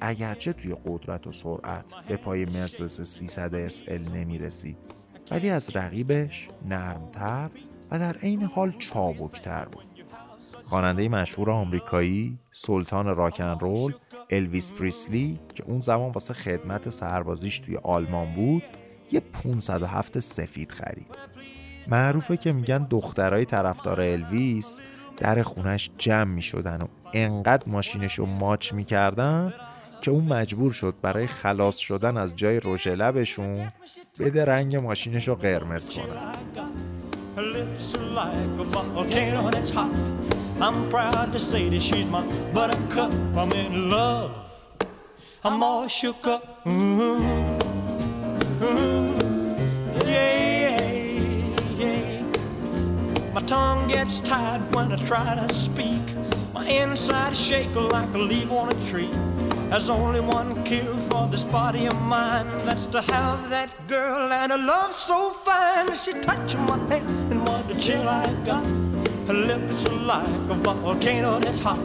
اگرچه 0.00 0.52
توی 0.52 0.76
قدرت 0.86 1.26
و 1.26 1.32
سرعت 1.32 1.84
به 2.08 2.16
پای 2.16 2.44
مرسدس 2.44 3.00
300 3.00 3.68
SL 3.68 4.10
نمی 4.14 4.38
رسید 4.38 4.76
ولی 5.30 5.50
از 5.50 5.76
رقیبش 5.76 6.48
نرمتر 6.68 7.50
و 7.90 7.98
در 7.98 8.16
عین 8.16 8.42
حال 8.42 8.72
چابکتر 8.72 9.64
بود. 9.64 9.84
خواننده 10.64 11.08
مشهور 11.08 11.50
آمریکایی 11.50 12.38
سلطان 12.52 13.06
راکن 13.06 13.58
رول 13.58 13.92
الویس 14.30 14.72
پریسلی 14.72 15.40
که 15.54 15.64
اون 15.64 15.80
زمان 15.80 16.10
واسه 16.10 16.34
خدمت 16.34 16.90
سربازیش 16.90 17.58
توی 17.58 17.76
آلمان 17.76 18.34
بود 18.34 18.62
یه 19.12 19.20
507 19.20 20.18
سفید 20.18 20.72
خرید 20.72 21.18
معروفه 21.88 22.36
که 22.36 22.52
میگن 22.52 22.86
دخترای 22.90 23.44
طرفدار 23.44 24.00
الویس 24.00 24.80
در 25.16 25.42
خونش 25.42 25.90
جمع 25.98 26.34
می‌شدن 26.34 26.78
و 26.82 26.86
انقدر 27.12 27.68
ماشینش 27.68 28.14
رو 28.14 28.26
ماچ 28.26 28.72
می‌کردن 28.72 29.52
که 30.00 30.10
اون 30.10 30.24
مجبور 30.24 30.72
شد 30.72 30.94
برای 31.02 31.26
خلاص 31.26 31.76
شدن 31.76 32.16
از 32.16 32.36
جای 32.36 32.60
رژ 32.64 32.88
لبشون 32.88 33.72
بده 34.18 34.44
رنگ 34.44 34.76
ماشینش 34.76 35.28
رو 35.28 35.34
قرمز 35.34 35.90
کنه. 35.90 36.04
There's 59.70 59.88
only 59.88 60.18
one 60.18 60.64
cure 60.64 60.98
for 61.08 61.28
this 61.28 61.44
body 61.44 61.86
of 61.86 61.98
mine. 62.02 62.48
That's 62.66 62.86
to 62.94 63.00
have 63.12 63.48
that 63.50 63.70
girl 63.86 64.32
and 64.32 64.50
a 64.50 64.58
love 64.58 64.92
so 64.92 65.30
fine. 65.46 65.94
She 65.94 66.12
touching 66.28 66.62
my 66.70 66.78
hand 66.90 67.30
and 67.32 67.40
what 67.46 67.70
a 67.70 67.76
chill 67.78 68.08
I 68.08 68.26
got. 68.44 68.66
Her 69.28 69.38
lips 69.50 69.86
are 69.86 70.00
like 70.12 70.50
a 70.50 70.56
volcano 70.84 71.38
that's 71.38 71.60
hot. 71.60 71.78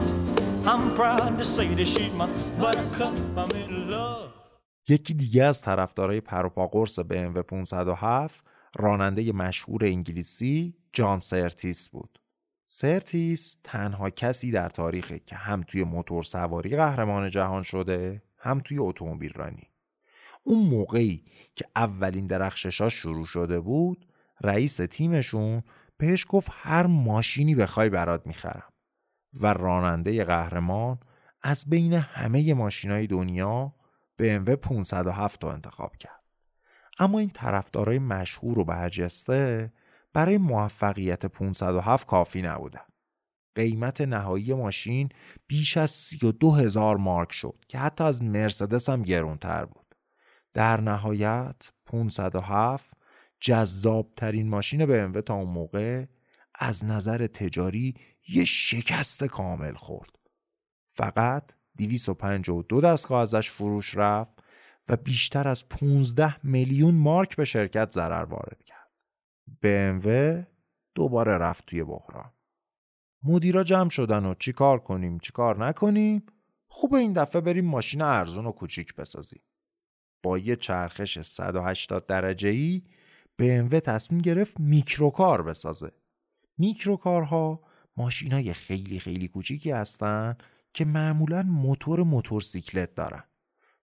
I'm 0.66 0.94
proud 0.96 1.38
to 1.38 1.44
say 1.44 1.68
that 1.78 1.86
she's 1.86 2.12
my 2.12 2.28
buttercup. 2.60 3.14
I'm 3.36 3.50
in 3.62 3.90
love. 3.90 4.32
یکی 4.88 5.14
دیگه 5.14 5.44
از 5.44 5.62
طرفدارای 5.62 6.20
پروپا 6.20 6.66
قرص 6.66 7.00
BMW 7.00 7.42
507 7.48 8.44
راننده 8.76 9.32
مشهور 9.32 9.84
انگلیسی 9.84 10.74
جان 10.92 11.18
سرتیس 11.18 11.88
بود. 11.88 12.18
سرتیس 12.68 13.56
تنها 13.64 14.10
کسی 14.10 14.50
در 14.50 14.68
تاریخه 14.68 15.18
که 15.18 15.36
هم 15.36 15.62
توی 15.62 15.84
موتور 15.84 16.22
سواری 16.22 16.76
قهرمان 16.76 17.30
جهان 17.30 17.62
شده 17.62 18.22
هم 18.38 18.60
توی 18.60 18.78
اتومبیل 18.78 19.32
رانی. 19.32 19.70
اون 20.44 20.68
موقعی 20.68 21.24
که 21.54 21.64
اولین 21.76 22.26
درخششاش 22.26 22.94
شروع 22.94 23.26
شده 23.26 23.60
بود 23.60 24.06
رئیس 24.40 24.76
تیمشون 24.76 25.62
بهش 25.96 26.26
گفت 26.28 26.50
هر 26.52 26.86
ماشینی 26.86 27.54
بخوای 27.54 27.88
برات 27.88 28.26
می‌خرم 28.26 28.72
و 29.40 29.46
راننده 29.46 30.24
قهرمان 30.24 30.98
از 31.42 31.64
بین 31.68 31.92
همه 31.92 32.54
ماشینای 32.54 33.06
دنیا 33.06 33.74
BMW 34.22 34.50
507 34.50 35.44
رو 35.44 35.50
انتخاب 35.50 35.96
کرد. 35.96 36.22
اما 36.98 37.18
این 37.18 37.30
طرفدارای 37.30 37.98
مشهور 37.98 38.58
و 38.58 38.64
برجسته 38.64 39.72
برای 40.16 40.38
موفقیت 40.38 41.26
507 41.26 42.06
کافی 42.06 42.42
نبودن. 42.42 42.84
قیمت 43.54 44.00
نهایی 44.00 44.54
ماشین 44.54 45.08
بیش 45.46 45.76
از 45.76 45.90
32 45.90 46.50
هزار 46.50 46.96
مارک 46.96 47.32
شد 47.32 47.64
که 47.68 47.78
حتی 47.78 48.04
از 48.04 48.22
مرسدس 48.22 48.88
هم 48.88 49.02
گرونتر 49.02 49.64
بود. 49.64 49.94
در 50.54 50.80
نهایت 50.80 51.56
507 51.86 52.92
جذاب 53.40 54.12
ترین 54.16 54.48
ماشین 54.48 55.10
BMW 55.10 55.22
تا 55.22 55.34
اون 55.34 55.50
موقع 55.50 56.04
از 56.54 56.84
نظر 56.84 57.26
تجاری 57.26 57.94
یه 58.28 58.44
شکست 58.44 59.24
کامل 59.24 59.74
خورد. 59.74 60.10
فقط 60.88 61.52
252 61.78 62.80
دستگاه 62.80 63.22
ازش 63.22 63.50
فروش 63.50 63.96
رفت 63.96 64.32
و 64.88 64.96
بیشتر 64.96 65.48
از 65.48 65.68
15 65.68 66.46
میلیون 66.46 66.94
مارک 66.94 67.36
به 67.36 67.44
شرکت 67.44 67.90
ضرر 67.90 68.24
وارد 68.24 68.62
کرد. 68.62 68.75
BMW 69.64 70.08
دوباره 70.94 71.32
رفت 71.38 71.66
توی 71.66 71.84
بحران. 71.84 72.32
مدیرا 73.22 73.64
جمع 73.64 73.88
شدن 73.88 74.26
و 74.26 74.34
چی 74.34 74.52
کار 74.52 74.78
کنیم 74.78 75.18
چی 75.18 75.32
کار 75.32 75.66
نکنیم 75.66 76.26
خوب 76.68 76.94
این 76.94 77.12
دفعه 77.12 77.40
بریم 77.40 77.64
ماشین 77.64 78.02
ارزون 78.02 78.46
و 78.46 78.52
کوچیک 78.52 78.94
بسازیم. 78.94 79.42
با 80.22 80.38
یه 80.38 80.56
چرخش 80.56 81.20
180 81.20 82.06
درجه 82.06 82.48
ای 82.48 82.82
BMW 83.42 83.74
تصمیم 83.74 84.20
گرفت 84.20 84.60
میکروکار 84.60 85.42
بسازه. 85.42 85.92
میکروکارها 86.58 87.62
ماشینای 87.96 88.52
خیلی 88.52 88.98
خیلی 89.00 89.28
کوچیکی 89.28 89.70
هستن 89.70 90.36
که 90.72 90.84
معمولا 90.84 91.42
موتور 91.42 92.02
موتورسیکلت 92.02 92.94
دارن. 92.94 93.24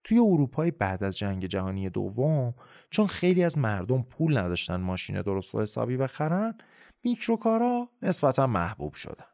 توی 0.04 0.18
اروپای 0.18 0.70
بعد 0.70 1.04
از 1.04 1.18
جنگ 1.18 1.46
جهانی 1.46 1.90
دوم 1.90 2.54
چون 2.90 3.06
خیلی 3.06 3.44
از 3.44 3.58
مردم 3.58 4.02
پول 4.02 4.38
نداشتن 4.38 4.76
ماشین 4.76 5.22
درست 5.22 5.54
و 5.54 5.62
حسابی 5.62 5.96
بخرن 5.96 6.54
میکروکارا 7.04 7.88
نسبتا 8.02 8.46
محبوب 8.46 8.94
شدن. 8.94 9.24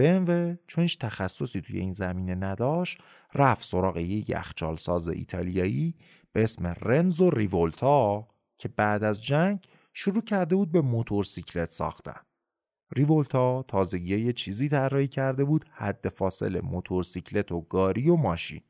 BMW 0.00 0.56
چون 0.66 0.82
هیچ 0.82 0.98
تخصصی 0.98 1.60
توی 1.60 1.78
این 1.78 1.92
زمینه 1.92 2.34
نداشت 2.34 2.98
رفت 3.34 3.64
سراغ 3.64 3.96
یه 3.96 4.30
یخچال 4.30 4.76
ساز 4.76 5.08
ایتالیایی 5.08 5.94
به 6.32 6.42
اسم 6.42 6.66
رنزو 6.66 7.30
ریولتا 7.30 8.28
که 8.58 8.68
بعد 8.68 9.04
از 9.04 9.24
جنگ 9.24 9.66
شروع 9.92 10.22
کرده 10.22 10.56
بود 10.56 10.72
به 10.72 10.80
موتورسیکلت 10.80 11.70
ساختن. 11.70 12.20
ریولتا 12.96 13.62
تازگی 13.62 14.18
یه 14.18 14.32
چیزی 14.32 14.68
طراحی 14.68 15.08
کرده 15.08 15.44
بود 15.44 15.64
حد 15.70 16.08
فاصل 16.08 16.60
موتورسیکلت 16.60 17.52
و 17.52 17.60
گاری 17.60 18.08
و 18.08 18.16
ماشین. 18.16 18.60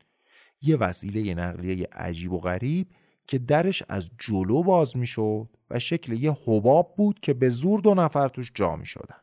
یه 0.61 0.77
وسیله 0.77 1.33
نقلیه 1.33 1.87
عجیب 1.91 2.31
و 2.31 2.39
غریب 2.39 2.87
که 3.27 3.37
درش 3.37 3.83
از 3.89 4.11
جلو 4.19 4.63
باز 4.63 4.97
می‌شد 4.97 5.49
و 5.69 5.79
شکل 5.79 6.13
یه 6.13 6.31
حباب 6.45 6.95
بود 6.97 7.19
که 7.19 7.33
به 7.33 7.49
زور 7.49 7.79
دو 7.79 7.95
نفر 7.95 8.27
توش 8.27 8.51
جا 8.55 8.75
می 8.75 8.85
شدن. 8.85 9.21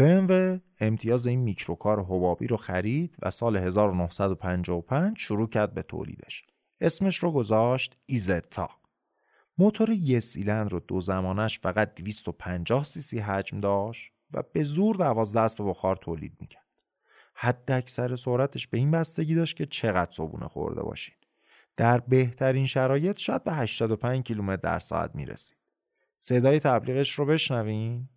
BMW 0.00 0.60
امتیاز 0.80 1.26
این 1.26 1.40
میکروکار 1.40 2.04
حبابی 2.04 2.46
رو 2.46 2.56
خرید 2.56 3.16
و 3.22 3.30
سال 3.30 3.56
1955 3.56 5.18
شروع 5.18 5.48
کرد 5.48 5.74
به 5.74 5.82
تولیدش. 5.82 6.44
اسمش 6.80 7.16
رو 7.16 7.30
گذاشت 7.30 7.96
ایزتا. 8.06 8.70
موتور 9.58 9.90
یه 9.90 10.20
سیلندر 10.20 10.70
رو 10.70 10.80
دو 10.80 11.00
زمانش 11.00 11.58
فقط 11.58 11.94
250 11.94 12.84
سی 12.84 13.02
سی 13.02 13.18
حجم 13.18 13.60
داشت 13.60 14.12
و 14.30 14.42
به 14.52 14.62
زور 14.62 14.96
12 14.96 15.40
اسب 15.40 15.64
بخار 15.68 15.96
تولید 15.96 16.36
می‌کرد. 16.40 16.63
حد 17.34 17.70
اکثر 17.70 18.16
سرعتش 18.16 18.68
به 18.68 18.78
این 18.78 18.90
بستگی 18.90 19.34
داشت 19.34 19.56
که 19.56 19.66
چقدر 19.66 20.10
صبونه 20.10 20.48
خورده 20.48 20.82
باشین. 20.82 21.14
در 21.76 21.98
بهترین 21.98 22.66
شرایط 22.66 23.18
شاید 23.18 23.44
به 23.44 23.52
85 23.52 24.24
کیلومتر 24.24 24.62
در 24.62 24.78
ساعت 24.78 25.14
می‌رسید. 25.14 25.58
صدای 26.18 26.58
تبلیغش 26.58 27.10
رو 27.12 27.26
بشنوین 27.26 28.08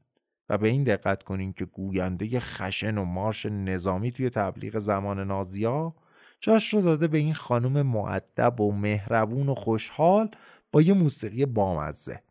و 0.49 0.57
به 0.57 0.67
این 0.67 0.83
دقت 0.83 1.23
کنین 1.23 1.53
که 1.53 1.65
گوینده 1.65 2.39
خشن 2.39 2.97
و 2.97 3.03
مارش 3.03 3.45
نظامی 3.45 4.11
توی 4.11 4.29
تبلیغ 4.29 4.79
زمان 4.79 5.19
نازیا 5.19 5.95
جاش 6.39 6.73
رو 6.73 6.81
داده 6.81 7.07
به 7.07 7.17
این 7.17 7.33
خانم 7.33 7.81
معدب 7.81 8.61
و 8.61 8.71
مهربون 8.71 9.49
و 9.49 9.53
خوشحال 9.53 10.29
با 10.71 10.81
یه 10.81 10.93
موسیقی 10.93 11.45
بامزه 11.45 12.21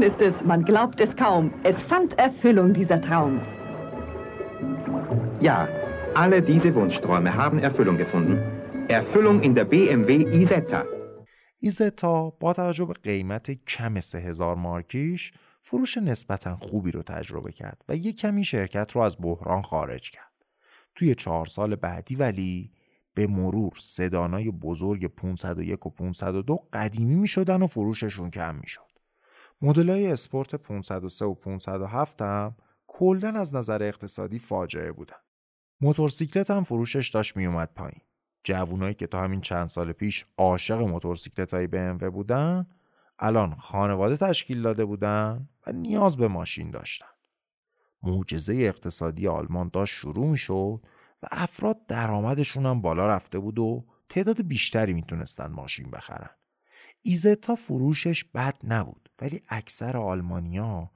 schön 0.00 0.02
ist 0.02 0.20
es, 0.20 0.44
man 0.44 0.64
glaubt 0.64 1.00
es 1.00 1.14
kaum. 1.16 1.52
Es 1.62 1.82
fand 1.82 2.18
Erfüllung, 2.18 2.72
dieser 2.72 3.00
Traum. 3.00 3.40
Ja, 5.40 5.68
alle 6.14 6.42
diese 6.42 6.74
Wunschträume 6.74 7.34
haben 7.34 7.58
Erfüllung 7.58 7.96
gefunden. 7.96 8.36
Erfüllung 8.88 9.42
in 9.42 9.54
der 9.54 9.64
BMW 9.64 10.10
Isetta. 10.42 10.84
ایزتا 11.62 12.30
با 12.30 12.52
توجه 12.52 12.84
به 12.84 12.92
قیمت 12.92 13.50
کم 13.50 14.00
3000 14.00 14.54
مارکیش 14.54 15.32
فروش 15.62 15.98
نسبتا 15.98 16.56
خوبی 16.56 16.90
رو 16.90 17.02
تجربه 17.02 17.52
کرد 17.52 17.84
و 17.88 17.96
یک 17.96 18.20
کمی 18.20 18.44
شرکت 18.44 18.92
رو 18.92 19.00
از 19.00 19.16
بحران 19.20 19.62
خارج 19.62 20.10
کرد. 20.10 20.44
توی 20.94 21.14
چهار 21.14 21.46
سال 21.46 21.74
بعدی 21.74 22.14
ولی 22.14 22.72
به 23.14 23.26
مرور 23.26 23.72
سدانای 23.78 24.50
بزرگ 24.50 25.06
501 25.06 25.86
و 25.86 25.90
502 25.90 26.58
قدیمی 26.72 27.14
می 27.14 27.26
شدن 27.26 27.62
و 27.62 27.66
فروششون 27.66 28.30
کم 28.30 28.54
می 28.54 28.66
شد. 28.66 28.89
مدلای 29.62 30.12
اسپورت 30.12 30.54
503 30.54 31.24
و 31.24 31.34
507 31.34 32.22
هم 32.22 32.56
کلن 32.86 33.36
از 33.36 33.54
نظر 33.54 33.82
اقتصادی 33.82 34.38
فاجعه 34.38 34.92
بودن. 34.92 35.16
موتورسیکلت 35.80 36.50
هم 36.50 36.62
فروشش 36.62 37.08
داشت 37.08 37.36
می 37.36 37.46
اومد 37.46 37.70
پایین. 37.74 38.00
جوونایی 38.44 38.94
که 38.94 39.06
تا 39.06 39.20
همین 39.20 39.40
چند 39.40 39.68
سال 39.68 39.92
پیش 39.92 40.26
عاشق 40.38 40.80
موتورسیکلت 40.80 41.54
های 41.54 41.66
BMW 41.66 42.04
بودن 42.04 42.66
الان 43.18 43.54
خانواده 43.54 44.16
تشکیل 44.16 44.62
داده 44.62 44.84
بودن 44.84 45.48
و 45.66 45.72
نیاز 45.72 46.16
به 46.16 46.28
ماشین 46.28 46.70
داشتن. 46.70 47.06
معجزه 48.02 48.54
اقتصادی 48.54 49.28
آلمان 49.28 49.70
داشت 49.72 49.94
شروع 49.94 50.26
می 50.26 50.38
شد 50.38 50.80
و 51.22 51.26
افراد 51.30 51.86
درآمدشون 51.86 52.66
هم 52.66 52.80
بالا 52.80 53.08
رفته 53.08 53.38
بود 53.38 53.58
و 53.58 53.84
تعداد 54.08 54.42
بیشتری 54.42 54.92
می‌تونستن 54.92 55.46
ماشین 55.46 55.90
بخرن. 55.90 56.30
ایزتا 57.02 57.54
فروشش 57.54 58.24
بد 58.24 58.56
نبود 58.64 59.10
ولی 59.22 59.42
اکثر 59.48 59.96
آلمانیا 59.96 60.90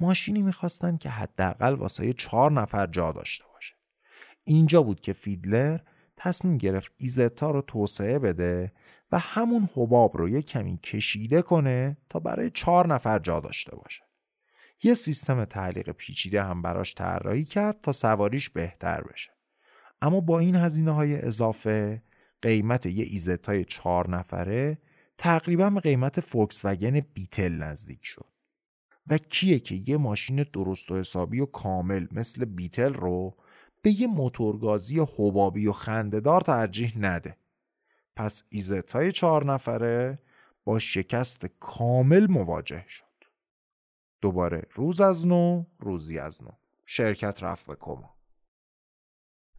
ماشینی 0.00 0.42
می‌خواستن 0.42 0.96
که 0.96 1.08
حداقل 1.08 1.74
واسه 1.74 2.12
چهار 2.12 2.52
نفر 2.52 2.86
جا 2.86 3.12
داشته 3.12 3.44
باشه. 3.54 3.74
اینجا 4.44 4.82
بود 4.82 5.00
که 5.00 5.12
فیدلر 5.12 5.80
تصمیم 6.16 6.58
گرفت 6.58 6.92
ایزتا 6.96 7.50
رو 7.50 7.62
توسعه 7.62 8.18
بده 8.18 8.72
و 9.12 9.18
همون 9.18 9.68
حباب 9.74 10.16
رو 10.16 10.28
یه 10.28 10.42
کمی 10.42 10.78
کشیده 10.78 11.42
کنه 11.42 11.96
تا 12.10 12.20
برای 12.20 12.50
چهار 12.50 12.86
نفر 12.86 13.18
جا 13.18 13.40
داشته 13.40 13.76
باشه. 13.76 14.02
یه 14.82 14.94
سیستم 14.94 15.44
تعلیق 15.44 15.90
پیچیده 15.90 16.42
هم 16.42 16.62
براش 16.62 16.94
طراحی 16.94 17.44
کرد 17.44 17.80
تا 17.80 17.92
سواریش 17.92 18.50
بهتر 18.50 19.02
بشه. 19.02 19.30
اما 20.02 20.20
با 20.20 20.38
این 20.38 20.56
هزینه 20.56 20.90
های 20.90 21.22
اضافه 21.22 22.02
قیمت 22.42 22.86
یه 22.86 23.04
Isetta 23.04 23.55
ی 23.55 23.64
چهار 23.64 24.10
نفره 24.10 24.78
تقریبا 25.18 25.70
به 25.70 25.80
قیمت 25.80 26.20
Volkswagen 26.20 27.00
Beetle 27.00 27.52
نزدیک 27.52 28.04
شد. 28.04 28.26
و 29.06 29.18
کیه 29.18 29.58
که 29.58 29.74
یه 29.86 29.96
ماشین 29.96 30.42
درست 30.52 30.90
و 30.90 30.96
حسابی 30.96 31.40
و 31.40 31.46
کامل 31.46 32.06
مثل 32.12 32.44
Beetle 32.44 32.94
رو 32.94 33.36
به 33.82 33.90
یه 33.90 34.06
موتورگازی 34.06 35.00
حبابی 35.00 35.66
و 35.66 35.72
خندهدار 35.72 36.40
ترجیح 36.40 36.92
نده. 36.98 37.36
پس 38.16 38.42
Isetta 38.48 39.03
ی 39.03 39.12
چهار 39.12 39.44
نفره 39.44 40.18
با 40.64 40.78
شکست 40.78 41.46
کامل 41.60 42.26
مواجه 42.30 42.84
شد. 42.88 43.06
دوباره 44.20 44.62
روز 44.74 45.00
از 45.00 45.26
نو 45.26 45.64
روزی 45.78 46.18
از 46.18 46.42
نو 46.42 46.50
شرکت 46.86 47.42
رفت 47.42 47.66
به 47.66 47.76
کما 47.76 48.16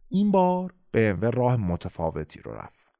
این 0.08 0.30
بار 0.30 0.74
BMW 0.96 1.22
راه 1.22 1.56
متفاوتی 1.56 2.40
رو 2.40 2.52
رفت 2.52 2.90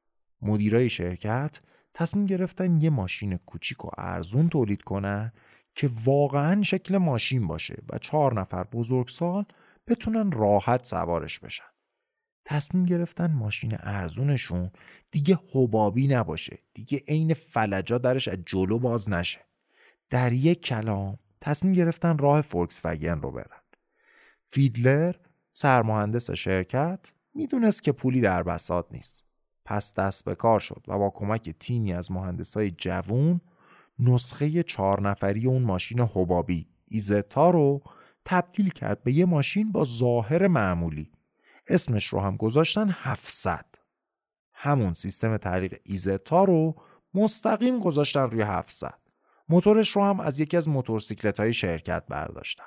مدیرای 0.41 0.89
شرکت 0.89 1.59
تصمیم 1.93 2.25
گرفتن 2.25 2.81
یه 2.81 2.89
ماشین 2.89 3.37
کوچیک 3.37 3.85
و 3.85 3.89
ارزون 3.97 4.49
تولید 4.49 4.81
کنن 4.81 5.31
که 5.75 5.89
واقعا 6.05 6.61
شکل 6.61 6.97
ماشین 6.97 7.47
باشه 7.47 7.83
و 7.89 7.97
چهار 7.97 8.39
نفر 8.39 8.63
بزرگسال 8.63 9.45
بتونن 9.87 10.31
راحت 10.31 10.85
سوارش 10.85 11.39
بشن 11.39 11.63
تصمیم 12.45 12.85
گرفتن 12.85 13.31
ماشین 13.31 13.77
ارزونشون 13.79 14.71
دیگه 15.11 15.39
حبابی 15.53 16.07
نباشه 16.07 16.59
دیگه 16.73 17.03
عین 17.07 17.33
فلجا 17.33 17.97
درش 17.97 18.27
از 18.27 18.37
جلو 18.45 18.79
باز 18.79 19.09
نشه 19.09 19.39
در 20.09 20.33
یک 20.33 20.61
کلام 20.61 21.19
تصمیم 21.41 21.73
گرفتن 21.73 22.17
راه 22.17 22.41
فولکس 22.41 22.81
وگن 22.85 23.21
رو 23.21 23.31
برن. 23.31 23.61
فیدلر 24.45 25.15
سرمهندس 25.51 26.31
شرکت 26.31 26.99
می‌دونست 27.33 27.83
که 27.83 27.91
پولی 27.91 28.21
در 28.21 28.43
بساط 28.43 28.85
نیست. 28.91 29.28
پس 29.69 29.93
دست 29.93 30.25
به 30.25 30.35
کار 30.35 30.59
شد 30.59 30.83
و 30.87 30.97
با 30.97 31.09
کمک 31.09 31.49
تیمی 31.49 31.93
از 31.93 32.11
مهندسای 32.11 32.71
جوون 32.71 33.41
نسخه 33.99 34.63
چهار 34.63 35.01
نفری 35.01 35.47
اون 35.47 35.61
ماشین 35.61 35.99
حبابی 35.99 36.67
ایزتا 36.85 37.49
رو 37.49 37.81
تبدیل 38.25 38.69
کرد 38.69 39.03
به 39.03 39.11
یه 39.11 39.25
ماشین 39.25 39.71
با 39.71 39.83
ظاهر 39.83 40.47
معمولی. 40.47 41.11
اسمش 41.67 42.05
رو 42.05 42.19
هم 42.19 42.37
گذاشتن 42.37 42.89
700 42.89 43.65
همون 44.53 44.93
سیستم 44.93 45.37
تعلیق 45.37 45.79
ایزتا 45.83 46.43
رو 46.43 46.75
مستقیم 47.13 47.79
گذاشتن 47.79 48.29
روی 48.29 48.41
700 48.41 48.99
موتورش 49.49 49.89
رو 49.89 50.03
هم 50.03 50.19
از 50.19 50.39
یکی 50.39 50.57
از 50.57 50.69
موتورسیکلت 50.69 51.39
های 51.39 51.53
شرکت 51.53 52.03
برداشتن. 52.07 52.63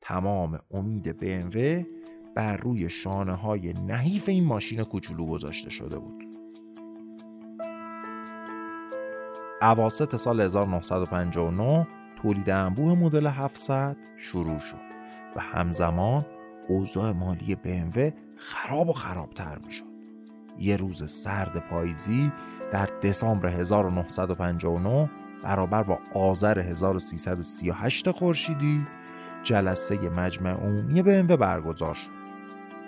تمام 0.00 0.60
امید 0.70 1.18
BMW 1.20 1.86
بر 2.34 2.56
روی 2.56 2.90
شانه 2.90 3.34
های 3.34 3.72
نحیف 3.72 4.28
این 4.28 4.44
ماشین 4.44 4.84
کوچولو 4.84 5.26
گذاشته 5.26 5.70
شده 5.70 5.98
بود 5.98 6.24
اواسط 9.62 10.16
سال 10.16 10.40
1959 10.40 11.86
تولید 12.22 12.50
انبوه 12.50 12.98
مدل 12.98 13.26
700 13.26 13.96
شروع 14.16 14.58
شد 14.58 14.80
و 15.36 15.40
همزمان 15.40 16.26
اوضاع 16.68 17.12
مالی 17.12 17.56
BMW 17.64 18.12
خراب 18.36 18.88
و 18.88 18.92
خرابتر 18.92 19.58
می 19.66 19.72
شد. 19.72 19.84
یه 20.58 20.76
روز 20.76 21.10
سرد 21.10 21.68
پاییزی 21.70 22.32
در 22.72 22.86
دسامبر 23.02 23.48
1959 23.48 25.10
برابر 25.42 25.82
با 25.82 25.98
آذر 26.14 26.58
1338 26.58 28.10
خورشیدی 28.10 28.86
جلسه 29.42 29.98
مجمع 30.08 30.50
عمومی 30.50 31.02
BMW 31.02 31.32
برگزار 31.32 31.94
شد. 31.94 32.21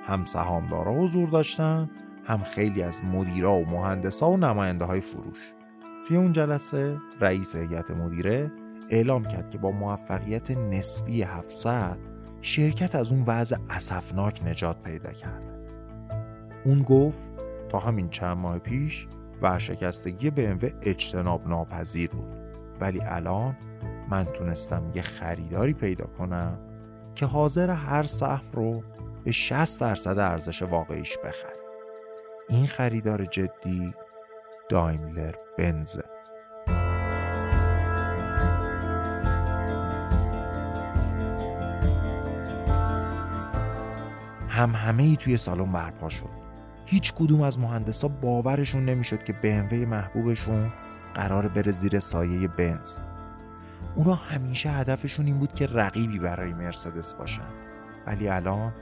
هم 0.06 0.24
سهامدارا 0.24 0.94
حضور 0.94 1.28
داشتن 1.28 1.90
هم 2.24 2.38
خیلی 2.38 2.82
از 2.82 3.04
مدیرا 3.04 3.52
و 3.52 3.66
مهندسا 3.66 4.30
و 4.30 4.36
نماینده 4.36 4.84
های 4.84 5.00
فروش. 5.00 5.52
توی 6.08 6.16
اون 6.16 6.32
جلسه 6.32 6.98
رئیس 7.20 7.56
هیئت 7.56 7.90
مدیره 7.90 8.52
اعلام 8.90 9.24
کرد 9.24 9.50
که 9.50 9.58
با 9.58 9.70
موفقیت 9.70 10.50
نسبی 10.50 11.22
700 11.22 11.98
شرکت 12.40 12.94
از 12.94 13.12
اون 13.12 13.24
وضع 13.26 13.56
اسفناک 13.70 14.44
نجات 14.46 14.82
پیدا 14.82 15.12
کرده. 15.12 15.54
اون 16.64 16.82
گفت 16.82 17.32
تا 17.68 17.78
همین 17.78 18.08
چند 18.08 18.36
ماه 18.36 18.58
پیش 18.58 19.06
ورشکستگی 19.42 20.30
BMW 20.30 20.72
اجتناب 20.82 21.48
ناپذیر 21.48 22.10
بود 22.10 22.36
ولی 22.80 23.00
الان 23.02 23.56
من 24.08 24.24
تونستم 24.24 24.82
یه 24.94 25.02
خریداری 25.02 25.72
پیدا 25.72 26.04
کنم 26.04 26.58
که 27.14 27.26
حاضر 27.26 27.70
هر 27.70 28.02
سهم 28.02 28.52
رو 28.52 28.82
به 29.24 29.32
60 29.32 29.80
درصد 29.80 30.18
ارزش 30.18 30.62
واقعیش 30.62 31.18
بخره. 31.18 31.56
این 32.48 32.66
خریدار 32.66 33.24
جدی 33.24 33.94
دایملر 34.68 35.34
بنزه. 35.58 36.04
هم 44.48 44.70
همه 44.74 45.02
ای 45.02 45.16
توی 45.16 45.36
سالن 45.36 45.72
برپا 45.72 46.08
شد 46.08 46.44
هیچ 46.86 47.12
کدوم 47.14 47.40
از 47.40 47.58
مهندسا 47.58 48.08
باورشون 48.08 48.84
نمی‌شد 48.84 49.24
که 49.24 49.32
BMW 49.32 49.74
محبوبشون 49.74 50.72
قرار 51.14 51.48
بره 51.48 51.72
زیر 51.72 51.98
سایه 51.98 52.48
بنز 52.48 52.98
اونا 53.94 54.14
همیشه 54.14 54.70
هدفشون 54.70 55.26
این 55.26 55.38
بود 55.38 55.54
که 55.54 55.66
رقیبی 55.66 56.18
برای 56.18 56.52
مرسدس 56.52 57.14
باشن 57.14 57.48
ولی 58.06 58.28
الان 58.28 58.72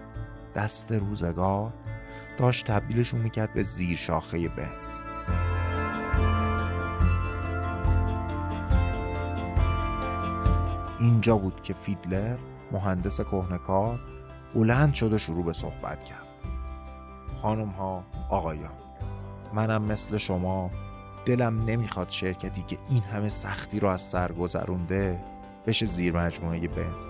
دست 0.55 0.92
روزگار 0.92 1.72
داشت 2.38 2.66
تبدیلشون 2.66 3.20
می‌کرد 3.20 3.55
به 3.55 3.62
زیر 3.62 3.96
شاخه 3.96 4.48
بنز 4.48 4.96
اینجا 11.00 11.36
بود 11.36 11.62
که 11.62 11.74
فیدلر 11.74 12.36
مهندس 12.72 13.20
کهنکار 13.20 14.00
بلند 14.55 14.94
شد 14.94 15.12
و 15.12 15.18
شروع 15.18 15.44
به 15.44 15.53
صحبت 15.53 16.05
کرد. 16.05 16.26
خانم 17.42 17.68
ها 17.68 18.05
آقایان 18.30 18.72
منم 19.55 19.82
مثل 19.82 20.16
شما 20.16 20.70
دلم 21.24 21.64
نمی‌خواد 21.64 22.09
شرکتی 22.09 22.62
که 22.62 22.78
این 22.88 23.03
همه 23.03 23.28
سختی 23.28 23.80
رو 23.80 23.88
از 23.88 24.03
سر 24.03 24.32
گذرونده 24.32 25.24
بشه 25.66 25.86
زیر 25.86 26.16
مجموعه 26.16 26.68
بنز 26.68 27.05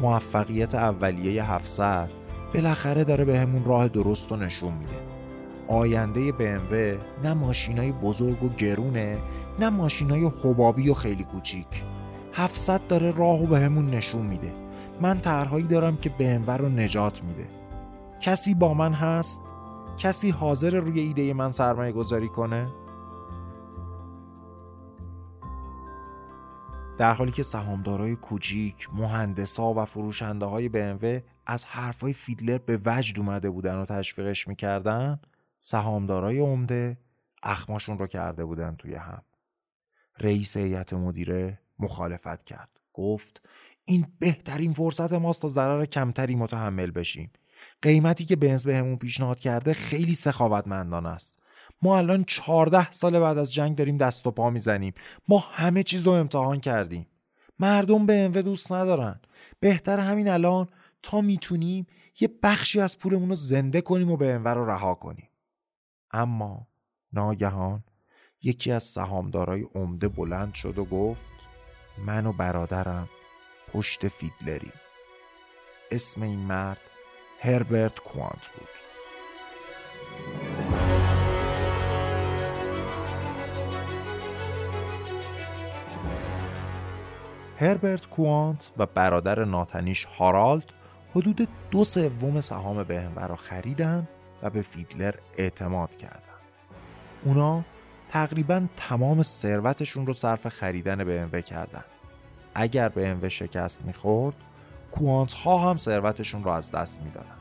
موفقیت 0.00 0.74
اولیه 0.74 1.44
700 1.44 2.25
بالاخره 2.54 3.04
داره 3.04 3.24
به 3.24 3.38
همون 3.38 3.64
راه 3.64 3.88
درست 3.88 4.30
رو 4.30 4.36
نشون 4.36 4.72
میده. 4.72 4.98
آینده 5.68 6.30
BMW 6.30 6.98
نه 7.24 7.34
ماشینای 7.34 7.92
بزرگ 7.92 8.42
و 8.42 8.48
گرونه 8.48 9.18
نه 9.58 9.70
ماشینای 9.70 10.30
حبابی 10.42 10.90
و 10.90 10.94
خیلی 10.94 11.24
کوچیک. 11.24 11.66
700 12.32 12.86
داره 12.86 13.10
راهو 13.10 13.46
به 13.46 13.58
همون 13.58 13.90
نشون 13.90 14.26
میده. 14.26 14.52
من 15.00 15.20
طرحهایی 15.20 15.66
دارم 15.66 15.96
که 15.96 16.10
BMW 16.18 16.50
رو 16.50 16.68
نجات 16.68 17.22
میده. 17.24 17.48
کسی 18.20 18.54
با 18.54 18.74
من 18.74 18.92
هست؟ 18.92 19.40
کسی 19.98 20.30
حاضر 20.30 20.80
روی 20.80 21.00
ایده 21.00 21.34
من 21.34 21.52
سرمایه 21.52 21.92
گذاری 21.92 22.28
کنه؟ 22.28 22.68
در 26.98 27.14
حالی 27.14 27.32
که 27.32 27.42
سهامدارای 27.42 28.16
کوچیک، 28.16 28.88
مهندسا 28.94 29.74
و 29.74 29.84
فروشنده 29.84 30.46
های 30.46 30.68
BMW 30.68 31.20
از 31.46 31.64
حرفای 31.64 32.12
فیدلر 32.12 32.58
به 32.58 32.80
وجد 32.84 33.18
اومده 33.18 33.50
بودن 33.50 33.76
و 33.76 33.84
تشویقش 33.84 34.48
می‌کردن 34.48 35.20
سهامدارای 35.60 36.38
عمده 36.38 36.98
اخماشون 37.42 37.98
رو 37.98 38.06
کرده 38.06 38.44
بودن 38.44 38.76
توی 38.76 38.94
هم. 38.94 39.22
رئیس 40.18 40.56
هیئت 40.56 40.92
مدیره 40.92 41.60
مخالفت 41.78 42.42
کرد. 42.42 42.80
گفت 42.92 43.42
این 43.84 44.06
بهترین 44.18 44.72
فرصت 44.72 45.12
ماست 45.12 45.42
تا 45.42 45.48
ضرر 45.48 45.84
کمتری 45.84 46.34
متحمل 46.34 46.90
بشیم. 46.90 47.30
قیمتی 47.82 48.24
که 48.24 48.36
بنز 48.36 48.66
بهمون 48.66 48.96
پیشنهاد 48.96 49.40
کرده 49.40 49.74
خیلی 49.74 50.14
سخاوتمندانه 50.14 51.08
است. 51.08 51.38
ما 51.82 51.98
الان 51.98 52.24
14 52.24 52.92
سال 52.92 53.20
بعد 53.20 53.38
از 53.38 53.52
جنگ 53.52 53.76
داریم 53.76 53.96
دست 53.96 54.26
و 54.26 54.30
پا 54.30 54.50
می‌زنیم. 54.50 54.94
ما 55.28 55.38
همه 55.38 55.82
چیز 55.82 56.06
رو 56.06 56.12
امتحان 56.12 56.60
کردیم. 56.60 57.06
مردم 57.58 58.06
به 58.06 58.42
دوست 58.42 58.72
ندارن. 58.72 59.20
بهتر 59.60 59.98
همین 59.98 60.28
الان 60.28 60.68
تا 61.06 61.20
می‌تونیم 61.20 61.86
یه 62.20 62.28
بخشی 62.42 62.80
از 62.80 62.98
پولمون 62.98 63.28
رو 63.28 63.34
زنده 63.34 63.80
کنیم 63.80 64.10
و 64.10 64.16
BMW 64.16 64.46
رو 64.46 64.70
رها 64.70 64.94
کنیم. 64.94 65.28
اما 66.10 66.66
ناگهان 67.12 67.84
یکی 68.42 68.72
از 68.72 68.82
سهامدارای 68.82 69.66
عمده 69.74 70.08
بلند 70.08 70.54
شد 70.54 70.78
و 70.78 70.84
گفت 70.84 71.32
من 72.06 72.26
و 72.26 72.32
برادرم 72.32 73.08
پشت 73.72 74.08
فیدلریم 74.08 74.72
اسم 75.90 76.22
این 76.22 76.38
مرد 76.38 76.80
هربرت 77.40 77.98
کوانت 78.00 78.50
بود. 78.56 78.68
هربرت 87.56 88.08
کوانت 88.08 88.72
و 88.76 88.86
برادر 88.86 89.44
ناتنیش 89.44 90.04
هارالد 90.04 90.72
حدود 91.10 91.48
دو 91.70 91.84
سوم 91.84 92.40
سهام 92.40 92.84
BMW 92.84 93.18
را 93.18 93.36
خریدن 93.36 94.08
و 94.42 94.50
به 94.50 94.62
فیدلر 94.62 95.14
اعتماد 95.38 95.96
کردند. 95.96 96.22
اونا 97.24 97.64
تقریبا 98.08 98.66
تمام 98.76 99.22
ثروتشون 99.22 100.06
رو 100.06 100.12
صرف 100.12 100.48
خریدن 100.48 101.28
BMW 101.28 101.44
کردن. 101.44 101.84
اگر 102.54 102.88
BMW 102.88 103.26
شکست 103.26 103.82
می‌خورد، 103.84 104.36
کوانت 104.92 105.32
ها 105.32 105.70
هم 105.70 105.76
ثروتشون 105.76 106.44
رو 106.44 106.50
از 106.50 106.70
دست 106.70 107.02
می‌دادن. 107.02 107.36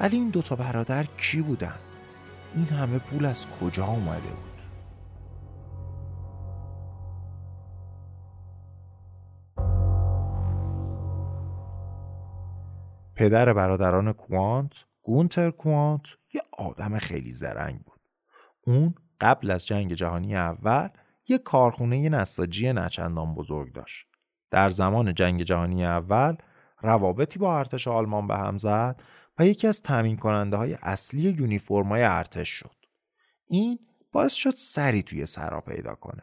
ولی 0.00 0.16
این 0.16 0.28
دوتا 0.28 0.56
برادر 0.56 1.04
کی 1.04 1.42
بودن؟ 1.42 1.74
این 2.54 2.64
همه 2.64 2.98
پول 2.98 3.26
از 3.26 3.46
کجا 3.60 3.86
اومده 3.86 4.20
بود؟ 4.20 4.49
پدر 13.20 13.52
برادران 13.52 14.12
کوانت 14.12 14.72
گونتر 15.02 15.50
کوانت 15.50 16.02
یه 16.34 16.42
آدم 16.52 16.98
خیلی 16.98 17.30
زرنگ 17.30 17.80
بود. 17.82 18.00
اون 18.66 18.94
قبل 19.20 19.50
از 19.50 19.66
جنگ 19.66 19.92
جهانی 19.92 20.36
اول 20.36 20.88
یه 21.28 21.38
کارخونه 21.38 22.08
نساجی 22.08 22.72
نچندان 22.72 23.34
بزرگ 23.34 23.72
داشت. 23.72 24.06
در 24.50 24.68
زمان 24.68 25.14
جنگ 25.14 25.42
جهانی 25.42 25.84
اول 25.84 26.36
روابطی 26.82 27.38
با 27.38 27.58
ارتش 27.58 27.88
آلمان 27.88 28.26
به 28.26 28.36
هم 28.36 28.58
زد 28.58 29.02
و 29.38 29.46
یکی 29.46 29.66
از 29.66 29.82
تامین 29.82 30.16
کننده 30.16 30.56
های 30.56 30.76
اصلی 30.82 31.22
یونیفرمای 31.38 32.02
ارتش 32.02 32.48
شد. 32.48 32.76
این 33.46 33.78
باعث 34.12 34.32
شد 34.32 34.54
سری 34.56 35.02
توی 35.02 35.26
سرا 35.26 35.60
پیدا 35.60 35.94
کنه. 35.94 36.22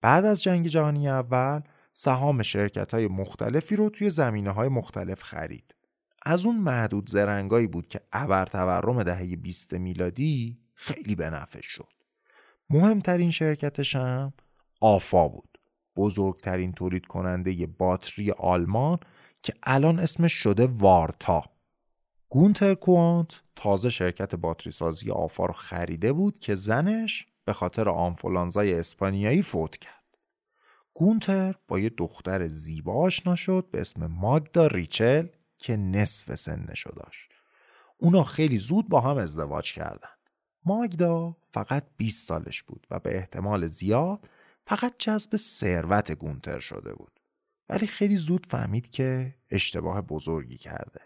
بعد 0.00 0.24
از 0.24 0.42
جنگ 0.42 0.66
جهانی 0.66 1.08
اول 1.08 1.60
سهام 1.94 2.42
شرکت 2.42 2.94
های 2.94 3.06
مختلفی 3.06 3.76
رو 3.76 3.90
توی 3.90 4.10
زمینه 4.10 4.50
های 4.50 4.68
مختلف 4.68 5.22
خرید. 5.22 5.74
از 6.24 6.46
اون 6.46 6.56
معدود 6.56 7.10
زرنگایی 7.10 7.66
بود 7.66 7.88
که 7.88 8.00
ابر 8.12 8.46
تورم 8.46 9.02
دهه 9.02 9.36
20 9.36 9.72
میلادی 9.72 10.58
خیلی 10.74 11.14
به 11.14 11.30
نفعش 11.30 11.66
شد. 11.66 11.92
مهمترین 12.70 13.30
شرکتش 13.30 13.96
هم 13.96 14.32
آفا 14.80 15.28
بود. 15.28 15.58
بزرگترین 15.96 16.72
تولید 16.72 17.06
کننده 17.06 17.66
باتری 17.66 18.30
آلمان 18.30 18.98
که 19.42 19.52
الان 19.62 19.98
اسمش 19.98 20.32
شده 20.32 20.66
وارتا. 20.66 21.44
گونتر 22.28 22.74
کوانت 22.74 23.28
تازه 23.56 23.90
شرکت 23.90 24.34
باتری 24.34 24.72
سازی 24.72 25.10
آفا 25.10 25.46
رو 25.46 25.52
خریده 25.52 26.12
بود 26.12 26.38
که 26.38 26.54
زنش 26.54 27.26
به 27.44 27.52
خاطر 27.52 27.88
آنفولانزای 27.88 28.74
اسپانیایی 28.74 29.42
فوت 29.42 29.76
کرد. 29.76 30.04
گونتر 30.94 31.54
با 31.68 31.78
یه 31.78 31.88
دختر 31.88 32.48
زیبا 32.48 32.94
آشنا 32.94 33.34
شد 33.34 33.68
به 33.72 33.80
اسم 33.80 34.06
ماگدا 34.06 34.66
ریچل 34.66 35.26
که 35.64 35.76
نصف 35.76 36.34
سنشو 36.34 36.90
داشت. 36.90 37.32
اونا 37.98 38.22
خیلی 38.22 38.58
زود 38.58 38.88
با 38.88 39.00
هم 39.00 39.16
ازدواج 39.16 39.72
کردن. 39.72 40.08
ماگدا 40.64 41.36
فقط 41.52 41.86
20 41.96 42.28
سالش 42.28 42.62
بود 42.62 42.86
و 42.90 42.98
به 43.00 43.16
احتمال 43.16 43.66
زیاد 43.66 44.28
فقط 44.66 44.94
جذب 44.98 45.36
ثروت 45.36 46.12
گونتر 46.12 46.58
شده 46.58 46.94
بود. 46.94 47.20
ولی 47.68 47.86
خیلی 47.86 48.16
زود 48.16 48.46
فهمید 48.46 48.90
که 48.90 49.34
اشتباه 49.50 50.02
بزرگی 50.02 50.56
کرده. 50.56 51.00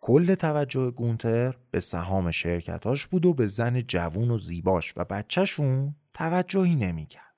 کل 0.00 0.34
توجه 0.34 0.90
گونتر 0.90 1.56
به 1.70 1.80
سهام 1.80 2.30
شرکتاش 2.30 3.06
بود 3.06 3.26
و 3.26 3.34
به 3.34 3.46
زن 3.46 3.80
جوون 3.80 4.30
و 4.30 4.38
زیباش 4.38 4.92
و 4.96 5.04
بچهشون 5.04 5.96
توجهی 6.14 6.76
نمی‌کرد. 6.76 7.34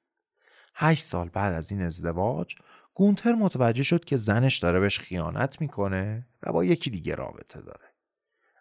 هشت 0.75 1.05
سال 1.05 1.29
بعد 1.29 1.55
از 1.55 1.73
این 1.73 1.83
ازدواج 1.83 2.55
گونتر 3.01 3.33
متوجه 3.33 3.83
شد 3.83 4.05
که 4.05 4.17
زنش 4.17 4.59
داره 4.59 4.81
بهش 4.81 4.99
خیانت 4.99 5.61
می‌کنه 5.61 6.27
و 6.43 6.53
با 6.53 6.65
یکی 6.65 6.91
دیگه 6.91 7.15
رابطه 7.15 7.61
داره. 7.61 7.95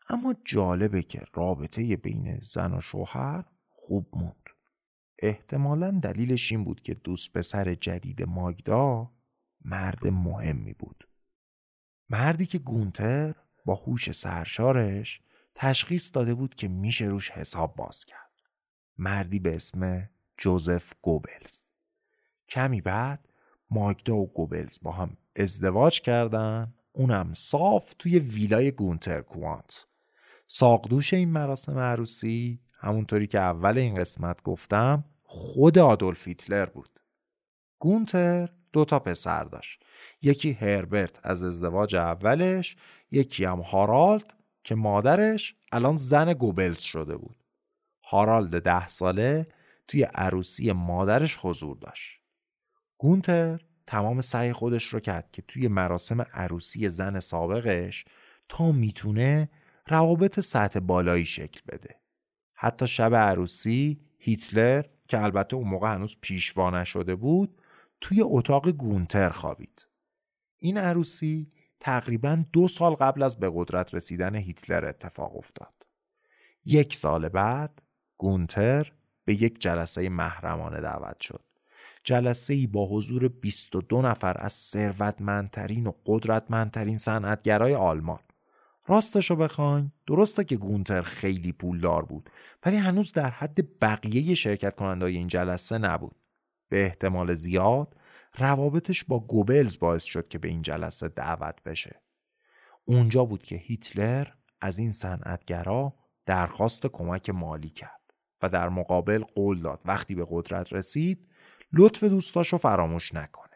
اما 0.09 0.35
جالبه 0.45 1.01
که 1.01 1.21
رابطه 1.33 1.95
بین 1.95 2.39
زن 2.43 2.73
و 2.73 2.81
شوهر 2.81 3.45
خوب 3.69 4.09
موند. 4.13 4.49
احتمالا 5.19 5.99
دلیلش 6.03 6.51
این 6.51 6.63
بود 6.63 6.81
که 6.81 6.93
دوست 6.93 7.33
پسر 7.33 7.75
جدید 7.75 8.23
ماگدا 8.23 9.11
مرد 9.61 10.07
مهمی 10.07 10.73
بود. 10.73 11.07
مردی 12.09 12.45
که 12.45 12.59
گونتر 12.59 13.35
با 13.65 13.75
هوش 13.75 14.11
سرشارش 14.11 15.21
تشخیص 15.55 16.11
داده 16.13 16.33
بود 16.33 16.55
که 16.55 16.67
میشه 16.67 17.05
روش 17.05 17.31
حساب 17.31 17.75
باز 17.75 18.05
کرد. 18.05 18.31
مردی 18.97 19.39
به 19.39 19.55
اسم 19.55 20.09
جوزف 20.37 20.93
گوبلز. 21.01 21.69
کمی 22.49 22.81
بعد 22.81 23.28
ماگدا 23.71 24.15
و 24.15 24.31
گوبلز 24.31 24.79
با 24.81 24.91
هم 24.91 25.17
ازدواج 25.35 26.01
کردن 26.01 26.73
اونم 26.91 27.33
صاف 27.33 27.93
توی 27.99 28.19
ویلای 28.19 28.71
گونتر 28.71 29.21
کوانت. 29.21 29.85
ساقدوش 30.47 31.13
این 31.13 31.29
مراسم 31.29 31.79
عروسی 31.79 32.59
همونطوری 32.73 33.27
که 33.27 33.39
اول 33.39 33.77
این 33.77 33.95
قسمت 33.95 34.43
گفتم 34.43 35.03
خود 35.23 35.79
آدولف 35.79 36.27
هیتلر 36.27 36.65
بود. 36.65 36.89
گونتر 37.79 38.49
دو 38.73 38.85
تا 38.85 38.99
پسر 38.99 39.43
داشت. 39.43 39.83
یکی 40.21 40.51
هربرت 40.51 41.19
از 41.23 41.43
ازدواج 41.43 41.95
اولش، 41.95 42.75
یکی 43.11 43.45
هم 43.45 43.59
هارالد 43.59 44.33
که 44.63 44.75
مادرش 44.75 45.55
الان 45.71 45.97
زن 45.97 46.33
گوبلز 46.33 46.81
شده 46.81 47.17
بود. 47.17 47.43
هارالد 48.03 48.63
ده 48.63 48.87
ساله 48.87 49.47
توی 49.87 50.03
عروسی 50.03 50.71
مادرش 50.71 51.37
حضور 51.41 51.77
داشت. 51.77 52.18
گونتر 53.01 53.61
تمام 53.87 54.21
سعی 54.21 54.53
خودش 54.53 54.83
رو 54.83 54.99
کرد 54.99 55.31
که 55.31 55.41
توی 55.41 55.67
مراسم 55.67 56.21
عروسی 56.21 56.89
زن 56.89 57.19
سابقش 57.19 58.05
تا 58.49 58.71
می‌تونه 58.71 59.49
روابط 59.87 60.39
سطح 60.39 60.79
بالایی 60.79 61.25
شکل 61.25 61.61
بده. 61.67 61.95
حتی 62.53 62.87
شب 62.87 63.15
عروسی 63.15 64.01
هیتلر 64.17 64.85
که 65.07 65.23
البته 65.23 65.55
اون 65.55 65.67
موقع 65.67 65.93
هنوز 65.93 66.17
پیشوا 66.21 66.69
نشده 66.69 67.15
بود 67.15 67.61
توی 68.01 68.21
اتاق 68.21 68.69
گونتر 68.69 69.29
خوابید. 69.29 69.87
این 70.57 70.77
عروسی 70.77 71.51
تقریبا 71.79 72.43
دو 72.53 72.67
سال 72.67 72.93
قبل 72.93 73.23
از 73.23 73.39
به 73.39 73.51
قدرت 73.53 73.93
رسیدن 73.93 74.35
هیتلر 74.35 74.85
اتفاق 74.85 75.37
افتاد. 75.37 75.85
یک 76.65 76.95
سال 76.95 77.29
بعد 77.29 77.81
گونتر 78.17 78.93
به 79.25 79.33
یک 79.33 79.61
جلسه 79.61 80.09
محرمانه 80.09 80.81
دعوت 80.81 81.19
شد. 81.21 81.48
جلسه 82.03 82.53
ای 82.53 82.67
با 82.67 82.85
حضور 82.85 83.27
22 83.27 84.01
نفر 84.01 84.35
از 84.39 84.53
ثروتمندترین 84.53 85.87
و 85.87 85.91
قدرتمندترین 86.05 86.97
صنعتگرای 86.97 87.75
آلمان. 87.75 88.19
راستشو 88.87 89.35
بخواین 89.35 89.91
درسته 90.07 90.43
که 90.43 90.57
گونتر 90.57 91.01
خیلی 91.01 91.51
پولدار 91.51 92.05
بود 92.05 92.29
ولی 92.65 92.77
هنوز 92.77 93.13
در 93.13 93.29
حد 93.29 93.79
بقیه 93.79 94.35
شرکت 94.35 94.75
کنندهای 94.75 95.17
این 95.17 95.27
جلسه 95.27 95.77
نبود. 95.77 96.15
به 96.69 96.85
احتمال 96.85 97.33
زیاد 97.33 97.95
روابطش 98.37 99.03
با 99.03 99.19
گوبلز 99.19 99.79
باعث 99.79 100.03
شد 100.03 100.27
که 100.27 100.37
به 100.37 100.47
این 100.47 100.61
جلسه 100.61 101.07
دعوت 101.07 101.63
بشه. 101.63 102.01
اونجا 102.85 103.25
بود 103.25 103.43
که 103.43 103.55
هیتلر 103.55 104.27
از 104.61 104.79
این 104.79 104.91
صنعتگرا 104.91 105.93
درخواست 106.25 106.87
کمک 106.87 107.29
مالی 107.29 107.69
کرد 107.69 108.13
و 108.41 108.49
در 108.49 108.69
مقابل 108.69 109.23
قول 109.23 109.61
داد 109.61 109.81
وقتی 109.85 110.15
به 110.15 110.27
قدرت 110.29 110.73
رسید 110.73 111.28
لطف 111.73 112.03
دوستاشو 112.03 112.57
فراموش 112.57 113.13
نکنه. 113.13 113.49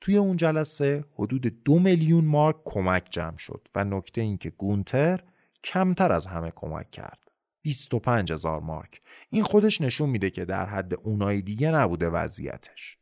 توی 0.00 0.16
اون 0.16 0.36
جلسه 0.36 1.04
حدود 1.14 1.62
دو 1.64 1.78
میلیون 1.78 2.24
مارک 2.24 2.56
کمک 2.64 3.06
جمع 3.10 3.36
شد 3.36 3.68
و 3.74 3.84
نکته 3.84 4.20
این 4.20 4.38
که 4.38 4.50
گونتر 4.50 5.20
کمتر 5.64 6.12
از 6.12 6.26
همه 6.26 6.52
کمک 6.54 6.90
کرد. 6.90 7.18
25 7.62 8.32
هزار 8.32 8.60
مارک. 8.60 9.02
این 9.30 9.42
خودش 9.42 9.80
نشون 9.80 10.10
میده 10.10 10.30
که 10.30 10.44
در 10.44 10.66
حد 10.66 10.94
اونای 10.94 11.42
دیگه 11.42 11.70
نبوده 11.70 12.08
وضعیتش. 12.08 12.98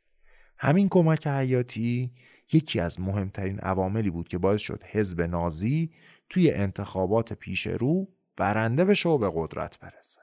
همین 0.59 0.89
کمک 0.89 1.27
حیاتی 1.27 2.13
یکی 2.53 2.81
از 2.81 3.01
مهمترین 3.01 3.59
عواملی 3.61 4.11
بود 4.11 4.29
که 4.29 4.39
باعث 4.39 4.61
شد 4.61 4.83
حزب 4.85 5.21
نازی 5.21 5.91
توی 6.29 6.51
انتخابات 6.51 7.33
پیش 7.33 7.67
رو 7.67 8.09
برنده 8.37 8.85
بشه 8.85 9.09
و 9.09 9.19
به 9.19 9.33
قدرت 9.35 9.79
برسه. 9.79 10.21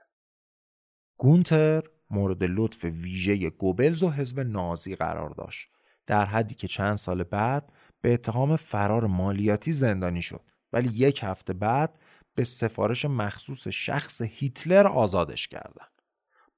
گونتر 1.18 1.84
مورد 2.10 2.44
لطف 2.44 2.84
ویژه 2.84 3.50
گوبلز 3.50 4.04
و 4.04 4.10
حزب 4.10 4.40
نازی 4.40 4.96
قرار 4.96 5.30
داشت 5.30 5.70
در 6.08 6.26
حدی 6.26 6.56
که 6.56 6.68
چند 6.68 6.96
سال 6.96 7.24
بعد 7.24 7.72
به 8.02 8.14
اتهام 8.14 8.56
فرار 8.56 9.08
مالیاتی 9.08 9.72
زندانی 9.72 10.22
شد 10.22 10.52
ولی 10.74 10.90
یک 10.94 11.20
هفته 11.24 11.54
بعد 11.54 12.00
به 12.36 12.44
سفارش 12.44 13.06
مخصوص 13.06 13.68
شخص 13.68 14.22
هیتلر 14.22 14.88
آزادش 14.88 15.48
کردند. 15.48 16.02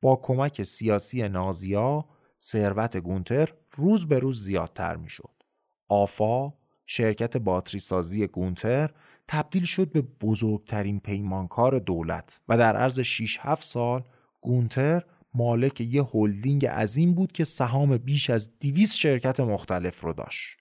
با 0.02 0.15
کمک 0.15 0.64
سیاسی 0.64 1.30
نازیا 1.30 2.06
ثروت 2.41 2.98
گونتر 2.98 3.49
روز 3.76 4.07
به 4.07 4.19
روز 4.19 4.44
زیادتر 4.44 4.95
می‌شد. 4.95 5.44
آفا 5.90 6.53
شرکت 6.86 7.38
باتری 7.38 7.80
سازی 7.80 8.28
گونتر 8.28 8.90
تبدیل 9.28 9.64
شد 9.64 9.91
به 9.91 10.02
بزرگترین 10.02 10.99
پیمانکار 10.99 11.80
دولت 11.80 12.41
و 12.48 12.57
در 12.57 12.76
عرض 12.78 12.99
6 12.99 13.38
7 13.41 13.64
سال 13.64 14.03
گونتر 14.41 15.03
مالک 15.34 15.82
یه 15.82 16.03
هلدینگ 16.14 16.66
عظیم 16.66 17.14
بود 17.14 17.32
که 17.32 17.44
سهام 17.44 17.98
بیش 17.98 18.30
از 18.30 18.60
200 18.60 18.99
شرکت 18.99 19.40
مختلف 19.40 20.02
رو 20.02 20.14
داشت. 20.14 20.58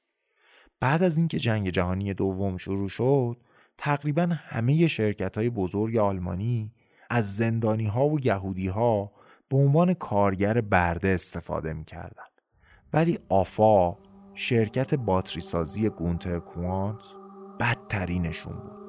بعد 0.80 1.02
از 1.02 1.18
اینکه 1.18 1.38
جنگ 1.38 1.70
جهانی 1.70 2.14
دوم 2.14 2.56
شروع 2.56 2.88
شد، 2.88 3.36
تقریبا 3.78 4.28
همه 4.32 4.88
شرکت 4.88 5.38
های 5.38 5.50
بزرگ 5.50 5.96
آلمانی 5.96 6.72
از 7.10 7.36
زندانی 7.36 7.86
ها 7.86 8.08
و 8.08 8.26
یهودی 8.26 8.68
ها 8.68 9.12
به 9.48 9.56
عنوان 9.56 9.94
کارگر 9.94 10.60
برده 10.60 11.08
استفاده 11.08 11.72
می 11.72 11.84
کردن. 11.84 12.22
ولی 12.92 13.18
AFA 13.28 13.96
شرکت 14.34 14.94
باتری 14.94 15.40
سازی 15.40 15.88
گونتر 15.88 16.38
کوانت 16.38 17.02
بدترینشون 17.60 18.52
بود. 18.52 18.80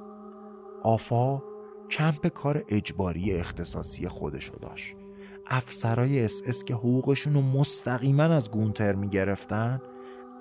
AFA 0.84 1.42
کمپ 1.90 2.28
کار 2.28 2.64
اجباری 2.70 3.34
اختصاصی 3.34 4.08
خودشو 4.08 4.56
داشت. 4.62 5.01
افسرای 5.48 6.26
اس 6.26 6.42
اس 6.46 6.64
که 6.64 6.74
حقوقشون 6.74 7.34
رو 7.34 7.42
مستقیما 7.42 8.24
از 8.24 8.52
گونتر 8.52 8.96
می‌گرفتن 8.96 9.82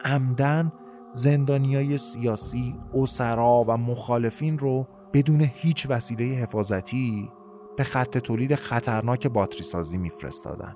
عمدن 0.05 0.73
زندانیای 1.13 1.99
سیاسی، 1.99 2.75
اسرا 2.95 3.65
و 3.69 3.77
مخالفین 3.77 4.59
رو 4.59 4.87
بدون 5.13 5.41
هیچ 5.55 5.87
وسیله 5.91 6.25
حفاظتی 6.25 7.31
به 7.77 7.85
خط 7.85 8.19
تولید 8.19 8.55
خطرناک 8.55 9.27
باتری 9.27 9.63
سازی 9.63 9.99
میفرستادن. 9.99 10.75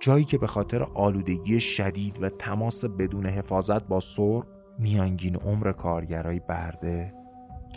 جایی 0.00 0.24
که 0.24 0.38
به 0.38 0.46
خاطر 0.46 0.82
آلودگی 0.82 1.60
شدید 1.60 2.22
و 2.22 2.28
تماس 2.28 2.84
بدون 2.84 3.26
حفاظت 3.26 3.82
با 3.82 4.00
سرب 4.00 4.46
میانگین 4.78 5.36
عمر 5.36 5.72
کارگرای 5.72 6.40
برده 6.40 7.14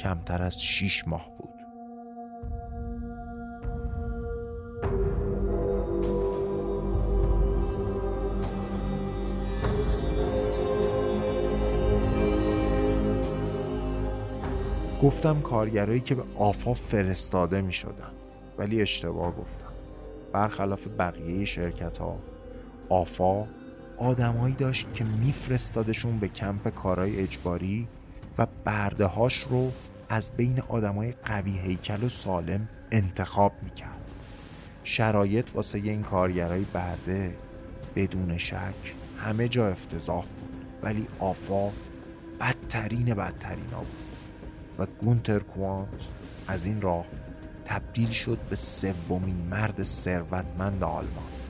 کمتر 0.03 0.41
از 0.41 0.61
6 0.61 1.07
ماه 1.07 1.29
بود. 1.37 1.50
گفتم 15.01 15.41
کارگرایی 15.41 15.99
که 15.99 16.15
به 16.15 16.23
آفا 16.35 16.73
فرستاده 16.73 17.61
می 17.61 17.73
شدن 17.73 18.11
ولی 18.57 18.81
اشتباه 18.81 19.35
گفتم. 19.35 19.71
برخلاف 20.33 20.87
بقیه 20.99 21.45
شرکت 21.45 21.97
ها 21.97 22.19
آفا 22.89 23.47
آدمایی 23.97 24.55
داشت 24.55 24.93
که 24.93 25.03
میفرستادشون 25.03 26.19
به 26.19 26.27
کمپ 26.27 26.69
کارهای 26.69 27.19
اجباری 27.19 27.87
و 28.37 28.47
برده 28.65 29.05
هاش 29.05 29.39
رو 29.39 29.71
از 30.09 30.31
بین 30.37 30.59
آدمای 30.67 31.13
قوی 31.25 31.59
هیکل 31.59 32.03
و 32.03 32.09
سالم 32.09 32.69
انتخاب 32.91 33.53
می‌کرد. 33.61 34.11
شرایط 34.83 35.55
واسه 35.55 35.77
این 35.77 36.03
کارگرای 36.03 36.65
برده 36.73 37.35
بدون 37.95 38.37
شک 38.37 38.95
همه 39.17 39.47
جا 39.47 39.67
افتضاح 39.67 40.25
بود 40.25 40.65
ولی 40.83 41.07
آفا 41.19 41.69
بدترین 42.39 43.05
بدترینا 43.05 43.79
بود. 43.79 44.10
و 44.79 44.85
گونتر 44.85 45.39
کوانت 45.39 45.89
از 46.47 46.65
این 46.65 46.81
راه 46.81 47.05
تبدیل 47.65 48.09
شد 48.09 48.37
به 48.49 48.55
سومین 48.55 49.35
مرد 49.35 49.83
ثروتمند 49.83 50.83
آلمان. 50.83 51.40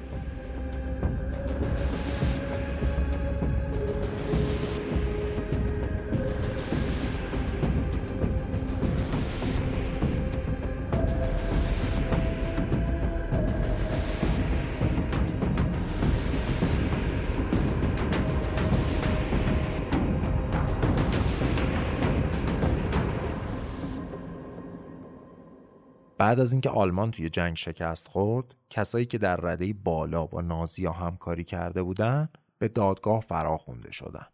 بعد 26.21 26.39
از 26.39 26.51
اینکه 26.51 26.69
آلمان 26.69 27.11
توی 27.11 27.29
جنگ 27.29 27.57
شکست 27.57 28.07
خورد 28.07 28.55
کسایی 28.69 29.05
که 29.05 29.17
در 29.17 29.35
رده 29.35 29.73
بالا 29.73 30.25
با 30.25 30.41
نازیا 30.41 30.91
همکاری 30.91 31.43
کرده 31.43 31.83
بودن 31.83 32.29
به 32.57 32.67
دادگاه 32.67 33.21
فراخونده 33.21 33.91
شدن. 33.91 34.25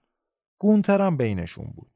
گونتر 0.60 1.10
بینشون 1.10 1.66
بود. 1.76 1.92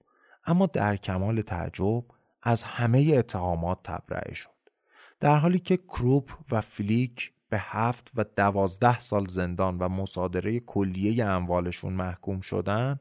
اما 0.45 0.65
در 0.65 0.95
کمال 0.95 1.41
تعجب 1.41 2.03
از 2.43 2.63
همه 2.63 3.13
اتهامات 3.17 3.77
تبرئه 3.83 4.33
شد. 4.33 4.69
در 5.19 5.37
حالی 5.37 5.59
که 5.59 5.77
کروپ 5.77 6.31
و 6.51 6.61
فلیک 6.61 7.33
به 7.49 7.57
هفت 7.59 8.11
و 8.15 8.25
دوازده 8.35 8.99
سال 8.99 9.27
زندان 9.27 9.77
و 9.77 9.89
مصادره 9.89 10.59
کلیه 10.59 11.25
اموالشون 11.25 11.93
محکوم 11.93 12.41
شدن 12.41 12.99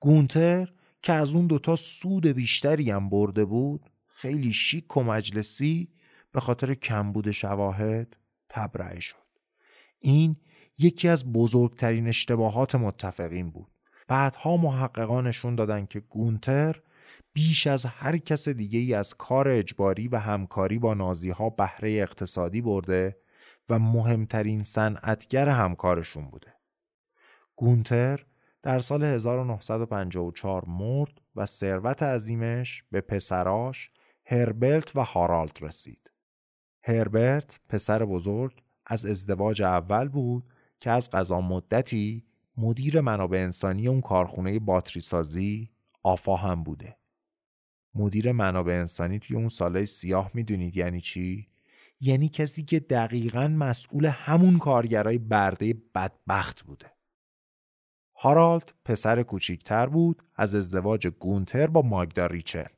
گونتر 0.00 0.72
که 1.02 1.12
از 1.12 1.34
اون 1.34 1.46
دوتا 1.46 1.76
سود 1.76 2.26
بیشتری 2.26 2.90
هم 2.90 3.08
برده 3.08 3.44
بود 3.44 3.90
خیلی 4.06 4.52
شیک 4.52 4.96
و 4.96 5.02
مجلسی 5.02 5.88
به 6.38 6.42
خاطر 6.42 6.74
کمبود 6.74 7.30
شواهد 7.30 8.16
تبرئه 8.48 9.00
شد 9.00 9.16
این 9.98 10.36
یکی 10.78 11.08
از 11.08 11.32
بزرگترین 11.32 12.08
اشتباهات 12.08 12.74
متفقین 12.74 13.50
بود 13.50 13.70
بعدها 14.08 14.56
محققان 14.56 15.26
نشون 15.26 15.54
دادن 15.54 15.86
که 15.86 16.00
گونتر 16.00 16.82
بیش 17.32 17.66
از 17.66 17.84
هر 17.84 18.16
کس 18.16 18.48
دیگه 18.48 18.78
ای 18.78 18.94
از 18.94 19.14
کار 19.14 19.48
اجباری 19.48 20.08
و 20.08 20.16
همکاری 20.16 20.78
با 20.78 20.94
نازی 20.94 21.30
ها 21.30 21.50
بهره 21.50 21.90
اقتصادی 21.90 22.60
برده 22.60 23.16
و 23.68 23.78
مهمترین 23.78 24.62
صنعتگر 24.62 25.48
همکارشون 25.48 26.30
بوده. 26.30 26.54
گونتر 27.56 28.26
در 28.62 28.80
سال 28.80 29.04
1954 29.04 30.64
مرد 30.68 31.20
و 31.36 31.46
ثروت 31.46 32.02
عظیمش 32.02 32.84
به 32.90 33.00
پسراش 33.00 33.90
هربرت 34.26 34.96
و 34.96 35.00
هارالد 35.00 35.58
رسید. 35.60 36.07
هربرت 36.88 37.60
پسر 37.68 38.04
بزرگ 38.04 38.62
از 38.86 39.06
ازدواج 39.06 39.62
اول 39.62 40.08
بود 40.08 40.44
که 40.80 40.90
از 40.90 41.10
قضا 41.10 41.40
مدتی 41.40 42.24
مدیر 42.56 43.00
منابع 43.00 43.38
انسانی 43.38 43.88
اون 43.88 44.00
کارخونه 44.00 44.58
باتری 44.58 45.00
سازی 45.00 45.70
آفا 46.02 46.36
هم 46.36 46.62
بوده. 46.62 46.96
مدیر 47.94 48.32
منابع 48.32 48.72
انسانی 48.72 49.18
توی 49.18 49.36
اون 49.36 49.48
سالهای 49.48 49.86
سیاه 49.86 50.30
می‌دونید 50.34 50.76
یعنی 50.76 51.00
چی؟ 51.00 51.48
یعنی 52.00 52.28
کسی 52.28 52.64
که 52.64 52.80
دقیقا 52.80 53.48
مسئول 53.48 54.06
همون 54.06 54.58
کارگرای 54.58 55.18
برده 55.18 55.74
بدبخت 55.94 56.62
بوده. 56.62 56.92
هارالد 58.14 58.72
پسر 58.84 59.22
کوچیکتر 59.22 59.86
بود 59.86 60.22
از 60.36 60.54
ازدواج 60.54 61.06
گونتر 61.06 61.66
با 61.66 61.82
ماگدا 61.82 62.26
ریچل. 62.26 62.77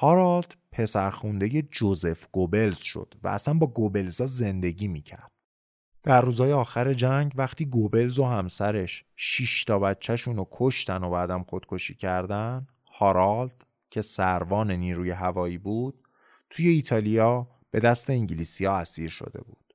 هارالد 0.00 0.54
پسرخونده 0.72 1.62
جوزف 1.62 2.26
گوبلز 2.32 2.78
شد 2.78 3.14
و 3.22 3.28
اصلا 3.28 3.54
با 3.54 3.66
گوبلزا 3.66 4.26
زندگی 4.26 4.88
می‌کرد. 4.88 5.30
در 6.02 6.20
روزهای 6.20 6.52
آخر 6.52 6.94
جنگ 6.94 7.32
وقتی 7.36 7.64
گوبلز 7.64 8.18
و 8.18 8.24
همسرش 8.24 9.04
شش 9.16 9.64
تا 9.64 9.78
بچهشون 9.78 10.36
رو 10.36 10.48
کشتن 10.52 11.04
و 11.04 11.10
بعدم 11.10 11.42
خودکشی 11.42 11.94
کردن 11.94 12.66
هارالد 12.92 13.64
که 13.90 14.02
سروان 14.02 14.70
نیروی 14.70 15.10
هوایی 15.10 15.58
بود 15.58 16.04
توی 16.50 16.68
ایتالیا 16.68 17.48
به 17.70 17.80
دست 17.80 18.10
انگلیسی 18.10 18.64
ها 18.64 18.78
اسیر 18.78 19.08
شده 19.08 19.40
بود. 19.40 19.74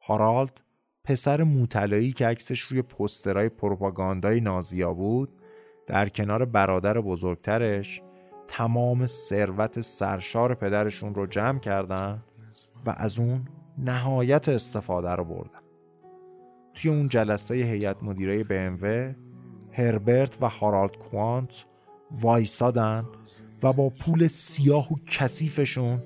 هارالد 0.00 0.60
پسر 1.04 1.42
موطلایی 1.42 2.12
که 2.12 2.26
عکسش 2.26 2.60
روی 2.60 2.82
پسترهای 2.82 3.48
پروپاگاندای 3.48 4.40
نازیا 4.40 4.94
بود 4.94 5.40
در 5.86 6.08
کنار 6.08 6.44
برادر 6.44 7.00
بزرگترش 7.00 8.02
تمام 8.48 9.06
ثروت 9.06 9.80
سرشار 9.80 10.54
پدرشون 10.54 11.14
رو 11.14 11.26
جمع 11.26 11.58
کردن 11.58 12.22
و 12.86 12.94
از 12.96 13.18
اون 13.18 13.48
نهایت 13.78 14.48
استفاده 14.48 15.10
رو 15.10 15.24
بردن. 15.24 15.60
توی 16.74 16.90
اون 16.90 17.08
جلسه 17.08 17.54
هیئت 17.54 18.02
مدیره 18.02 18.42
BMW 18.42 19.14
هربرت 19.72 20.38
و 20.40 20.48
هارالد 20.48 20.96
کوانت 20.96 21.64
وایسادن 22.10 23.04
و 23.62 23.72
با 23.72 23.90
پول 23.90 24.26
سیاه 24.26 24.92
و 24.92 24.96
کثیفشون 25.06 26.02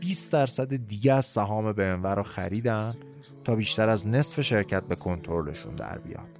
20 0.00 0.32
درصد 0.32 0.76
دیگه 0.76 1.12
از 1.12 1.26
سهام 1.26 1.72
BMW 1.72 2.06
رو 2.06 2.22
خریدن 2.22 2.94
تا 3.44 3.54
بیشتر 3.54 3.88
از 3.88 4.06
نصف 4.06 4.40
شرکت 4.40 4.82
به 4.82 4.94
کنترلشون 4.94 5.74
در 5.74 5.98
بیاد. 5.98 6.38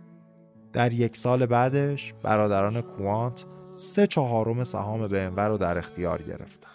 در 0.73 0.93
یک 0.93 1.16
سال 1.16 1.47
بعدش 1.47 2.14
برادران 2.23 2.81
کوانت 2.81 3.44
سه 3.74 4.07
چهارم 4.07 4.65
سهام 4.65 5.09
BMW 5.09 5.39
رو 5.39 5.59
در 5.59 5.78
اختیار 5.78 6.23
گرفتن. 6.23 6.69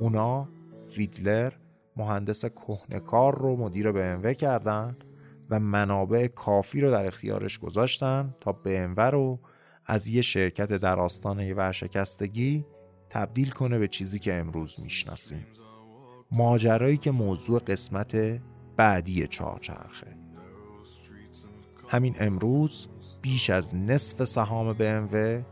اونا 0.00 0.48
فیدلر 0.90 1.52
مهندس 1.96 2.44
کهنکار 2.44 3.38
رو 3.38 3.56
مدیر 3.56 3.92
BMW 3.92 4.26
کردن 4.34 4.96
و 5.50 5.60
منابع 5.60 6.26
کافی 6.26 6.80
رو 6.80 6.90
در 6.90 7.06
اختیارش 7.06 7.58
گذاشتن 7.58 8.34
تا 8.40 8.56
BMW 8.64 8.98
رو 8.98 9.38
از 9.86 10.08
یه 10.08 10.22
شرکت 10.22 10.72
در 10.72 11.00
آستانه 11.00 11.54
ورشکستگی 11.54 12.66
تبدیل 13.10 13.50
کنه 13.50 13.78
به 13.78 13.88
چیزی 13.88 14.18
که 14.18 14.34
امروز 14.34 14.80
می‌شناسیم. 14.82 15.46
ماجرایی 16.32 16.96
که 16.96 17.10
موضوع 17.10 17.60
قسمت 17.60 18.40
بعدی 18.76 19.26
چهارچرخه. 19.26 20.16
همین 21.88 22.16
امروز 22.18 22.88
بیش 23.22 23.50
از 23.50 23.76
نصف 23.76 24.24
سهام 24.24 24.74
BMW 24.74 25.42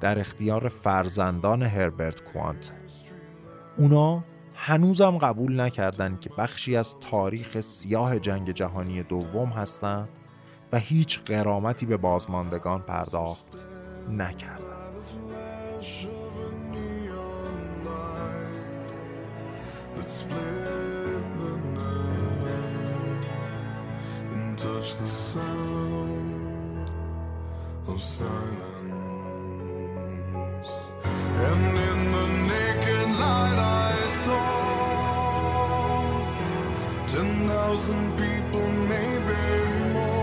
در 0.00 0.18
اختیار 0.18 0.68
فرزندان 0.68 1.62
هربرت 1.62 2.24
کوانت. 2.24 2.72
اونا 3.76 4.24
هنوزم 4.54 5.18
قبول 5.18 5.60
نکردن 5.60 6.18
که 6.20 6.30
بخشی 6.38 6.76
از 6.76 6.94
تاریخ 7.10 7.60
سیاه 7.60 8.18
جنگ 8.18 8.50
جهانی 8.50 9.02
دوم 9.02 9.48
هستند 9.48 10.08
و 10.72 10.78
هیچ 10.78 11.20
قرامتی 11.20 11.86
به 11.86 11.96
بازماندگان 11.96 12.82
پرداخت 12.82 13.46
نکردن. 14.10 14.66
touch 24.56 24.96
the 24.96 25.06
sound 25.06 26.90
of 27.88 28.00
silence. 28.00 28.75
And 30.64 31.78
in 31.90 32.12
the 32.12 32.26
naked 32.52 33.08
light, 33.20 33.58
I 33.58 34.08
saw 34.24 34.46
ten 37.06 37.28
thousand 37.48 38.04
people, 38.16 38.66
maybe 38.92 39.40
more. 39.92 40.15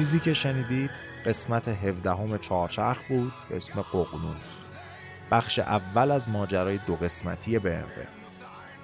چیزی 0.00 0.20
که 0.20 0.32
شنیدید 0.32 0.90
قسمت 1.26 1.68
17 1.68 2.38
چهارچرخ 2.38 2.98
بود 3.08 3.32
به 3.48 3.56
اسم 3.56 3.82
ققنوس. 3.82 4.64
بخش 5.30 5.58
اول 5.58 6.10
از 6.10 6.28
ماجرای 6.28 6.78
دو 6.86 6.96
قسمتی 6.96 7.58
BMW 7.58 8.06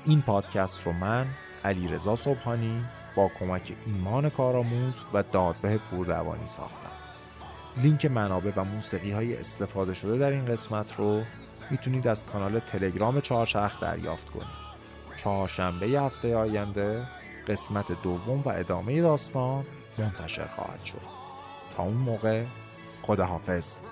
این 0.05 0.23
پادکست 0.23 0.87
رو 0.87 0.93
من 0.93 1.27
علی 1.65 1.89
رضا 1.89 2.17
صبحانی 2.17 2.85
با 3.17 3.31
کمک 3.39 3.73
ایمان 3.87 4.31
کارآموز 4.31 5.05
و 5.13 5.23
دادبه 5.33 5.79
پوردوانی 5.79 6.47
ساختم. 6.47 6.91
لینک 7.77 8.07
منابع 8.07 8.53
و 8.57 8.65
موسیقی 8.65 9.11
های 9.11 9.37
استفاده 9.37 9.95
شده 9.95 10.19
در 10.19 10.31
این 10.31 10.47
قسمت 10.47 10.97
رو 10.97 11.23
می‌تونید 11.71 12.09
از 12.09 12.27
کانال 12.27 12.59
تلگرام 12.59 13.21
چهارچرخ 13.21 13.81
دریافت 13.81 14.31
کنید. 14.31 14.67
چهارشنبه 15.17 15.87
هفته 15.87 16.37
آینده 16.37 17.09
قسمت 17.49 18.03
دوم 18.03 18.43
و 18.45 18.49
ادامه 18.49 19.03
داستان 19.03 19.65
منتشر 19.99 20.47
خواهد 20.47 20.85
شد 20.85 21.01
تا 21.77 21.83
اون 21.83 21.97
موقع 21.97 22.45
خداحافظ 23.03 23.87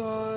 of. 0.00 0.29